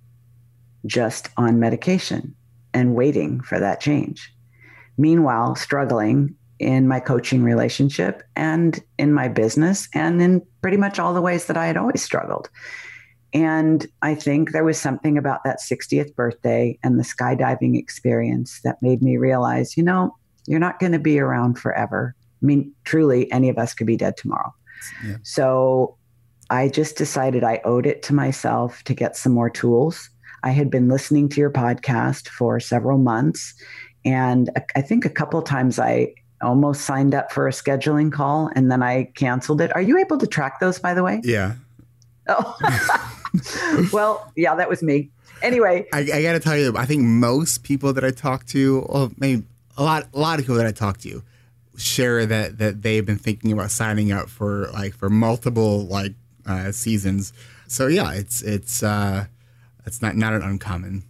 just 0.87 1.28
on 1.37 1.61
medication 1.61 2.35
and 2.72 2.95
waiting 2.95 3.43
for 3.43 3.61
that 3.61 3.82
change. 3.82 4.32
Meanwhile, 4.97 5.57
struggling 5.57 6.35
in 6.59 6.86
my 6.88 7.00
coaching 7.00 7.42
relationship 7.42 8.22
and 8.36 8.80
in 8.98 9.12
my 9.12 9.28
business 9.28 9.88
and 9.94 10.22
in 10.22 10.42
pretty 10.62 10.76
much 10.76 10.98
all 10.98 11.14
the 11.14 11.20
ways 11.20 11.46
that 11.46 11.57
I 11.57 11.66
had 11.66 11.76
always 11.76 12.02
struggled. 12.02 12.48
And 13.32 13.86
I 14.02 14.14
think 14.14 14.52
there 14.52 14.64
was 14.64 14.80
something 14.80 15.18
about 15.18 15.42
that 15.44 15.61
60th 15.61 16.14
birthday 16.14 16.78
and 16.84 16.98
the 16.98 17.02
skydiving 17.02 17.76
experience 17.76 18.61
that 18.62 18.80
made 18.80 19.02
me 19.02 19.16
realize, 19.16 19.76
you 19.76 19.82
know, 19.82 20.16
you're 20.46 20.61
not 20.61 20.78
going 20.78 20.92
to 20.92 21.00
be 21.00 21.18
around 21.18 21.59
forever. 21.59 22.14
I 22.42 22.46
mean, 22.46 22.72
truly, 22.84 23.30
any 23.32 23.48
of 23.48 23.59
us 23.59 23.74
could 23.74 23.88
be 23.88 23.96
dead 23.96 24.16
tomorrow. 24.16 24.55
Yeah. 25.05 25.16
So 25.22 25.96
I 26.50 26.68
just 26.68 26.96
decided 26.96 27.42
I 27.42 27.61
owed 27.64 27.86
it 27.86 28.02
to 28.05 28.14
myself 28.14 28.84
to 28.84 28.94
get 28.94 29.16
some 29.16 29.32
more 29.32 29.50
tools. 29.50 30.11
I 30.44 30.50
had 30.50 30.70
been 30.70 30.88
listening 30.88 31.28
to 31.30 31.40
your 31.40 31.50
podcast 31.50 32.28
for 32.28 32.61
several 32.61 32.98
months. 32.98 33.55
And 34.05 34.50
I 34.76 34.82
think 34.82 35.05
a 35.05 35.11
couple 35.11 35.40
times 35.42 35.78
I 35.78 36.14
almost 36.45 36.82
signed 36.82 37.14
up 37.14 37.32
for 37.32 37.49
a 37.49 37.51
scheduling 37.51 38.12
call 38.12 38.51
and 38.55 38.70
then 38.70 38.82
I 38.82 39.05
canceled 39.14 39.61
it. 39.61 39.74
Are 39.74 39.82
you 39.82 39.99
able 39.99 40.18
to 40.18 40.26
track 40.26 40.61
those, 40.61 40.78
by 40.78 40.95
the 40.95 41.03
way? 41.03 41.20
Yeah. 41.24 41.55
Oh, 42.28 43.88
well, 43.92 44.32
yeah, 44.36 44.55
that 44.55 44.68
was 44.68 44.82
me. 44.82 45.11
Anyway, 45.42 45.86
I, 45.92 46.01
I 46.01 46.22
got 46.22 46.32
to 46.32 46.40
tell 46.40 46.57
you, 46.57 46.74
I 46.76 46.86
think 46.86 47.03
most 47.03 47.64
people 47.64 47.92
that 47.92 48.05
I 48.05 48.11
talk 48.11 48.47
to, 48.47 48.84
or 48.88 49.11
maybe 49.18 49.45
a 49.76 49.82
lot, 49.82 50.07
a 50.14 50.18
lot 50.18 50.38
of 50.38 50.45
people 50.45 50.57
that 50.57 50.66
I 50.66 50.72
talk 50.72 50.99
to, 50.99 51.22
share 51.76 52.24
that 52.24 52.59
that 52.59 52.82
they've 52.82 53.05
been 53.05 53.18
thinking 53.18 53.53
about 53.53 53.70
signing 53.70 54.12
up 54.12 54.28
for 54.28 54.68
like 54.68 54.95
for 54.95 55.11
multiple 55.11 55.86
like 55.86 56.14
uh, 56.47 56.72
seasons. 56.72 57.32
So 57.66 57.88
yeah, 57.88 58.12
it's 58.12 58.42
it's 58.42 58.82
uh, 58.82 59.26
it's 59.84 60.01
not 60.01 60.16
not 60.16 60.32
an 60.32 60.42
uncommon 60.42 61.03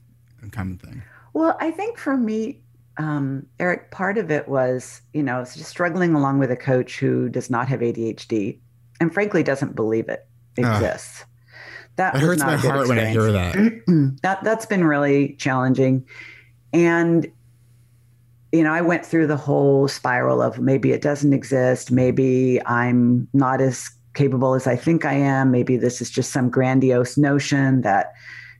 uncommon 0.43 0.79
thing. 0.79 1.03
Well, 1.33 1.57
I 1.61 1.71
think 1.71 1.99
for 1.99 2.17
me, 2.17 2.61
um, 2.97 3.47
Eric, 3.59 3.91
part 3.91 4.19
of 4.19 4.31
it 4.31 4.49
was, 4.49 5.03
you 5.13 5.23
know, 5.23 5.45
just 5.45 5.65
struggling 5.65 6.15
along 6.15 6.39
with 6.39 6.51
a 6.51 6.57
coach 6.57 6.99
who 6.99 7.29
does 7.29 7.51
not 7.51 7.69
have 7.69 7.81
ADHD 7.81 8.59
and 9.01 9.13
frankly 9.13 9.43
doesn't 9.43 9.75
believe 9.75 10.09
it 10.09 10.27
exists. 10.57 11.23
Uh, 11.23 11.27
that, 11.97 12.17
hurts 12.17 12.43
my 12.43 12.57
heart 12.57 12.81
experience. 12.81 12.89
when 12.89 12.99
I 12.99 13.07
hear 13.07 13.33
that. 13.33 14.17
that 14.23 14.43
that's 14.43 14.67
been 14.67 14.85
really 14.85 15.35
challenging. 15.35 16.07
And 16.73 17.31
you 18.53 18.63
know, 18.63 18.73
I 18.73 18.83
went 18.83 19.05
through 19.05 19.27
the 19.27 19.37
whole 19.37 19.89
spiral 19.89 20.41
of 20.41 20.61
maybe 20.61 20.93
it 20.93 21.03
doesn't 21.03 21.33
exist, 21.33 21.91
maybe 21.91 22.65
I'm 22.67 23.27
not 23.33 23.61
as 23.61 23.91
capable 24.15 24.55
as 24.55 24.69
I 24.69 24.77
think 24.77 25.05
I 25.05 25.15
am, 25.15 25.51
maybe 25.51 25.77
this 25.77 26.01
is 26.01 26.09
just 26.09 26.33
some 26.33 26.51
grandiose 26.51 27.17
notion 27.17 27.81
that 27.81 28.13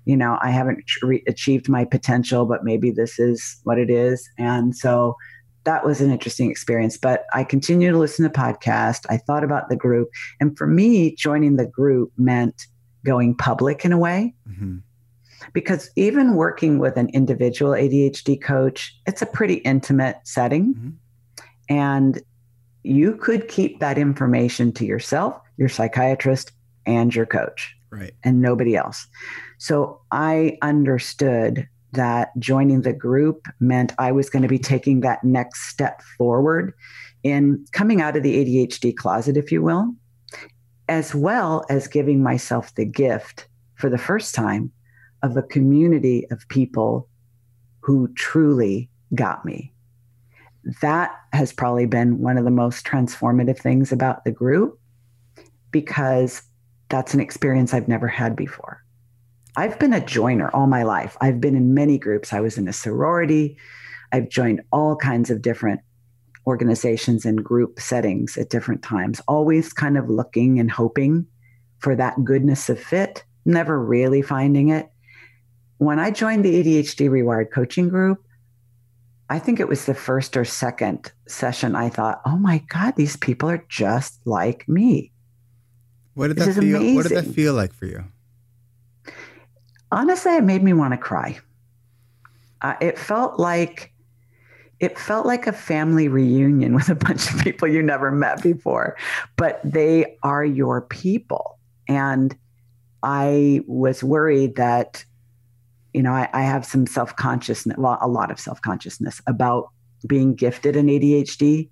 you 0.05 0.17
know, 0.17 0.39
I 0.43 0.51
haven't 0.51 0.85
re- 1.03 1.25
achieved 1.27 1.69
my 1.69 1.85
potential, 1.85 2.47
but 2.47 2.65
maybe 2.65 2.91
this 2.91 3.19
is 3.19 3.59
what 3.65 3.79
it 3.79 3.91
is. 3.91 4.29
And 4.39 4.77
so 4.77 5.17
that 5.65 5.85
was 5.85 6.01
an 6.01 6.11
interesting 6.11 6.51
experience. 6.51 6.97
But 6.97 7.25
I 7.33 7.45
continued 7.45 7.93
to 7.93 7.99
listen 7.99 8.25
to 8.25 8.39
podcast. 8.39 9.07
I 9.09 9.17
thought 9.17 9.45
about 9.45 9.69
the 9.69 9.77
group. 9.77 10.11
And 10.41 10.57
for 10.57 10.67
me, 10.67 11.15
joining 11.17 11.57
the 11.57 11.67
group 11.67 12.13
meant 12.17 12.67
going 13.05 13.35
public 13.35 13.85
in 13.85 13.93
a 13.93 13.99
way. 13.99 14.35
Mm-hmm. 14.49 14.79
Because 15.53 15.91
even 15.97 16.35
working 16.35 16.79
with 16.79 16.97
an 16.97 17.09
individual 17.11 17.73
ADHD 17.73 18.41
coach, 18.41 18.97
it's 19.07 19.23
a 19.23 19.27
pretty 19.27 19.57
intimate 19.57 20.17
setting. 20.25 20.75
Mm-hmm. 20.75 20.91
And 21.69 22.23
you 22.83 23.17
could 23.17 23.49
keep 23.49 23.81
that 23.81 23.99
information 23.99 24.73
to 24.73 24.85
yourself, 24.85 25.39
your 25.57 25.69
psychiatrist, 25.69 26.53
and 26.87 27.15
your 27.15 27.27
coach. 27.27 27.75
Right. 27.91 28.13
And 28.25 28.43
nobody 28.43 28.77
else. 28.77 29.07
So 29.59 30.01
I 30.11 30.59
understood 30.63 31.69
that 31.93 32.31
joining 32.39 32.83
the 32.83 32.93
group 32.93 33.47
meant 33.61 33.93
I 33.99 34.13
was 34.13 34.29
going 34.29 34.43
to 34.43 34.49
be 34.49 34.59
taking 34.59 35.01
that 35.01 35.25
next 35.25 35.69
step 35.69 36.03
forward 36.19 36.75
in 37.23 37.65
coming 37.73 38.01
out 38.01 38.17
of 38.17 38.23
the 38.23 38.45
ADHD 38.45 38.95
closet, 38.95 39.37
if 39.37 39.51
you 39.51 39.63
will, 39.63 39.95
as 40.89 41.15
well 41.15 41.65
as 41.71 41.89
giving 41.89 42.23
myself 42.23 42.75
the 42.75 42.85
gift 42.85 43.47
for 43.77 43.89
the 43.89 43.99
first 43.99 44.35
time 44.35 44.71
of 45.23 45.37
a 45.37 45.43
community 45.43 46.27
of 46.31 46.47
people 46.49 47.09
who 47.81 48.13
truly 48.15 48.91
got 49.15 49.45
me. 49.45 49.73
That 50.81 51.13
has 51.33 51.53
probably 51.53 51.87
been 51.87 52.19
one 52.19 52.39
of 52.39 52.45
the 52.45 52.51
most 52.51 52.87
transformative 52.87 53.59
things 53.59 53.93
about 53.93 54.25
the 54.25 54.31
group 54.31 54.79
because 55.71 56.43
that's 56.89 57.15
an 57.15 57.21
experience 57.21 57.73
I've 57.75 57.89
never 57.89 58.09
had 58.09 58.37
before. 58.37 58.84
I've 59.57 59.79
been 59.79 59.93
a 59.93 60.05
joiner 60.05 60.51
all 60.51 60.67
my 60.67 60.83
life. 60.83 61.17
I've 61.21 61.41
been 61.41 61.55
in 61.55 61.75
many 61.75 61.99
groups. 61.99 62.33
I 62.33 62.41
was 62.41 62.59
in 62.59 62.67
a 62.67 62.73
sorority. 62.73 63.57
I've 64.13 64.29
joined 64.29 64.63
all 64.73 64.97
kinds 64.97 65.31
of 65.31 65.43
different 65.43 65.81
organizations 66.47 67.25
and 67.25 67.43
group 67.43 67.81
settings 67.81 68.37
at 68.37 68.51
different 68.51 68.83
times, 68.83 69.21
always 69.29 69.73
kind 69.73 69.97
of 69.97 70.11
looking 70.11 70.59
and 70.59 70.71
hoping 70.71 71.27
for 71.79 71.97
that 71.97 72.23
goodness 72.25 72.69
of 72.69 72.81
fit, 72.81 73.25
never 73.45 73.83
really 73.83 74.23
finding 74.23 74.69
it. 74.69 74.91
When 75.79 75.99
I 75.99 76.11
joined 76.11 76.45
the 76.45 76.63
ADHD 76.63 77.09
Rewired 77.09 77.51
coaching 77.53 77.89
group, 77.89 78.25
I 79.31 79.39
think 79.39 79.59
it 79.59 79.69
was 79.69 79.87
the 79.87 79.95
first 79.95 80.37
or 80.37 80.45
second 80.45 81.11
session, 81.27 81.75
I 81.75 81.89
thought, 81.89 82.21
oh 82.27 82.37
my 82.37 82.59
God, 82.69 82.95
these 82.97 83.17
people 83.17 83.49
are 83.49 83.65
just 83.69 84.21
like 84.27 84.69
me. 84.69 85.13
What 86.15 86.29
did 86.29 86.37
that 86.37 86.55
feel? 86.55 86.77
Amazing. 86.77 86.95
What 86.95 87.09
did 87.09 87.17
that 87.17 87.35
feel 87.35 87.55
like 87.55 87.73
for 87.73 87.87
you? 87.87 88.05
Honestly, 89.95 90.37
it 90.37 90.45
made 90.45 90.63
me 90.63 90.73
want 90.73 90.93
to 90.93 90.99
cry. 90.99 91.39
Uh, 92.61 92.75
it 92.81 92.99
felt 92.99 93.39
like 93.39 93.93
it 94.81 94.99
felt 94.99 95.25
like 95.25 95.47
a 95.47 95.53
family 95.53 96.09
reunion 96.09 96.75
with 96.75 96.89
a 96.89 96.95
bunch 96.95 97.33
of 97.33 97.41
people 97.41 97.69
you 97.69 97.81
never 97.83 98.11
met 98.11 98.43
before, 98.43 98.97
but 99.37 99.61
they 99.65 100.17
are 100.23 100.45
your 100.45 100.83
people. 100.83 101.59
And 101.89 102.37
I 103.03 103.61
was 103.67 104.03
worried 104.03 104.57
that, 104.57 105.05
you 105.93 106.03
know, 106.03 106.13
I, 106.13 106.29
I 106.33 106.43
have 106.43 106.67
some 106.67 106.87
self 106.87 107.15
consciousness, 107.17 107.77
well, 107.79 107.99
a 108.01 108.09
lot 108.09 108.31
of 108.31 108.41
self 108.41 108.61
consciousness 108.63 109.23
about 109.27 109.71
being 110.07 110.35
gifted 110.35 110.77
in 110.77 110.87
ADHD 110.87 111.71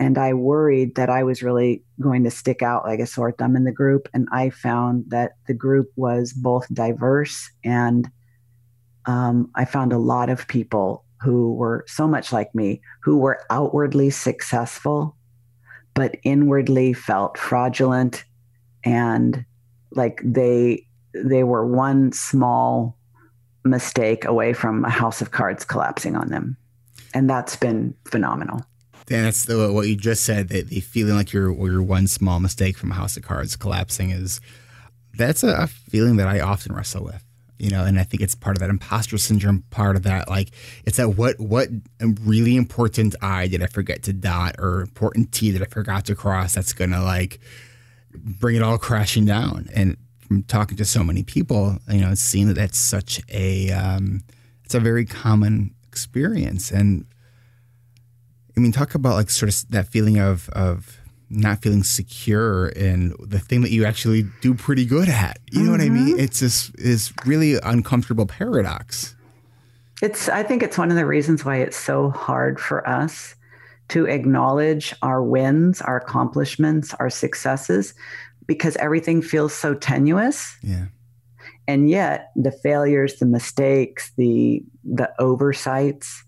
and 0.00 0.18
I 0.18 0.34
worried 0.34 0.96
that 0.96 1.08
I 1.08 1.22
was 1.22 1.42
really 1.42 1.82
going 2.00 2.24
to 2.24 2.30
stick 2.30 2.62
out 2.62 2.84
like 2.84 3.00
a 3.00 3.06
sore 3.06 3.32
thumb 3.32 3.56
in 3.56 3.64
the 3.64 3.72
group. 3.72 4.08
And 4.12 4.28
I 4.32 4.50
found 4.50 5.04
that 5.08 5.32
the 5.46 5.54
group 5.54 5.90
was 5.96 6.32
both 6.32 6.72
diverse 6.74 7.50
and 7.62 8.10
um, 9.06 9.50
I 9.54 9.64
found 9.64 9.92
a 9.92 9.98
lot 9.98 10.30
of 10.30 10.48
people 10.48 11.04
who 11.20 11.54
were 11.54 11.84
so 11.86 12.08
much 12.08 12.32
like 12.32 12.54
me, 12.54 12.80
who 13.02 13.18
were 13.18 13.40
outwardly 13.50 14.10
successful, 14.10 15.16
but 15.94 16.16
inwardly 16.22 16.92
felt 16.92 17.38
fraudulent 17.38 18.24
and 18.82 19.44
like 19.92 20.20
they 20.24 20.86
they 21.14 21.44
were 21.44 21.64
one 21.64 22.12
small 22.12 22.98
mistake 23.64 24.24
away 24.24 24.52
from 24.52 24.84
a 24.84 24.90
house 24.90 25.22
of 25.22 25.30
cards 25.30 25.64
collapsing 25.64 26.16
on 26.16 26.28
them. 26.28 26.56
And 27.14 27.30
that's 27.30 27.54
been 27.54 27.94
phenomenal. 28.04 28.66
Diann, 29.06 29.24
that's 29.24 29.44
the, 29.44 29.72
what 29.72 29.86
you 29.86 29.96
just 29.96 30.24
said. 30.24 30.48
That 30.48 30.68
the 30.68 30.80
feeling 30.80 31.14
like 31.14 31.32
you're 31.32 31.52
you're 31.66 31.82
one 31.82 32.06
small 32.06 32.40
mistake 32.40 32.78
from 32.78 32.90
a 32.90 32.94
house 32.94 33.16
of 33.16 33.22
cards 33.22 33.56
collapsing 33.56 34.10
is 34.10 34.40
that's 35.16 35.42
a, 35.42 35.48
a 35.48 35.66
feeling 35.66 36.16
that 36.16 36.28
I 36.28 36.40
often 36.40 36.74
wrestle 36.74 37.04
with. 37.04 37.22
You 37.58 37.70
know, 37.70 37.84
and 37.84 38.00
I 38.00 38.02
think 38.02 38.22
it's 38.22 38.34
part 38.34 38.56
of 38.56 38.60
that 38.60 38.70
imposter 38.70 39.16
syndrome. 39.16 39.62
Part 39.70 39.94
of 39.94 40.02
that, 40.02 40.28
like, 40.28 40.50
it's 40.84 40.96
that 40.96 41.10
what 41.10 41.38
what 41.38 41.68
really 42.22 42.56
important 42.56 43.14
I 43.22 43.46
did 43.46 43.62
I 43.62 43.66
forget 43.66 44.02
to 44.04 44.12
dot 44.12 44.56
or 44.58 44.80
important 44.80 45.32
T 45.32 45.50
that 45.52 45.62
I 45.62 45.66
forgot 45.66 46.06
to 46.06 46.14
cross. 46.14 46.54
That's 46.54 46.72
gonna 46.72 47.02
like 47.02 47.40
bring 48.12 48.56
it 48.56 48.62
all 48.62 48.78
crashing 48.78 49.24
down. 49.24 49.68
And 49.74 49.96
from 50.26 50.42
talking 50.44 50.76
to 50.78 50.84
so 50.84 51.04
many 51.04 51.22
people, 51.22 51.78
you 51.88 52.00
know, 52.00 52.14
seeing 52.14 52.48
that 52.48 52.54
that's 52.54 52.78
such 52.78 53.20
a 53.28 53.70
um, 53.70 54.22
it's 54.64 54.74
a 54.74 54.80
very 54.80 55.04
common 55.04 55.74
experience. 55.86 56.70
And 56.70 57.06
I 58.56 58.60
mean, 58.60 58.72
talk 58.72 58.94
about 58.94 59.14
like 59.14 59.30
sort 59.30 59.52
of 59.52 59.70
that 59.70 59.88
feeling 59.88 60.18
of 60.18 60.48
of 60.50 61.00
not 61.30 61.62
feeling 61.62 61.82
secure 61.82 62.68
in 62.68 63.14
the 63.18 63.38
thing 63.38 63.62
that 63.62 63.70
you 63.70 63.84
actually 63.84 64.26
do 64.40 64.54
pretty 64.54 64.84
good 64.84 65.08
at. 65.08 65.38
You 65.50 65.60
know 65.60 65.64
mm-hmm. 65.64 65.72
what 65.72 65.80
I 65.80 65.88
mean? 65.88 66.14
Mm-hmm. 66.14 66.20
It's 66.20 66.40
this 66.40 66.70
is 66.76 67.12
really 67.26 67.58
uncomfortable 67.62 68.26
paradox. 68.26 69.14
It's 70.02 70.28
I 70.28 70.42
think 70.42 70.62
it's 70.62 70.78
one 70.78 70.90
of 70.90 70.96
the 70.96 71.06
reasons 71.06 71.44
why 71.44 71.56
it's 71.56 71.76
so 71.76 72.10
hard 72.10 72.60
for 72.60 72.86
us 72.88 73.34
to 73.88 74.06
acknowledge 74.06 74.94
our 75.02 75.22
wins, 75.22 75.80
our 75.82 75.96
accomplishments, 75.96 76.94
our 76.94 77.10
successes 77.10 77.94
because 78.46 78.76
everything 78.76 79.22
feels 79.22 79.54
so 79.54 79.74
tenuous. 79.74 80.56
Yeah. 80.62 80.86
And 81.66 81.88
yet 81.88 82.30
the 82.36 82.52
failures, 82.52 83.16
the 83.16 83.26
mistakes, 83.26 84.12
the 84.16 84.62
the 84.84 85.10
oversights, 85.18 86.24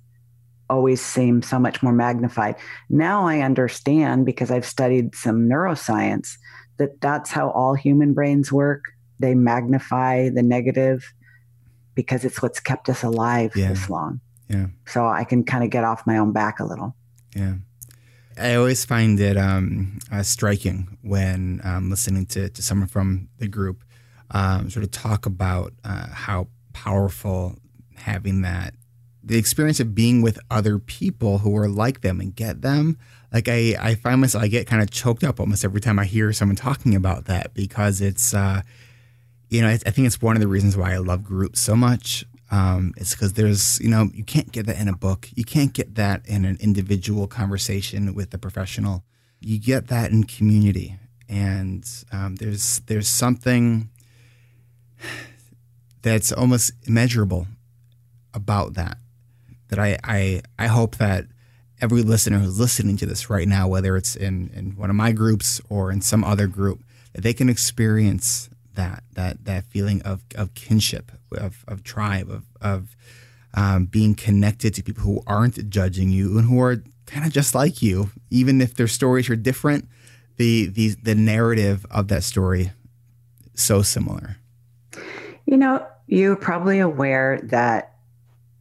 always 0.68 1.00
seem 1.00 1.42
so 1.42 1.58
much 1.58 1.82
more 1.82 1.92
magnified. 1.92 2.56
Now 2.88 3.26
I 3.26 3.40
understand 3.40 4.26
because 4.26 4.50
I've 4.50 4.66
studied 4.66 5.14
some 5.14 5.48
neuroscience 5.48 6.36
that 6.78 7.00
that's 7.00 7.30
how 7.30 7.50
all 7.50 7.74
human 7.74 8.14
brains 8.14 8.52
work. 8.52 8.84
They 9.18 9.34
magnify 9.34 10.28
the 10.30 10.42
negative 10.42 11.12
because 11.94 12.24
it's 12.24 12.42
what's 12.42 12.60
kept 12.60 12.88
us 12.88 13.02
alive 13.02 13.52
yeah. 13.56 13.68
this 13.68 13.88
long. 13.88 14.20
Yeah. 14.48 14.66
So 14.86 15.06
I 15.06 15.24
can 15.24 15.44
kind 15.44 15.64
of 15.64 15.70
get 15.70 15.84
off 15.84 16.06
my 16.06 16.18
own 16.18 16.32
back 16.32 16.60
a 16.60 16.64
little. 16.64 16.94
Yeah. 17.34 17.54
I 18.38 18.54
always 18.54 18.84
find 18.84 19.18
it 19.18 19.38
um, 19.38 19.98
uh, 20.12 20.22
striking 20.22 20.98
when 21.02 21.60
um, 21.64 21.88
listening 21.88 22.26
to, 22.26 22.50
to 22.50 22.62
someone 22.62 22.88
from 22.88 23.28
the 23.38 23.48
group 23.48 23.82
um, 24.30 24.68
sort 24.70 24.84
of 24.84 24.90
talk 24.90 25.24
about 25.24 25.72
uh, 25.84 26.08
how 26.08 26.48
powerful 26.72 27.56
having 27.94 28.42
that 28.42 28.74
the 29.26 29.36
experience 29.36 29.80
of 29.80 29.94
being 29.94 30.22
with 30.22 30.38
other 30.50 30.78
people 30.78 31.38
who 31.38 31.56
are 31.56 31.68
like 31.68 32.00
them 32.00 32.20
and 32.20 32.34
get 32.34 32.62
them 32.62 32.96
like 33.32 33.48
i 33.48 33.74
i 33.80 33.94
find 33.94 34.20
myself 34.20 34.42
i 34.42 34.48
get 34.48 34.66
kind 34.66 34.82
of 34.82 34.90
choked 34.90 35.24
up 35.24 35.40
almost 35.40 35.64
every 35.64 35.80
time 35.80 35.98
i 35.98 36.04
hear 36.04 36.32
someone 36.32 36.56
talking 36.56 36.94
about 36.94 37.24
that 37.26 37.52
because 37.52 38.00
it's 38.00 38.32
uh 38.32 38.62
you 39.50 39.60
know 39.60 39.68
i, 39.68 39.76
think 39.76 40.06
it's 40.06 40.22
one 40.22 40.36
of 40.36 40.40
the 40.40 40.48
reasons 40.48 40.76
why 40.76 40.94
i 40.94 40.98
love 40.98 41.24
groups 41.24 41.60
so 41.60 41.74
much 41.74 42.24
um, 42.50 42.94
it's 42.96 43.12
because 43.12 43.32
there's 43.32 43.80
you 43.80 43.88
know 43.88 44.08
you 44.14 44.24
can't 44.24 44.52
get 44.52 44.66
that 44.66 44.78
in 44.78 44.88
a 44.88 44.96
book. 44.96 45.28
You 45.34 45.44
can't 45.44 45.72
get 45.72 45.96
that 45.96 46.26
in 46.26 46.44
an 46.44 46.58
individual 46.60 47.26
conversation 47.26 48.14
with 48.14 48.32
a 48.34 48.38
professional. 48.38 49.02
You 49.40 49.58
get 49.58 49.88
that 49.88 50.10
in 50.10 50.24
community. 50.24 50.96
And 51.28 51.84
um, 52.12 52.36
there's 52.36 52.80
there's 52.86 53.08
something 53.08 53.90
that's 56.02 56.30
almost 56.30 56.72
immeasurable 56.86 57.48
about 58.32 58.74
that 58.74 58.98
that 59.76 59.82
I, 59.82 59.98
I, 60.04 60.42
I 60.58 60.66
hope 60.66 60.96
that 60.96 61.26
every 61.80 62.02
listener 62.02 62.38
who's 62.38 62.58
listening 62.58 62.96
to 62.98 63.06
this 63.06 63.28
right 63.28 63.46
now, 63.46 63.68
whether 63.68 63.96
it's 63.96 64.16
in, 64.16 64.50
in 64.54 64.76
one 64.76 64.90
of 64.90 64.96
my 64.96 65.12
groups 65.12 65.60
or 65.68 65.92
in 65.92 66.00
some 66.00 66.24
other 66.24 66.46
group, 66.46 66.82
that 67.12 67.22
they 67.22 67.34
can 67.34 67.48
experience 67.48 68.50
that 68.74 69.02
that 69.14 69.44
that 69.46 69.64
feeling 69.64 70.02
of, 70.02 70.22
of 70.34 70.52
kinship, 70.54 71.12
of, 71.32 71.64
of 71.66 71.82
tribe, 71.82 72.30
of, 72.30 72.44
of 72.60 72.96
um, 73.54 73.86
being 73.86 74.14
connected 74.14 74.74
to 74.74 74.82
people 74.82 75.02
who 75.02 75.22
aren't 75.26 75.70
judging 75.70 76.10
you 76.10 76.36
and 76.38 76.48
who 76.48 76.60
are 76.60 76.82
kind 77.06 77.24
of 77.24 77.32
just 77.32 77.54
like 77.54 77.80
you, 77.80 78.10
even 78.30 78.60
if 78.60 78.74
their 78.74 78.88
stories 78.88 79.30
are 79.30 79.36
different. 79.36 79.88
The 80.36 80.66
the 80.66 80.88
the 81.02 81.14
narrative 81.14 81.86
of 81.90 82.08
that 82.08 82.22
story 82.22 82.72
so 83.54 83.80
similar. 83.80 84.36
You 85.46 85.56
know, 85.56 85.86
you're 86.06 86.36
probably 86.36 86.80
aware 86.80 87.40
that 87.44 87.95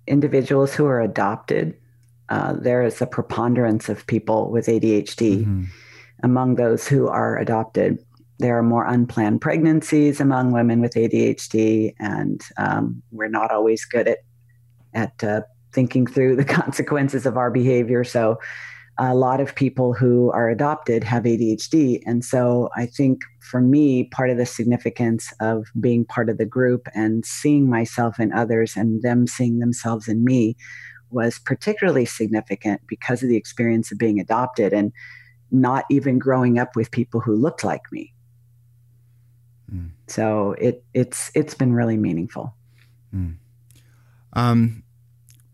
individuals 0.07 0.73
who 0.73 0.85
are 0.85 1.01
adopted, 1.01 1.75
uh, 2.29 2.53
there 2.53 2.83
is 2.83 3.01
a 3.01 3.07
preponderance 3.07 3.89
of 3.89 4.07
people 4.07 4.49
with 4.49 4.67
ADHD 4.67 5.39
mm-hmm. 5.39 5.63
among 6.23 6.55
those 6.55 6.87
who 6.87 7.07
are 7.07 7.37
adopted. 7.37 7.99
there 8.37 8.57
are 8.57 8.63
more 8.63 8.85
unplanned 8.85 9.39
pregnancies 9.39 10.19
among 10.19 10.51
women 10.51 10.81
with 10.81 10.93
ADHD, 10.95 11.95
and 11.99 12.41
um, 12.57 13.01
we're 13.11 13.29
not 13.29 13.51
always 13.51 13.85
good 13.85 14.07
at 14.07 14.19
at 14.93 15.23
uh, 15.23 15.41
thinking 15.71 16.07
through 16.07 16.35
the 16.41 16.45
consequences 16.45 17.25
of 17.25 17.37
our 17.37 17.51
behavior. 17.51 18.03
So, 18.03 18.39
a 18.97 19.13
lot 19.13 19.41
of 19.41 19.55
people 19.55 19.93
who 19.93 20.31
are 20.31 20.49
adopted 20.49 21.03
have 21.03 21.23
ADHD, 21.23 22.01
and 22.05 22.23
so 22.23 22.69
I 22.75 22.85
think 22.85 23.21
for 23.41 23.61
me, 23.61 24.05
part 24.05 24.29
of 24.29 24.37
the 24.37 24.45
significance 24.45 25.33
of 25.39 25.67
being 25.79 26.05
part 26.05 26.29
of 26.29 26.37
the 26.37 26.45
group 26.45 26.87
and 26.95 27.25
seeing 27.25 27.69
myself 27.69 28.19
in 28.19 28.33
others 28.33 28.75
and 28.75 29.01
them 29.01 29.27
seeing 29.27 29.59
themselves 29.59 30.07
in 30.07 30.23
me 30.23 30.55
was 31.11 31.39
particularly 31.39 32.05
significant 32.05 32.81
because 32.87 33.21
of 33.21 33.29
the 33.29 33.37
experience 33.37 33.91
of 33.91 33.97
being 33.97 34.19
adopted 34.19 34.73
and 34.73 34.91
not 35.51 35.85
even 35.89 36.17
growing 36.17 36.57
up 36.57 36.75
with 36.75 36.91
people 36.91 37.19
who 37.19 37.35
looked 37.35 37.63
like 37.63 37.83
me. 37.91 38.13
Mm. 39.71 39.91
So 40.07 40.53
it 40.53 40.83
it's 40.93 41.31
it's 41.35 41.53
been 41.53 41.73
really 41.73 41.97
meaningful. 41.97 42.53
Mm. 43.13 43.35
Um, 44.33 44.83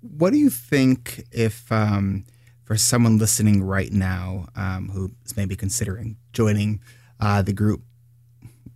what 0.01 0.31
do 0.31 0.39
you 0.39 0.49
think 0.49 1.25
if 1.31 1.71
um, 1.71 2.25
for 2.71 2.77
someone 2.77 3.17
listening 3.17 3.61
right 3.61 3.91
now 3.91 4.47
um, 4.55 4.87
who 4.87 5.11
is 5.25 5.35
maybe 5.35 5.57
considering 5.57 6.15
joining 6.31 6.79
uh, 7.19 7.41
the 7.41 7.51
group, 7.51 7.81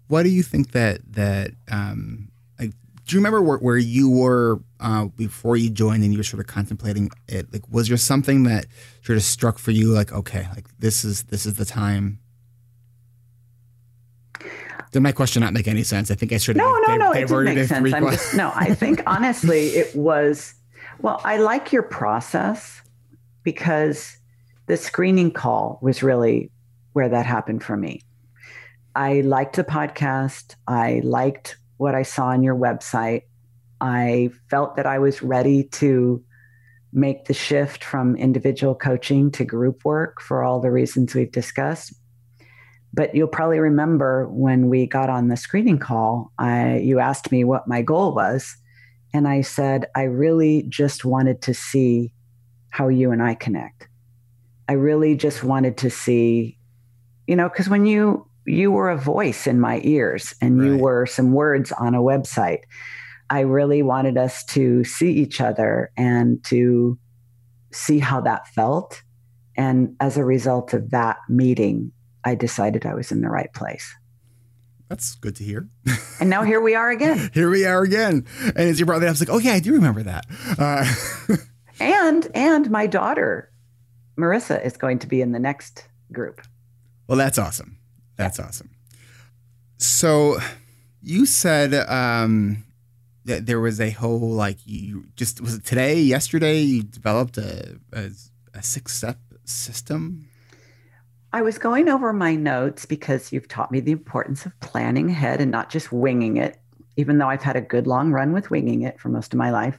what 0.10 0.24
do 0.24 0.30
you 0.30 0.44
think 0.44 0.74
that 0.74 1.00
that 1.14 1.52
um, 1.72 2.30
like, 2.60 2.72
do 3.06 3.16
you 3.16 3.20
remember 3.20 3.42
where, 3.42 3.58
where 3.60 3.78
you 3.78 4.10
were 4.10 4.60
uh, 4.82 5.06
before 5.06 5.56
you 5.56 5.70
joined 5.70 6.04
and 6.04 6.12
you 6.12 6.20
were 6.20 6.26
sort 6.26 6.42
of 6.42 6.48
contemplating 6.48 7.10
it? 7.30 7.54
Like, 7.54 7.62
was 7.72 7.88
there 7.88 7.96
something 7.96 8.44
that 8.44 8.66
sort 9.02 9.16
of 9.16 9.24
struck 9.24 9.58
for 9.58 9.72
you? 9.72 9.94
Like, 9.94 10.12
okay, 10.12 10.46
like 10.54 10.66
this 10.78 11.06
is 11.06 11.24
this 11.24 11.46
is 11.46 11.54
the 11.54 11.64
time 11.64 12.20
did 14.92 15.00
my 15.00 15.14
question 15.14 15.42
not 15.42 15.54
make 15.54 15.70
any 15.70 15.84
sense? 15.84 16.12
I 16.12 16.16
think 16.16 16.34
I 16.34 16.38
should 16.38 16.58
have. 16.58 16.66
No, 16.66 16.80
no, 16.86 16.98
no. 16.98 17.12
It 17.14 17.30
did 17.30 17.44
make 17.46 17.66
sense. 17.70 17.92
Just, 17.92 18.36
no, 18.36 18.52
I 18.54 18.74
think 18.74 19.04
honestly, 19.08 19.68
it 19.68 19.96
was. 19.96 20.54
Well, 21.00 21.22
I 21.24 21.38
like 21.38 21.72
your 21.72 21.84
process 21.84 22.82
because 23.46 24.18
the 24.66 24.76
screening 24.76 25.32
call 25.32 25.80
was 25.82 26.04
really 26.04 26.52
where 26.92 27.08
that 27.08 27.26
happened 27.26 27.64
for 27.64 27.78
me. 27.78 28.02
I 28.96 29.22
liked 29.22 29.56
the 29.56 29.64
podcast. 29.64 30.56
I 30.68 31.02
liked 31.04 31.58
what 31.78 31.96
I 31.96 32.04
saw 32.04 32.28
on 32.28 32.44
your 32.44 32.56
website. 32.56 33.22
I 33.80 34.32
felt 34.50 34.76
that 34.76 34.86
I 34.86 35.00
was 35.00 35.22
ready 35.22 35.66
to 35.74 36.24
make 36.92 37.26
the 37.26 37.34
shift 37.34 37.84
from 37.84 38.16
individual 38.16 38.74
coaching 38.74 39.30
to 39.32 39.44
group 39.44 39.84
work 39.84 40.22
for 40.22 40.44
all 40.44 40.62
the 40.62 40.72
reasons 40.72 41.14
we've 41.14 41.32
discussed. 41.32 41.94
But 42.94 43.14
you'll 43.14 43.28
probably 43.28 43.60
remember 43.60 44.30
when 44.30 44.70
we 44.70 44.88
got 44.88 45.10
on 45.10 45.28
the 45.28 45.36
screening 45.36 45.78
call, 45.78 46.32
I, 46.40 46.78
you 46.78 47.00
asked 47.00 47.32
me 47.32 47.44
what 47.44 47.68
my 47.68 47.82
goal 47.82 48.16
was. 48.16 48.56
And 49.14 49.28
I 49.28 49.42
said, 49.42 49.88
I 49.94 50.04
really 50.04 50.64
just 50.70 51.04
wanted 51.04 51.42
to 51.44 51.54
see 51.54 52.14
how 52.76 52.90
you 52.90 53.12
and 53.14 53.24
I 53.24 53.36
connect. 53.36 53.88
I 54.68 54.74
really 54.74 55.16
just 55.16 55.46
wanted 55.46 55.78
to 55.78 55.90
see, 55.90 56.58
you 57.26 57.38
know, 57.38 57.48
because 57.48 57.70
when 57.70 57.86
you 57.86 58.28
you 58.46 58.70
were 58.70 58.90
a 58.90 58.98
voice 58.98 59.48
in 59.48 59.62
my 59.62 59.80
ears 59.86 60.36
and 60.42 60.60
right. 60.60 60.68
you 60.68 60.78
were 60.78 61.06
some 61.06 61.32
words 61.32 61.72
on 61.72 61.96
a 61.96 62.02
website, 62.02 62.64
I 63.30 63.40
really 63.40 63.82
wanted 63.82 64.18
us 64.18 64.44
to 64.56 64.84
see 64.84 65.10
each 65.14 65.40
other 65.40 65.90
and 65.96 66.44
to 66.48 67.00
see 67.72 68.00
how 68.00 68.20
that 68.22 68.50
felt. 68.50 69.02
And 69.56 69.96
as 70.02 70.18
a 70.18 70.26
result 70.26 70.74
of 70.74 70.92
that 70.92 71.20
meeting, 71.30 71.94
I 72.26 72.36
decided 72.36 72.86
I 72.86 72.94
was 72.94 73.10
in 73.10 73.22
the 73.22 73.30
right 73.30 73.54
place. 73.54 73.96
That's 74.90 75.16
good 75.16 75.38
to 75.38 75.46
hear. 75.46 75.70
and 76.20 76.30
now 76.30 76.44
here 76.44 76.60
we 76.60 76.76
are 76.76 76.92
again. 76.92 77.30
here 77.34 77.50
we 77.50 77.64
are 77.64 77.84
again. 77.84 78.26
And 78.44 78.58
as 78.58 78.82
you 78.82 78.86
brought 78.86 79.00
that 79.00 79.06
up, 79.06 79.12
I 79.12 79.12
was 79.12 79.22
like, 79.22 79.30
oh 79.30 79.40
yeah, 79.40 79.54
I 79.54 79.62
do 79.62 79.72
remember 79.72 80.04
that. 80.04 80.26
Uh, 80.60 81.36
and 81.80 82.28
and 82.34 82.70
my 82.70 82.88
daughter, 82.88 83.52
Marissa, 84.18 84.64
is 84.66 84.78
going 84.78 85.00
to 85.00 85.08
be 85.08 85.22
in 85.22 85.32
the 85.32 85.40
next 85.40 85.88
group. 86.12 86.42
Well, 87.08 87.18
that's 87.18 87.38
awesome. 87.38 87.78
That's 88.16 88.40
awesome. 88.40 88.70
So 89.78 90.38
you 91.02 91.26
said 91.26 91.74
um, 91.90 92.64
that 93.26 93.46
there 93.46 93.60
was 93.60 93.80
a 93.80 93.92
whole 93.92 94.32
like 94.32 94.58
you 94.66 95.06
just 95.16 95.42
was 95.42 95.56
it 95.56 95.66
today, 95.66 96.00
yesterday 96.00 96.62
you 96.62 96.84
developed 96.84 97.38
a, 97.38 97.78
a, 97.94 98.10
a 98.54 98.64
six 98.64 98.94
step 98.94 99.18
system 99.44 100.28
I 101.36 101.42
was 101.42 101.58
going 101.58 101.90
over 101.90 102.14
my 102.14 102.34
notes 102.34 102.86
because 102.86 103.34
you've 103.34 103.50
taught 103.50 103.70
me 103.70 103.82
the 103.82 103.92
importance 103.92 104.46
of 104.46 104.58
planning 104.62 105.10
ahead 105.10 105.42
and 105.42 105.52
not 105.52 105.70
just 105.70 105.92
winging 105.92 106.38
it, 106.38 106.58
even 106.96 107.18
though 107.18 107.28
I've 107.28 107.44
had 107.44 107.58
a 107.58 107.62
good 107.62 107.88
long 107.88 108.14
run 108.14 108.32
with 108.32 108.50
winging 108.50 108.84
it 108.84 109.02
for 109.02 109.10
most 109.10 109.34
of 109.34 109.38
my 109.38 109.50
life. 109.50 109.78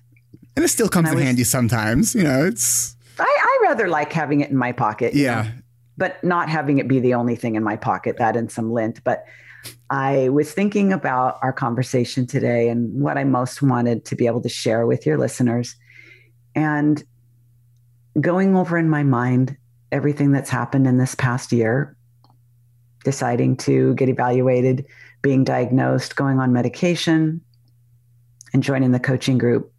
And 0.56 0.64
it 0.64 0.68
still 0.68 0.88
comes 0.88 1.10
in 1.10 1.14
was, 1.14 1.24
handy 1.24 1.44
sometimes, 1.44 2.14
you 2.14 2.24
know, 2.24 2.46
it's. 2.46 2.96
I, 3.18 3.24
I 3.24 3.58
rather 3.68 3.88
like 3.88 4.12
having 4.12 4.40
it 4.40 4.50
in 4.50 4.56
my 4.56 4.72
pocket. 4.72 5.14
Yeah. 5.14 5.42
Know, 5.42 5.50
but 5.98 6.22
not 6.24 6.48
having 6.48 6.78
it 6.78 6.88
be 6.88 7.00
the 7.00 7.14
only 7.14 7.36
thing 7.36 7.54
in 7.54 7.62
my 7.62 7.76
pocket, 7.76 8.18
that 8.18 8.36
and 8.36 8.50
some 8.50 8.72
lint. 8.72 9.02
But 9.04 9.24
I 9.90 10.28
was 10.30 10.52
thinking 10.52 10.92
about 10.92 11.38
our 11.42 11.52
conversation 11.52 12.26
today 12.26 12.68
and 12.68 13.00
what 13.00 13.16
I 13.16 13.24
most 13.24 13.62
wanted 13.62 14.04
to 14.06 14.16
be 14.16 14.26
able 14.26 14.42
to 14.42 14.48
share 14.48 14.86
with 14.86 15.06
your 15.06 15.18
listeners. 15.18 15.74
And 16.54 17.02
going 18.20 18.56
over 18.56 18.78
in 18.78 18.88
my 18.88 19.02
mind 19.02 19.56
everything 19.92 20.32
that's 20.32 20.50
happened 20.50 20.86
in 20.86 20.98
this 20.98 21.14
past 21.14 21.52
year, 21.52 21.96
deciding 23.04 23.56
to 23.56 23.94
get 23.94 24.08
evaluated, 24.08 24.86
being 25.22 25.44
diagnosed, 25.44 26.16
going 26.16 26.38
on 26.40 26.52
medication, 26.52 27.40
and 28.52 28.62
joining 28.62 28.92
the 28.92 29.00
coaching 29.00 29.38
group, 29.38 29.72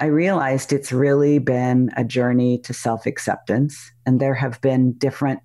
I 0.00 0.06
realized 0.06 0.72
it's 0.72 0.92
really 0.92 1.38
been 1.38 1.90
a 1.96 2.04
journey 2.04 2.58
to 2.58 2.72
self 2.72 3.06
acceptance. 3.06 3.92
And 4.06 4.20
there 4.20 4.34
have 4.34 4.60
been 4.60 4.92
different 4.92 5.40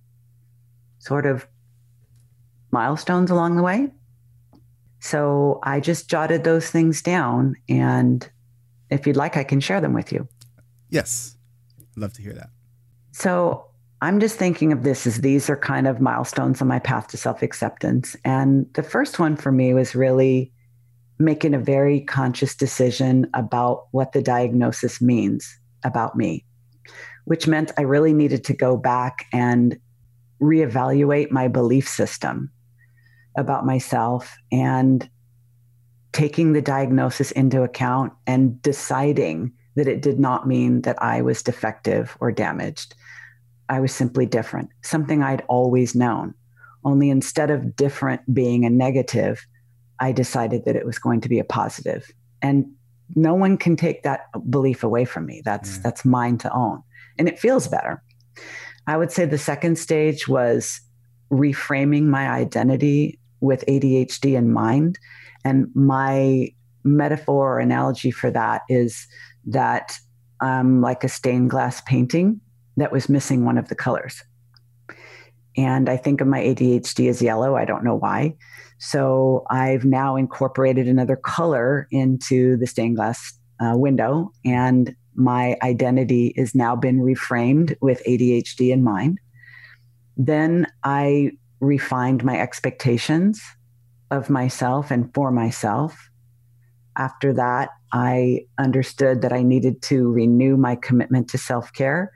sort 1.00 1.26
of 1.26 1.48
milestones 2.72 3.32
along 3.32 3.58
the 3.58 3.64
way. 3.64 3.92
So 5.00 5.60
I 5.64 5.80
just 5.80 6.10
jotted 6.10 6.44
those 6.44 6.70
things 6.70 7.02
down. 7.02 7.56
And 7.70 8.28
if 8.90 9.06
you'd 9.06 9.16
like, 9.16 9.38
I 9.38 9.44
can 9.44 9.60
share 9.60 9.82
them 9.82 9.94
with 9.94 10.12
you. 10.12 10.28
Yes. 10.90 11.36
I'd 11.80 12.02
love 12.02 12.14
to 12.14 12.22
hear 12.22 12.34
that. 12.34 12.50
So 13.12 13.68
I'm 14.02 14.20
just 14.20 14.38
thinking 14.38 14.72
of 14.72 14.84
this 14.84 15.08
as 15.08 15.22
these 15.22 15.50
are 15.50 15.56
kind 15.56 15.88
of 15.88 16.02
milestones 16.02 16.62
on 16.62 16.68
my 16.68 16.80
path 16.80 17.08
to 17.10 17.18
self 17.18 17.42
acceptance. 17.42 18.16
And 18.26 18.66
the 18.74 18.84
first 18.84 19.20
one 19.20 19.36
for 19.36 19.52
me 19.52 19.74
was 19.74 19.96
really 19.96 20.52
making 21.18 21.54
a 21.54 21.60
very 21.60 22.02
conscious 22.02 22.56
decision 22.56 23.30
about 23.34 23.88
what 23.92 24.12
the 24.12 24.22
diagnosis 24.22 25.02
means 25.02 25.60
about 25.84 26.16
me, 26.16 26.46
which 27.26 27.48
meant 27.48 27.72
I 27.78 27.84
really 27.84 28.14
needed 28.14 28.44
to 28.46 28.54
go 28.54 28.76
back 28.78 29.26
and 29.32 29.78
reevaluate 30.42 31.32
my 31.32 31.48
belief 31.48 31.88
system 31.88 32.52
about 33.38 33.66
myself 33.66 34.36
and 34.52 35.10
taking 36.12 36.54
the 36.54 36.62
diagnosis 36.62 37.32
into 37.32 37.64
account 37.64 38.14
and 38.28 38.62
deciding 38.62 39.52
that 39.76 39.88
it 39.88 40.02
did 40.02 40.20
not 40.20 40.48
mean 40.48 40.82
that 40.82 41.02
I 41.02 41.22
was 41.22 41.44
defective 41.44 42.18
or 42.20 42.32
damaged 42.32 42.96
I 43.70 43.80
was 43.80 43.94
simply 43.94 44.26
different, 44.26 44.70
something 44.82 45.24
I'd 45.24 45.44
always 45.48 45.96
known. 45.96 46.34
Only 46.84 47.10
instead 47.10 47.50
of 47.50 47.76
different 47.76 48.34
being 48.34 48.64
a 48.64 48.70
negative, 48.70 49.46
I 50.00 50.12
decided 50.12 50.66
that 50.66 50.76
it 50.76 50.86
was 50.86 51.00
going 51.00 51.22
to 51.22 51.30
be 51.30 51.40
a 51.40 51.44
positive. 51.44 52.12
And 52.42 52.66
no 53.16 53.34
one 53.34 53.58
can 53.58 53.76
take 53.76 54.04
that 54.04 54.22
belief 54.50 54.84
away 54.84 55.06
from 55.06 55.26
me. 55.26 55.42
That's 55.46 55.78
mm. 55.78 55.84
that's 55.84 56.06
mine 56.06 56.38
to 56.40 56.54
own. 56.54 56.82
And 57.18 57.28
it 57.28 57.40
feels 57.40 57.68
better. 57.68 58.02
I 58.88 58.98
would 58.98 59.12
say 59.12 59.26
the 59.26 59.38
second 59.38 59.78
stage 59.78 60.28
was 60.28 60.82
reframing 61.32 62.04
my 62.04 62.30
identity 62.30 63.20
with 63.40 63.66
ADHD 63.68 64.36
in 64.36 64.52
mind. 64.52 65.00
And 65.44 65.68
my 65.76 66.50
metaphor 66.84 67.56
or 67.56 67.60
analogy 67.60 68.12
for 68.12 68.32
that 68.32 68.62
is 68.70 69.08
that 69.46 69.98
I'm 70.42 70.82
like 70.82 71.04
a 71.04 71.10
stained 71.10 71.50
glass 71.50 71.82
painting 71.82 72.42
that 72.78 72.92
was 72.92 73.10
missing 73.10 73.46
one 73.46 73.58
of 73.58 73.70
the 73.70 73.76
colors. 73.76 74.24
And 75.58 75.90
I 75.90 75.98
think 75.98 76.22
of 76.22 76.28
my 76.28 76.42
ADHD 76.42 77.10
as 77.10 77.22
yellow. 77.22 77.56
I 77.56 77.66
don't 77.66 77.84
know 77.84 77.96
why. 77.96 78.36
So 78.78 79.46
I've 79.50 79.86
now 79.86 80.16
incorporated 80.16 80.88
another 80.88 81.16
color 81.16 81.88
into 81.92 82.58
the 82.58 82.68
stained 82.68 82.98
glass 82.98 83.34
uh, 83.60 83.78
window, 83.78 84.32
and 84.44 84.96
my 85.16 85.56
identity 85.64 86.34
has 86.38 86.54
now 86.54 86.76
been 86.76 87.00
reframed 87.00 87.76
with 87.82 88.04
ADHD 88.06 88.72
in 88.72 88.84
mind. 88.84 89.20
Then 90.18 90.68
I 90.84 91.32
refined 91.62 92.24
my 92.24 92.38
expectations 92.38 93.42
of 94.12 94.30
myself 94.30 94.92
and 94.92 95.14
for 95.14 95.32
myself. 95.32 96.10
After 96.98 97.34
that, 97.34 97.70
I 97.92 98.42
understood 98.58 99.22
that 99.22 99.34
I 99.34 99.42
needed 99.42 99.82
to 99.84 100.12
renew 100.12 100.58
my 100.58 100.76
commitment 100.76 101.30
to 101.30 101.38
self 101.38 101.72
care 101.72 102.12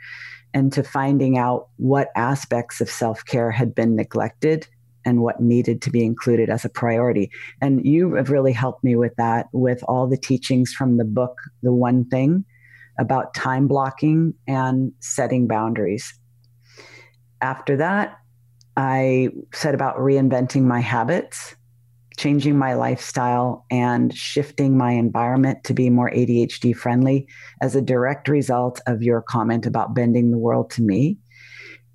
and 0.53 0.73
to 0.73 0.83
finding 0.83 1.37
out 1.37 1.67
what 1.77 2.09
aspects 2.15 2.81
of 2.81 2.89
self 2.89 3.23
care 3.25 3.51
had 3.51 3.75
been 3.75 3.95
neglected 3.95 4.67
and 5.05 5.21
what 5.21 5.41
needed 5.41 5.81
to 5.81 5.89
be 5.89 6.03
included 6.03 6.49
as 6.49 6.65
a 6.65 6.69
priority. 6.69 7.31
And 7.61 7.85
you 7.85 8.15
have 8.15 8.29
really 8.29 8.51
helped 8.51 8.83
me 8.83 8.95
with 8.95 9.15
that 9.15 9.47
with 9.53 9.83
all 9.87 10.07
the 10.07 10.17
teachings 10.17 10.73
from 10.73 10.97
the 10.97 11.05
book, 11.05 11.37
The 11.63 11.73
One 11.73 12.05
Thing, 12.05 12.45
about 12.99 13.33
time 13.33 13.67
blocking 13.67 14.33
and 14.47 14.91
setting 14.99 15.47
boundaries. 15.47 16.13
After 17.41 17.77
that, 17.77 18.17
I 18.75 19.29
set 19.53 19.73
about 19.73 19.97
reinventing 19.97 20.63
my 20.63 20.79
habits, 20.79 21.55
changing 22.19 22.57
my 22.57 22.73
lifestyle, 22.73 23.65
and 23.71 24.13
shifting 24.13 24.77
my 24.77 24.91
environment 24.91 25.63
to 25.63 25.73
be 25.73 25.89
more 25.89 26.11
ADHD 26.11 26.75
friendly 26.75 27.25
as 27.61 27.77
a 27.77 27.81
direct 27.81 28.27
result 28.27 28.81
of 28.87 29.01
your 29.01 29.21
comment 29.21 29.65
about 29.65 29.95
bending 29.95 30.29
the 30.29 30.37
world 30.37 30.69
to 30.69 30.81
me. 30.81 31.17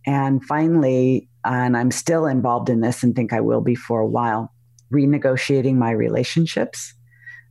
And 0.07 0.43
finally, 0.43 1.29
and 1.45 1.77
I'm 1.77 1.91
still 1.91 2.25
involved 2.25 2.70
in 2.70 2.81
this 2.81 3.03
and 3.03 3.14
think 3.14 3.35
I 3.35 3.43
will 3.43 3.61
be 3.61 3.75
for 3.75 4.01
a 4.01 4.07
while, 4.07 4.51
renegotiating 4.91 5.75
my 5.75 5.91
relationships, 5.91 6.95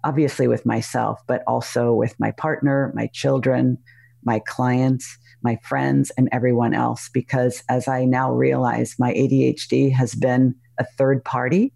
obviously 0.03 0.47
with 0.47 0.65
myself, 0.65 1.21
but 1.28 1.43
also 1.45 1.93
with 1.93 2.19
my 2.19 2.32
partner, 2.32 2.91
my 2.95 3.05
children, 3.13 3.78
my 4.24 4.39
clients, 4.47 5.19
my 5.43 5.59
friends, 5.61 6.11
and 6.17 6.28
everyone 6.32 6.74
else. 6.74 7.07
Because 7.13 7.61
as 7.69 7.88
I 7.88 8.05
now 8.05 8.32
realize, 8.32 8.95
my 8.97 9.13
ADHD 9.13 9.93
has 9.93 10.15
been 10.15 10.55
a 10.80 10.86
third 10.97 11.24
party 11.24 11.71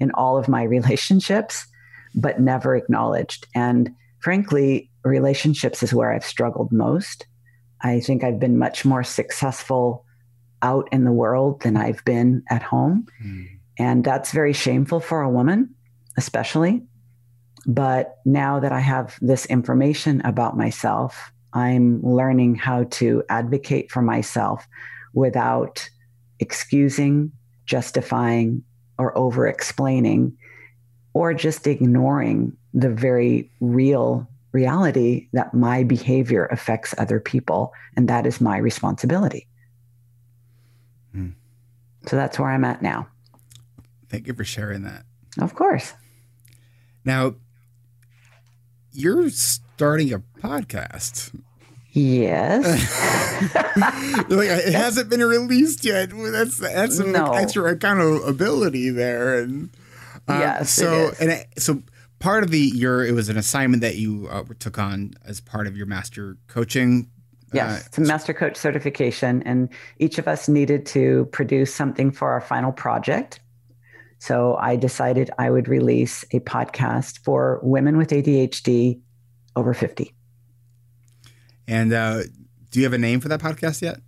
in 0.00 0.10
all 0.12 0.36
of 0.36 0.48
my 0.48 0.62
relationships, 0.76 1.66
but 2.14 2.40
never 2.40 2.74
acknowledged. 2.74 3.46
And 3.54 3.90
frankly, 4.20 4.90
relationships 5.04 5.82
is 5.82 5.94
where 5.94 6.12
I've 6.12 6.24
struggled 6.24 6.72
most. 6.72 7.26
I 7.82 8.00
think 8.00 8.24
I've 8.24 8.40
been 8.40 8.58
much 8.58 8.84
more 8.84 9.04
successful 9.04 10.04
out 10.62 10.88
in 10.92 11.04
the 11.04 11.12
world 11.12 11.62
than 11.62 11.76
I've 11.76 12.04
been 12.04 12.42
at 12.50 12.62
home. 12.62 13.06
Mm. 13.24 13.46
And 13.78 14.04
that's 14.04 14.32
very 14.32 14.52
shameful 14.52 15.00
for 15.00 15.22
a 15.22 15.30
woman, 15.30 15.74
especially. 16.18 16.82
But 17.66 18.18
now 18.24 18.60
that 18.60 18.72
I 18.72 18.80
have 18.80 19.16
this 19.22 19.46
information 19.46 20.20
about 20.22 20.56
myself, 20.56 21.32
I'm 21.52 22.02
learning 22.02 22.56
how 22.56 22.84
to 22.84 23.22
advocate 23.28 23.90
for 23.90 24.02
myself 24.02 24.66
without 25.14 25.88
excusing, 26.38 27.32
justifying, 27.66 28.62
or 29.00 29.16
over 29.16 29.46
explaining, 29.46 30.36
or 31.14 31.34
just 31.34 31.66
ignoring 31.66 32.56
the 32.74 32.90
very 32.90 33.50
real 33.60 34.28
reality 34.52 35.28
that 35.32 35.54
my 35.54 35.82
behavior 35.82 36.46
affects 36.46 36.94
other 36.98 37.18
people. 37.18 37.72
And 37.96 38.08
that 38.08 38.26
is 38.26 38.40
my 38.40 38.58
responsibility. 38.58 39.48
Hmm. 41.12 41.30
So 42.06 42.16
that's 42.16 42.38
where 42.38 42.50
I'm 42.50 42.64
at 42.64 42.82
now. 42.82 43.08
Thank 44.08 44.26
you 44.26 44.34
for 44.34 44.44
sharing 44.44 44.82
that. 44.82 45.04
Of 45.40 45.54
course. 45.54 45.94
Now, 47.04 47.36
you're 48.92 49.30
starting 49.30 50.12
a 50.12 50.18
podcast. 50.18 51.34
Yes. 51.92 53.26
like 54.28 54.48
it 54.48 54.74
hasn't 54.74 55.08
been 55.08 55.22
released 55.22 55.84
yet. 55.84 56.10
That's 56.10 56.58
that's 56.58 56.96
some 56.96 57.12
no. 57.12 57.32
extra 57.32 57.72
accountability 57.72 58.90
there, 58.90 59.40
and 59.40 59.70
uh, 60.28 60.38
yes. 60.38 60.70
So 60.70 61.12
and 61.20 61.44
so 61.58 61.82
part 62.18 62.44
of 62.44 62.50
the 62.50 62.58
your 62.58 63.04
it 63.04 63.12
was 63.12 63.28
an 63.28 63.36
assignment 63.36 63.80
that 63.82 63.96
you 63.96 64.28
uh, 64.30 64.44
took 64.58 64.78
on 64.78 65.14
as 65.24 65.40
part 65.40 65.66
of 65.66 65.76
your 65.76 65.86
master 65.86 66.36
coaching 66.48 67.10
Yes, 67.52 67.82
uh, 67.82 67.82
it's 67.86 67.98
a 67.98 68.02
master 68.02 68.32
coach 68.32 68.56
certification, 68.56 69.42
and 69.42 69.68
each 69.98 70.18
of 70.18 70.28
us 70.28 70.48
needed 70.48 70.86
to 70.86 71.28
produce 71.32 71.74
something 71.74 72.12
for 72.12 72.30
our 72.30 72.40
final 72.40 72.70
project. 72.70 73.40
So 74.18 74.56
I 74.56 74.76
decided 74.76 75.30
I 75.38 75.50
would 75.50 75.66
release 75.66 76.24
a 76.32 76.40
podcast 76.40 77.24
for 77.24 77.58
women 77.62 77.96
with 77.96 78.10
ADHD 78.10 79.00
over 79.56 79.74
50. 79.74 80.14
And 81.66 81.92
uh, 81.92 82.22
do 82.70 82.78
you 82.78 82.84
have 82.84 82.92
a 82.92 82.98
name 82.98 83.20
for 83.20 83.28
that 83.28 83.40
podcast 83.40 83.82
yet? 83.82 84.00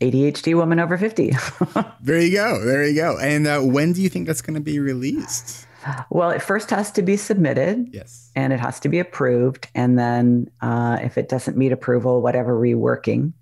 ADHD 0.00 0.54
Woman 0.54 0.80
Over 0.80 0.96
50. 0.96 1.32
there 2.02 2.20
you 2.20 2.32
go. 2.32 2.64
There 2.64 2.86
you 2.86 2.94
go. 2.94 3.18
And 3.18 3.46
uh, 3.46 3.60
when 3.60 3.92
do 3.92 4.00
you 4.00 4.08
think 4.08 4.26
that's 4.26 4.40
going 4.40 4.54
to 4.54 4.60
be 4.60 4.78
released? 4.78 5.66
Well, 6.10 6.30
it 6.30 6.42
first 6.42 6.70
has 6.70 6.90
to 6.92 7.02
be 7.02 7.16
submitted. 7.16 7.90
Yes. 7.92 8.30
And 8.34 8.52
it 8.52 8.60
has 8.60 8.80
to 8.80 8.88
be 8.88 8.98
approved. 8.98 9.68
And 9.74 9.98
then 9.98 10.50
uh, 10.60 10.98
if 11.02 11.18
it 11.18 11.28
doesn't 11.28 11.56
meet 11.56 11.72
approval, 11.72 12.22
whatever, 12.22 12.58
reworking. 12.58 13.32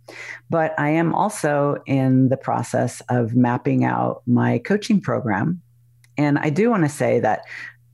But 0.51 0.79
I 0.79 0.91
am 0.91 1.15
also 1.15 1.83
in 1.87 2.29
the 2.29 2.37
process 2.37 3.03
of 3.09 3.35
mapping 3.35 3.85
out 3.85 4.23
my 4.27 4.59
coaching 4.59 5.01
program. 5.01 5.63
And 6.17 6.39
I 6.39 6.51
do 6.51 6.71
want 6.71 6.83
to 6.83 6.89
say 6.89 7.21
that 7.21 7.43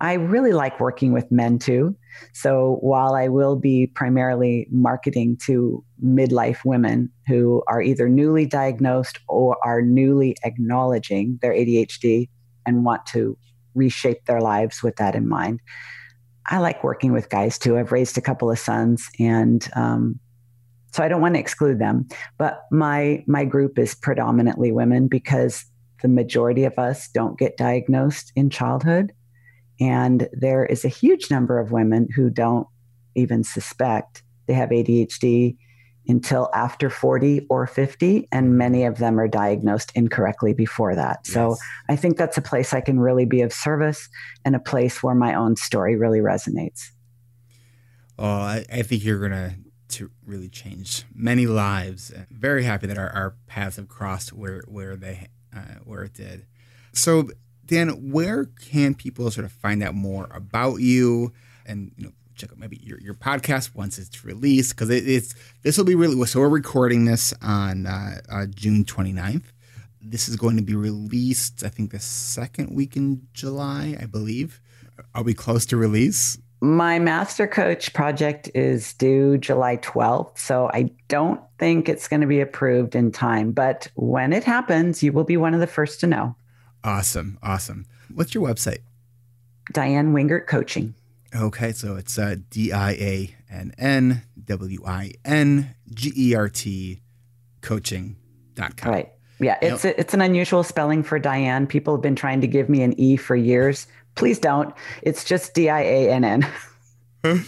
I 0.04 0.14
really 0.14 0.52
like 0.52 0.80
working 0.80 1.12
with 1.12 1.32
men 1.32 1.58
too. 1.58 1.96
So 2.34 2.76
while 2.82 3.14
I 3.14 3.28
will 3.28 3.56
be 3.56 3.86
primarily 3.86 4.66
marketing 4.70 5.38
to 5.46 5.82
midlife 6.04 6.62
women 6.62 7.10
who 7.26 7.62
are 7.68 7.80
either 7.80 8.06
newly 8.06 8.44
diagnosed 8.44 9.18
or 9.28 9.56
are 9.64 9.80
newly 9.80 10.36
acknowledging 10.44 11.38
their 11.40 11.54
ADHD 11.54 12.28
and 12.66 12.84
want 12.84 13.06
to 13.06 13.38
reshape 13.74 14.26
their 14.26 14.42
lives 14.42 14.82
with 14.82 14.96
that 14.96 15.14
in 15.14 15.26
mind. 15.26 15.60
I 16.48 16.58
like 16.58 16.84
working 16.84 17.12
with 17.12 17.30
guys 17.30 17.58
too. 17.58 17.78
I've 17.78 17.90
raised 17.90 18.18
a 18.18 18.20
couple 18.20 18.50
of 18.50 18.58
sons, 18.58 19.08
and 19.18 19.66
um, 19.74 20.20
so 20.92 21.02
I 21.02 21.08
don't 21.08 21.22
want 21.22 21.36
to 21.36 21.40
exclude 21.40 21.78
them. 21.78 22.06
But 22.36 22.64
my 22.70 23.24
my 23.26 23.46
group 23.46 23.78
is 23.78 23.94
predominantly 23.94 24.70
women 24.70 25.08
because 25.08 25.64
the 26.02 26.08
majority 26.08 26.64
of 26.64 26.78
us 26.78 27.08
don't 27.08 27.38
get 27.38 27.56
diagnosed 27.56 28.32
in 28.36 28.50
childhood, 28.50 29.14
and 29.80 30.28
there 30.32 30.64
is 30.64 30.84
a 30.84 30.88
huge 30.88 31.30
number 31.30 31.58
of 31.58 31.72
women 31.72 32.08
who 32.14 32.30
don't 32.30 32.66
even 33.14 33.44
suspect 33.44 34.22
they 34.46 34.54
have 34.54 34.70
ADHD 34.70 35.56
until 36.06 36.50
after 36.52 36.90
40 36.90 37.46
or 37.48 37.66
50, 37.66 38.28
and 38.30 38.58
many 38.58 38.84
of 38.84 38.98
them 38.98 39.18
are 39.18 39.28
diagnosed 39.28 39.90
incorrectly 39.94 40.52
before 40.52 40.94
that. 40.94 41.20
Yes. 41.24 41.32
So 41.32 41.56
I 41.88 41.96
think 41.96 42.18
that's 42.18 42.36
a 42.36 42.42
place 42.42 42.74
I 42.74 42.82
can 42.82 43.00
really 43.00 43.24
be 43.24 43.40
of 43.40 43.52
service 43.52 44.08
and 44.44 44.54
a 44.54 44.58
place 44.58 45.02
where 45.02 45.14
my 45.14 45.34
own 45.34 45.56
story 45.56 45.96
really 45.96 46.20
resonates. 46.20 46.90
Oh, 48.18 48.26
I, 48.26 48.64
I 48.70 48.82
think 48.82 49.04
you're 49.04 49.18
going 49.18 49.32
to 49.32 49.54
to 49.86 50.10
really 50.26 50.48
change 50.48 51.04
many 51.14 51.46
lives. 51.46 52.12
Very 52.30 52.64
happy 52.64 52.86
that 52.86 52.98
our, 52.98 53.10
our 53.10 53.36
paths 53.46 53.76
have 53.76 53.88
crossed 53.88 54.32
where 54.32 54.62
where 54.66 54.96
they 54.96 55.28
uh, 55.54 55.78
where 55.84 56.04
it 56.04 56.14
did. 56.14 56.46
So, 56.92 57.30
Diann, 57.66 58.10
where 58.10 58.44
can 58.44 58.94
people 58.94 59.30
sort 59.30 59.44
of 59.44 59.52
find 59.52 59.82
out 59.82 59.94
more 59.94 60.28
about 60.32 60.80
you 60.80 61.32
and 61.66 61.92
you 61.96 62.04
know 62.04 62.12
check 62.34 62.50
out 62.50 62.58
maybe 62.58 62.80
your, 62.82 63.00
your 63.00 63.14
podcast 63.14 63.74
once 63.74 63.98
it's 63.98 64.24
released 64.24 64.74
because 64.74 64.90
it, 64.90 65.08
it's 65.08 65.34
this 65.62 65.78
will 65.78 65.84
be 65.84 65.94
really 65.94 66.24
so 66.26 66.40
we're 66.40 66.48
recording 66.48 67.04
this 67.04 67.32
on 67.42 67.86
uh, 67.86 68.20
uh, 68.30 68.46
June 68.46 68.84
29th. 68.84 69.44
This 70.06 70.28
is 70.28 70.36
going 70.36 70.56
to 70.56 70.62
be 70.62 70.74
released, 70.74 71.64
I 71.64 71.68
think, 71.70 71.90
the 71.90 71.98
second 71.98 72.74
week 72.74 72.94
in 72.94 73.26
July, 73.32 73.96
I 73.98 74.04
believe. 74.04 74.60
Are 75.14 75.22
we 75.22 75.32
close 75.32 75.64
to 75.66 75.78
release? 75.78 76.36
My 76.60 76.98
master 76.98 77.46
coach 77.46 77.92
project 77.94 78.50
is 78.54 78.92
due 78.94 79.38
July 79.38 79.78
12th, 79.78 80.36
so 80.38 80.70
I 80.74 80.90
don't 81.08 81.40
think 81.58 81.88
it's 81.88 82.06
going 82.06 82.20
to 82.20 82.26
be 82.26 82.40
approved 82.40 82.94
in 82.94 83.12
time. 83.12 83.52
But 83.52 83.88
when 83.94 84.32
it 84.34 84.44
happens, 84.44 85.02
you 85.02 85.12
will 85.12 85.24
be 85.24 85.38
one 85.38 85.54
of 85.54 85.60
the 85.60 85.66
first 85.66 86.00
to 86.00 86.06
know. 86.06 86.36
Awesome. 86.84 87.38
Awesome. 87.42 87.86
What's 88.12 88.34
your 88.34 88.46
website? 88.46 88.80
Diann 89.72 90.12
Wingert 90.12 90.46
Coaching. 90.46 90.94
Okay, 91.34 91.72
so 91.72 91.96
it's 91.96 92.18
uh, 92.18 92.36
D 92.50 92.70
I 92.72 92.90
A 92.92 93.34
N 93.50 93.74
N 93.78 94.22
W 94.44 94.84
I 94.86 95.12
N 95.24 95.74
G 95.92 96.12
E 96.16 96.34
R 96.34 96.48
T 96.48 97.00
coaching.com. 97.62 98.92
Right. 98.92 99.10
Yeah, 99.40 99.58
it's 99.60 99.84
a, 99.84 99.98
it's 99.98 100.14
an 100.14 100.20
unusual 100.20 100.62
spelling 100.62 101.02
for 101.02 101.18
Diane. 101.18 101.66
People 101.66 101.94
have 101.94 102.02
been 102.02 102.14
trying 102.14 102.40
to 102.42 102.46
give 102.46 102.68
me 102.68 102.82
an 102.82 102.98
E 103.00 103.16
for 103.16 103.34
years. 103.34 103.88
Please 104.14 104.38
don't. 104.38 104.72
It's 105.02 105.24
just 105.24 105.54
D 105.54 105.68
I 105.68 105.80
A 105.80 106.10
N 106.10 106.24
N. 106.24 106.46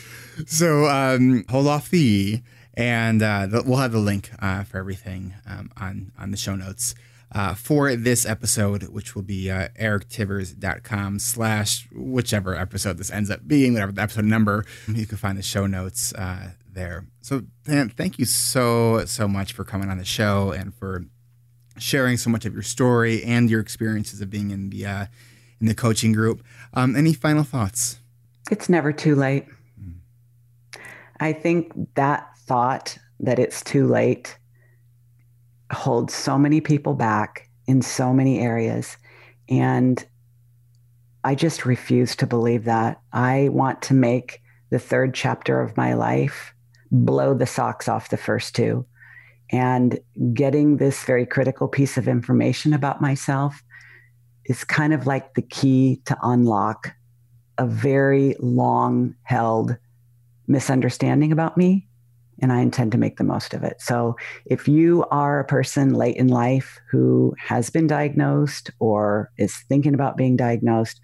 So 0.47 0.85
um, 0.85 1.47
hold 1.49 1.67
off 1.67 1.89
the 1.89 1.99
E, 1.99 2.43
and 2.75 3.23
uh, 3.23 3.49
we'll 3.65 3.79
have 3.79 3.93
the 3.93 3.99
link 3.99 4.31
uh, 4.39 4.65
for 4.65 4.77
everything 4.77 5.33
um, 5.47 5.71
on 5.79 6.13
on 6.19 6.31
the 6.31 6.37
show 6.37 6.55
notes 6.55 6.95
uh, 7.33 7.55
for 7.55 7.95
this 7.97 8.25
episode, 8.25 8.85
which 8.85 9.15
will 9.15 9.23
be 9.23 9.51
uh, 9.51 9.69
erictivers.com 9.81 11.19
slash 11.19 11.87
whichever 11.93 12.55
episode 12.55 12.99
this 12.99 13.11
ends 13.11 13.31
up 13.31 13.47
being, 13.47 13.75
whatever 13.75 13.93
the 13.93 14.03
episode 14.03 14.25
number. 14.25 14.65
You 14.87 15.07
can 15.07 15.19
find 15.19 15.37
the 15.37 15.43
show 15.43 15.67
notes 15.67 16.15
uh, 16.15 16.53
there. 16.71 17.07
So, 17.21 17.43
Diann, 17.65 17.93
thank 17.93 18.19
you 18.19 18.25
so, 18.25 19.05
so 19.07 19.27
much 19.27 19.53
for 19.53 19.65
coming 19.65 19.91
on 19.91 19.99
the 19.99 20.05
show 20.05 20.53
and 20.53 20.75
for 20.75 21.05
sharing 21.79 22.17
so 22.17 22.31
much 22.31 22.45
of 22.47 22.55
your 22.55 22.63
story 22.63 23.23
and 23.25 23.51
your 23.51 23.61
experiences 23.61 24.21
of 24.21 24.31
being 24.31 24.51
in 24.51 24.71
the, 24.71 24.87
uh, 24.87 25.07
in 25.61 25.67
the 25.67 25.75
coaching 25.75 26.13
group. 26.13 26.43
Um, 26.75 26.95
any 26.97 27.13
final 27.13 27.43
thoughts? 27.43 27.99
It's 28.51 28.69
never 28.69 28.93
too 28.93 29.17
late. 29.17 29.47
Mm. 29.81 29.97
I 31.19 31.33
think 31.33 31.73
that 31.97 32.29
thought 32.39 32.99
that 33.19 33.39
it's 33.39 33.63
too 33.63 33.87
late 33.87 34.39
holds 35.73 36.15
so 36.15 36.39
many 36.39 36.61
people 36.61 36.95
back 36.95 37.49
in 37.67 37.83
so 37.83 38.13
many 38.13 38.41
areas. 38.41 38.97
And 39.49 40.05
I 41.25 41.35
just 41.35 41.67
refuse 41.67 42.15
to 42.17 42.27
believe 42.27 42.65
that. 42.65 43.01
I 43.13 43.49
want 43.51 43.83
to 43.83 43.95
make 43.95 44.41
the 44.71 44.79
third 44.79 45.15
chapter 45.15 45.61
of 45.61 45.77
my 45.77 45.95
life 45.95 46.55
blow 46.91 47.35
the 47.35 47.47
socks 47.47 47.89
off 47.89 48.11
the 48.11 48.17
first 48.17 48.55
two. 48.55 48.87
And 49.51 49.99
getting 50.33 50.77
this 50.77 51.05
very 51.05 51.27
critical 51.27 51.69
piece 51.69 51.97
of 51.97 52.09
information 52.09 52.73
about 52.73 53.01
myself 53.01 53.63
is 54.45 54.65
kind 54.65 54.93
of 54.93 55.07
like 55.07 55.35
the 55.35 55.43
key 55.43 56.01
to 56.05 56.17
unlock 56.23 56.93
a 57.59 57.67
very 57.67 58.37
long 58.39 59.15
held 59.23 59.77
misunderstanding 60.47 61.33
about 61.33 61.57
me. 61.57 61.89
And 62.41 62.53
I 62.53 62.61
intend 62.61 62.93
to 62.93 62.99
make 62.99 63.17
the 63.17 63.25
most 63.25 63.55
of 63.55 63.63
it. 63.63 63.81
So, 63.81 64.17
if 64.45 64.69
you 64.69 65.05
are 65.11 65.41
a 65.41 65.45
person 65.45 65.95
late 65.95 66.17
in 66.17 66.29
life 66.29 66.79
who 66.91 67.35
has 67.39 67.71
been 67.71 67.87
diagnosed 67.87 68.71
or 68.79 69.31
is 69.39 69.57
thinking 69.69 69.95
about 69.95 70.17
being 70.17 70.37
diagnosed, 70.37 71.01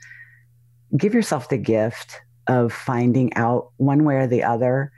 give 0.97 1.15
yourself 1.15 1.49
the 1.49 1.57
gift 1.57 2.21
of 2.47 2.73
finding 2.73 3.33
out 3.35 3.71
one 3.77 4.05
way 4.05 4.17
or 4.17 4.27
the 4.27 4.43
other. 4.43 4.93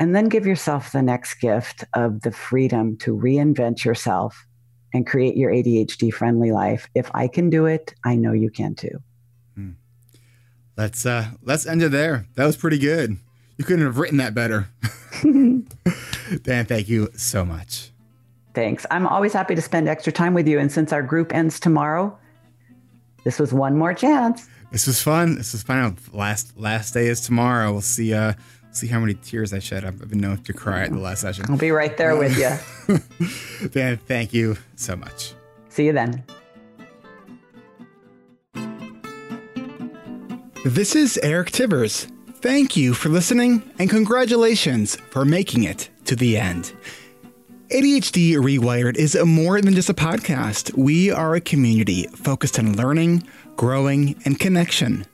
And 0.00 0.14
then 0.14 0.28
give 0.28 0.46
yourself 0.46 0.92
the 0.92 1.02
next 1.02 1.34
gift 1.34 1.84
of 1.94 2.22
the 2.22 2.32
freedom 2.32 2.96
to 2.98 3.14
reinvent 3.14 3.84
yourself 3.84 4.46
and 4.92 5.06
create 5.06 5.36
your 5.36 5.52
ADHD 5.52 6.12
friendly 6.12 6.52
life. 6.52 6.88
If 6.94 7.10
I 7.14 7.28
can 7.28 7.50
do 7.50 7.66
it, 7.66 7.94
I 8.04 8.16
know 8.16 8.32
you 8.32 8.50
can 8.50 8.74
too. 8.74 9.02
Hmm. 9.54 9.70
Let's 10.76 11.04
uh 11.04 11.32
let's 11.42 11.66
end 11.66 11.82
it 11.82 11.90
there. 11.90 12.26
That 12.34 12.46
was 12.46 12.56
pretty 12.56 12.78
good. 12.78 13.18
You 13.56 13.64
couldn't 13.64 13.84
have 13.84 13.98
written 13.98 14.18
that 14.18 14.34
better. 14.34 14.68
Diann, 15.22 16.66
thank 16.66 16.88
you 16.88 17.08
so 17.16 17.44
much. 17.44 17.90
Thanks. 18.54 18.86
I'm 18.90 19.06
always 19.06 19.32
happy 19.32 19.54
to 19.54 19.62
spend 19.62 19.88
extra 19.88 20.12
time 20.12 20.34
with 20.34 20.46
you. 20.46 20.58
And 20.58 20.70
since 20.70 20.92
our 20.92 21.02
group 21.02 21.34
ends 21.34 21.58
tomorrow, 21.58 22.16
this 23.24 23.38
was 23.38 23.52
one 23.52 23.76
more 23.76 23.94
chance. 23.94 24.48
This 24.70 24.86
was 24.86 25.02
fun. 25.02 25.36
This 25.36 25.52
was 25.52 25.62
fun. 25.62 25.96
Last 26.12 26.56
last 26.58 26.94
day 26.94 27.06
is 27.06 27.20
tomorrow. 27.20 27.72
We'll 27.72 27.80
see. 27.80 28.12
Uh, 28.12 28.34
see 28.72 28.88
how 28.88 28.98
many 29.00 29.14
tears 29.14 29.52
I 29.52 29.60
shed. 29.60 29.84
I've 29.84 30.08
been 30.08 30.20
known 30.20 30.38
to 30.38 30.52
cry 30.52 30.82
at 30.82 30.90
the 30.90 30.98
last 30.98 31.20
session. 31.20 31.46
I'll 31.48 31.56
be 31.56 31.70
right 31.70 31.96
there 31.96 32.16
with 32.16 32.36
you. 32.36 32.44
Diann, 33.68 34.00
thank 34.00 34.34
you 34.34 34.56
so 34.74 34.96
much. 34.96 35.34
See 35.68 35.86
you 35.86 35.92
then. 35.92 36.24
This 40.64 40.96
is 40.96 41.18
Eric 41.22 41.50
Tivers. 41.50 42.10
Thank 42.44 42.76
you 42.76 42.92
for 42.92 43.08
listening 43.08 43.62
and 43.78 43.88
congratulations 43.88 44.96
for 45.08 45.24
making 45.24 45.64
it 45.64 45.88
to 46.04 46.14
the 46.14 46.36
end. 46.36 46.74
ADHD 47.70 48.34
Rewired 48.34 48.96
is 48.96 49.16
more 49.24 49.62
than 49.62 49.74
just 49.74 49.88
a 49.88 49.94
podcast. 49.94 50.76
We 50.76 51.10
are 51.10 51.34
a 51.34 51.40
community 51.40 52.06
focused 52.08 52.58
on 52.58 52.76
learning, 52.76 53.26
growing, 53.56 54.20
and 54.26 54.38
connection. 54.38 55.06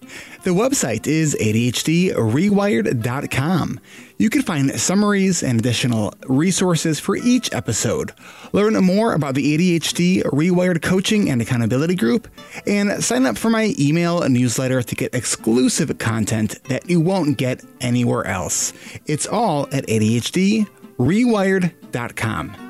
The 0.42 0.50
website 0.50 1.06
is 1.06 1.36
ADHDrewired.com. 1.40 3.80
You 4.20 4.28
can 4.28 4.42
find 4.42 4.78
summaries 4.78 5.42
and 5.42 5.58
additional 5.58 6.12
resources 6.26 7.00
for 7.00 7.16
each 7.16 7.54
episode. 7.54 8.12
Learn 8.52 8.74
more 8.74 9.14
about 9.14 9.34
the 9.34 9.56
ADHD 9.56 10.22
Rewired 10.24 10.82
Coaching 10.82 11.30
and 11.30 11.40
Accountability 11.40 11.94
Group, 11.94 12.28
and 12.66 13.02
sign 13.02 13.24
up 13.24 13.38
for 13.38 13.48
my 13.48 13.74
email 13.78 14.20
newsletter 14.28 14.82
to 14.82 14.94
get 14.94 15.14
exclusive 15.14 15.96
content 15.96 16.62
that 16.64 16.90
you 16.90 17.00
won't 17.00 17.38
get 17.38 17.64
anywhere 17.80 18.26
else. 18.26 18.74
It's 19.06 19.26
all 19.26 19.66
at 19.72 19.86
ADHDrewired.com. 19.86 22.69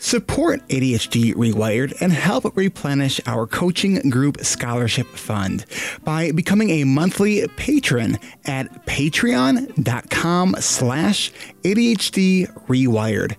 Support 0.00 0.66
ADHD 0.68 1.34
Rewired 1.34 2.00
and 2.00 2.12
help 2.12 2.56
replenish 2.56 3.20
our 3.26 3.48
coaching 3.48 4.08
group 4.10 4.44
scholarship 4.44 5.08
fund 5.08 5.66
by 6.04 6.30
becoming 6.30 6.70
a 6.70 6.84
monthly 6.84 7.46
patron 7.56 8.16
at 8.44 8.86
patreon.com 8.86 10.56
slash 10.60 11.32
ADHD 11.64 12.46
Rewired. 12.68 13.36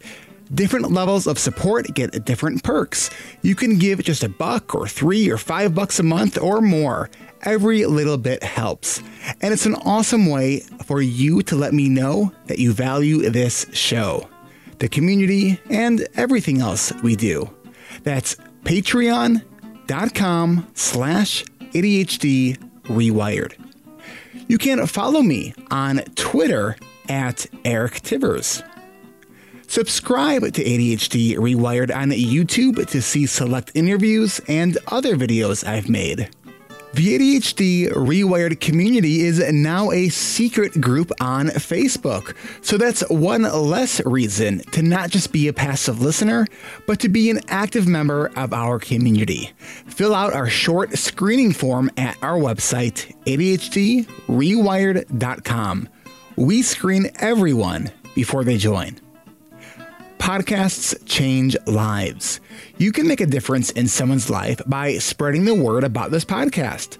Different 0.54 0.92
levels 0.92 1.28
of 1.28 1.40
support 1.40 1.94
get 1.94 2.26
different 2.26 2.64
perks. 2.64 3.10
You 3.42 3.56
can 3.56 3.78
give 3.78 4.04
just 4.04 4.24
a 4.24 4.30
buck 4.30 4.76
or 4.76 4.88
three 4.88 5.30
or 5.30 5.38
five 5.38 5.74
bucks 5.74 6.00
a 6.00 6.04
month 6.04 6.38
or 6.38 6.60
more. 6.60 7.10
Every 7.44 7.86
little 7.86 8.18
bit 8.18 8.44
helps. 8.44 9.02
And 9.42 9.54
it's 9.54 9.66
an 9.66 9.76
awesome 9.76 10.26
way 10.26 10.60
for 10.84 11.02
you 11.02 11.42
to 11.44 11.56
let 11.56 11.74
me 11.74 11.88
know 11.88 12.34
that 12.48 12.60
you 12.60 12.74
value 12.74 13.30
this 13.30 13.66
show 13.72 14.28
the 14.80 14.90
community, 14.90 15.60
and 15.70 16.08
everything 16.16 16.62
else 16.62 16.92
we 17.04 17.16
do. 17.16 17.50
That's 18.04 18.36
patreon.com 18.64 19.42
slash 20.74 21.44
ADHD 21.74 22.58
Rewired. 22.84 23.54
You 24.48 24.58
can 24.58 24.86
follow 24.88 25.22
me 25.22 25.54
on 25.70 25.98
Twitter 26.16 26.76
at 27.08 27.46
Eric 27.64 28.02
Tivers. 28.02 28.64
Subscribe 29.68 30.42
to 30.42 30.64
ADHD 30.64 31.36
Rewired 31.36 31.96
on 31.96 32.10
YouTube 32.10 32.88
to 32.88 33.02
see 33.04 33.28
select 33.28 33.72
interviews 33.76 34.42
and 34.48 34.80
other 34.88 35.16
videos 35.16 35.68
I've 35.68 35.88
made. 35.88 36.30
The 36.94 37.20
ADHD 37.20 37.92
Rewired 37.92 38.60
community 38.60 39.22
is 39.22 39.40
now 39.54 39.92
a 39.92 40.10
secret 40.10 40.82
group 40.82 41.12
on 41.22 41.50
Facebook. 41.50 42.36
So 42.66 42.78
that's 42.78 43.08
one 43.10 43.44
less 43.44 44.04
reason 44.06 44.62
to 44.72 44.82
not 44.82 45.12
just 45.12 45.32
be 45.32 45.48
a 45.48 45.54
passive 45.54 46.02
listener, 46.02 46.48
but 46.88 47.00
to 47.02 47.10
be 47.10 47.30
an 47.30 47.42
active 47.48 47.88
member 47.88 48.32
of 48.36 48.54
our 48.54 48.80
community. 48.80 49.52
Fill 49.86 50.16
out 50.16 50.34
our 50.34 50.50
short 50.50 50.98
screening 50.98 51.54
form 51.54 51.92
at 51.96 52.18
our 52.24 52.40
website, 52.40 53.16
ADHDrewired.com. 53.26 55.90
We 56.38 56.64
screen 56.64 57.12
everyone 57.20 57.92
before 58.16 58.44
they 58.44 58.58
join. 58.58 59.00
Podcasts 60.20 60.94
change 61.06 61.56
lives. 61.66 62.40
You 62.78 62.92
can 62.92 63.08
make 63.08 63.22
a 63.22 63.26
difference 63.26 63.72
in 63.72 63.88
someone's 63.88 64.30
life 64.30 64.62
by 64.68 64.98
spreading 64.98 65.46
the 65.46 65.56
word 65.56 65.84
about 65.84 66.12
this 66.12 66.26
podcast. 66.26 66.98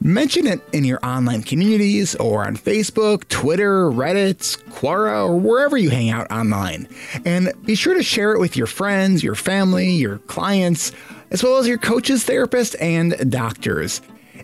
Mention 0.00 0.46
it 0.46 0.60
in 0.72 0.84
your 0.84 1.04
online 1.04 1.42
communities 1.42 2.14
or 2.16 2.46
on 2.46 2.56
Facebook, 2.56 3.26
Twitter, 3.28 3.90
Reddit, 3.90 4.62
Quora, 4.70 5.26
or 5.26 5.40
wherever 5.40 5.76
you 5.76 5.90
hang 5.90 6.10
out 6.10 6.30
online. 6.30 6.86
And 7.24 7.52
be 7.64 7.74
sure 7.74 7.94
to 7.94 8.02
share 8.02 8.32
it 8.32 8.38
with 8.38 8.56
your 8.56 8.68
friends, 8.68 9.24
your 9.24 9.34
family, 9.34 9.90
your 9.90 10.18
clients, 10.18 10.92
as 11.30 11.42
well 11.42 11.56
as 11.56 11.66
your 11.66 11.78
coaches, 11.78 12.24
therapists, 12.24 12.76
and 12.80 13.32
doctors. 13.32 14.00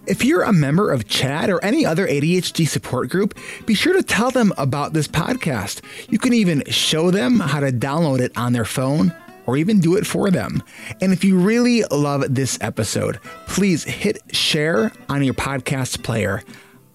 If 0.06 0.22
you're 0.22 0.42
a 0.42 0.52
member 0.52 0.92
of 0.92 1.06
CHADD 1.06 1.48
or 1.48 1.64
any 1.64 1.86
other 1.86 2.06
ADHD 2.06 2.68
support 2.68 3.08
group, 3.08 3.38
be 3.64 3.74
sure 3.74 3.94
to 3.94 4.02
tell 4.02 4.30
them 4.30 4.52
about 4.58 4.92
this 4.92 5.08
podcast. 5.08 5.80
You 6.10 6.18
can 6.18 6.34
even 6.34 6.62
show 6.66 7.10
them 7.10 7.40
how 7.40 7.60
to 7.60 7.72
download 7.72 8.20
it 8.20 8.36
on 8.36 8.52
their 8.52 8.66
phone 8.66 9.14
or 9.46 9.56
even 9.56 9.80
do 9.80 9.96
it 9.96 10.06
for 10.06 10.30
them. 10.30 10.62
And 11.00 11.12
if 11.12 11.24
you 11.24 11.38
really 11.38 11.84
love 11.84 12.22
this 12.28 12.58
episode, 12.60 13.18
please 13.46 13.84
hit 13.84 14.20
share 14.34 14.92
on 15.08 15.22
your 15.22 15.34
podcast 15.34 16.02
player. 16.02 16.42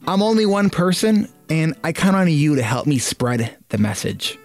I'm 0.08 0.22
only 0.22 0.46
one 0.46 0.70
person, 0.70 1.28
and 1.50 1.76
I 1.84 1.94
count 1.94 2.16
on 2.16 2.30
you 2.30 2.56
to 2.56 2.64
help 2.64 2.86
me 2.86 3.00
spread 3.00 3.58
the 3.70 3.80
message. 3.80 4.38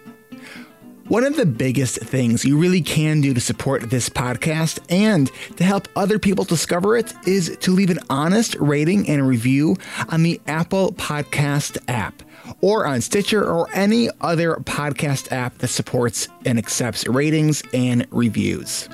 One 1.08 1.24
of 1.24 1.36
the 1.36 1.44
biggest 1.44 1.98
things 1.98 2.46
you 2.46 2.56
really 2.56 2.80
can 2.80 3.20
do 3.20 3.34
to 3.34 3.40
support 3.40 3.90
this 3.90 4.08
podcast 4.08 4.80
and 4.88 5.30
to 5.56 5.64
help 5.64 5.86
other 5.96 6.18
people 6.18 6.44
discover 6.44 6.96
it 6.96 7.12
is 7.26 7.58
to 7.60 7.72
leave 7.72 7.90
an 7.90 7.98
honest 8.08 8.54
rating 8.54 9.06
and 9.08 9.28
review 9.28 9.76
on 10.08 10.22
the 10.22 10.40
Apple 10.46 10.92
Podcast 10.92 11.76
app 11.88 12.22
or 12.62 12.86
on 12.86 13.02
Stitcher 13.02 13.44
or 13.44 13.68
any 13.74 14.08
other 14.22 14.54
podcast 14.64 15.30
app 15.30 15.58
that 15.58 15.68
supports 15.68 16.28
and 16.46 16.58
accepts 16.58 17.06
ratings 17.06 17.62
and 17.74 18.06
reviews. 18.10 18.88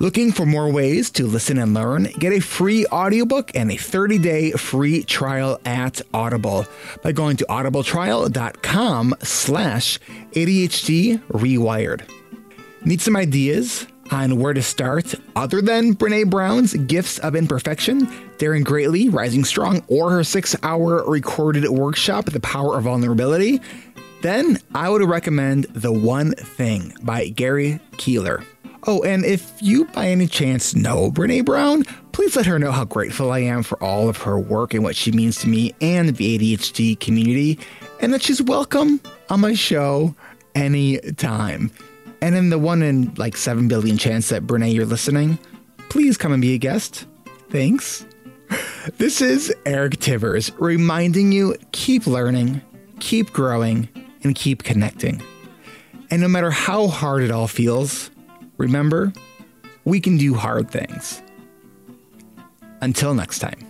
Looking 0.00 0.30
for 0.30 0.46
more 0.46 0.70
ways 0.70 1.10
to 1.10 1.26
listen 1.26 1.58
and 1.58 1.74
learn? 1.74 2.04
Get 2.20 2.32
a 2.32 2.38
free 2.38 2.86
audiobook 2.86 3.50
and 3.56 3.68
a 3.68 3.74
30-day 3.74 4.52
free 4.52 5.02
trial 5.02 5.60
at 5.64 6.00
Audible 6.14 6.66
by 7.02 7.10
going 7.10 7.36
to 7.38 7.46
audibletrial.com 7.46 9.16
slash 9.24 9.98
ADHD 10.34 11.20
Rewired. 11.30 12.08
Need 12.84 13.00
some 13.00 13.16
ideas 13.16 13.88
on 14.12 14.38
where 14.38 14.54
to 14.54 14.62
start 14.62 15.16
other 15.34 15.60
than 15.60 15.96
Brene 15.96 16.30
Brown's 16.30 16.74
Gifts 16.74 17.18
of 17.18 17.34
Imperfection, 17.34 18.08
Daring 18.38 18.62
Greatly, 18.62 19.08
Rising 19.08 19.44
Strong, 19.44 19.82
or 19.88 20.12
her 20.12 20.22
six-hour 20.22 21.10
recorded 21.10 21.68
workshop, 21.68 22.26
The 22.26 22.38
Power 22.38 22.78
of 22.78 22.84
Vulnerability? 22.84 23.60
Then 24.22 24.58
I 24.76 24.90
would 24.90 25.02
recommend 25.02 25.64
The 25.64 25.92
One 25.92 26.32
Thing 26.34 26.94
by 27.02 27.30
Gary 27.30 27.80
Keller. 27.96 28.44
Oh, 28.90 29.02
and 29.02 29.22
if 29.22 29.52
you 29.60 29.84
by 29.84 30.08
any 30.08 30.26
chance 30.26 30.74
know 30.74 31.10
Brene 31.10 31.44
Brown, 31.44 31.84
please 32.12 32.34
let 32.36 32.46
her 32.46 32.58
know 32.58 32.72
how 32.72 32.86
grateful 32.86 33.30
I 33.30 33.40
am 33.40 33.62
for 33.62 33.76
all 33.84 34.08
of 34.08 34.16
her 34.22 34.38
work 34.38 34.72
and 34.72 34.82
what 34.82 34.96
she 34.96 35.12
means 35.12 35.36
to 35.40 35.46
me 35.46 35.74
and 35.82 36.08
the 36.08 36.38
ADHD 36.38 36.98
community, 36.98 37.58
and 38.00 38.14
that 38.14 38.22
she's 38.22 38.40
welcome 38.40 38.98
on 39.28 39.40
my 39.40 39.52
show 39.52 40.14
anytime. 40.54 41.70
And 42.22 42.34
in 42.34 42.48
the 42.48 42.58
one 42.58 42.80
in 42.80 43.12
like 43.16 43.36
7 43.36 43.68
billion 43.68 43.98
chance 43.98 44.30
that 44.30 44.46
Brene, 44.46 44.72
you're 44.72 44.86
listening, 44.86 45.38
please 45.90 46.16
come 46.16 46.32
and 46.32 46.40
be 46.40 46.54
a 46.54 46.58
guest. 46.58 47.06
Thanks. 47.50 48.06
This 48.96 49.20
is 49.20 49.54
Eric 49.66 49.98
Tivers 49.98 50.50
reminding 50.58 51.30
you 51.30 51.56
keep 51.72 52.06
learning, 52.06 52.62
keep 53.00 53.34
growing, 53.34 53.86
and 54.24 54.34
keep 54.34 54.62
connecting. 54.62 55.22
And 56.10 56.22
no 56.22 56.28
matter 56.28 56.50
how 56.50 56.86
hard 56.86 57.22
it 57.22 57.30
all 57.30 57.48
feels, 57.48 58.10
Remember, 58.58 59.12
we 59.84 60.00
can 60.00 60.18
do 60.18 60.34
hard 60.34 60.70
things. 60.70 61.22
Until 62.80 63.14
next 63.14 63.38
time. 63.38 63.66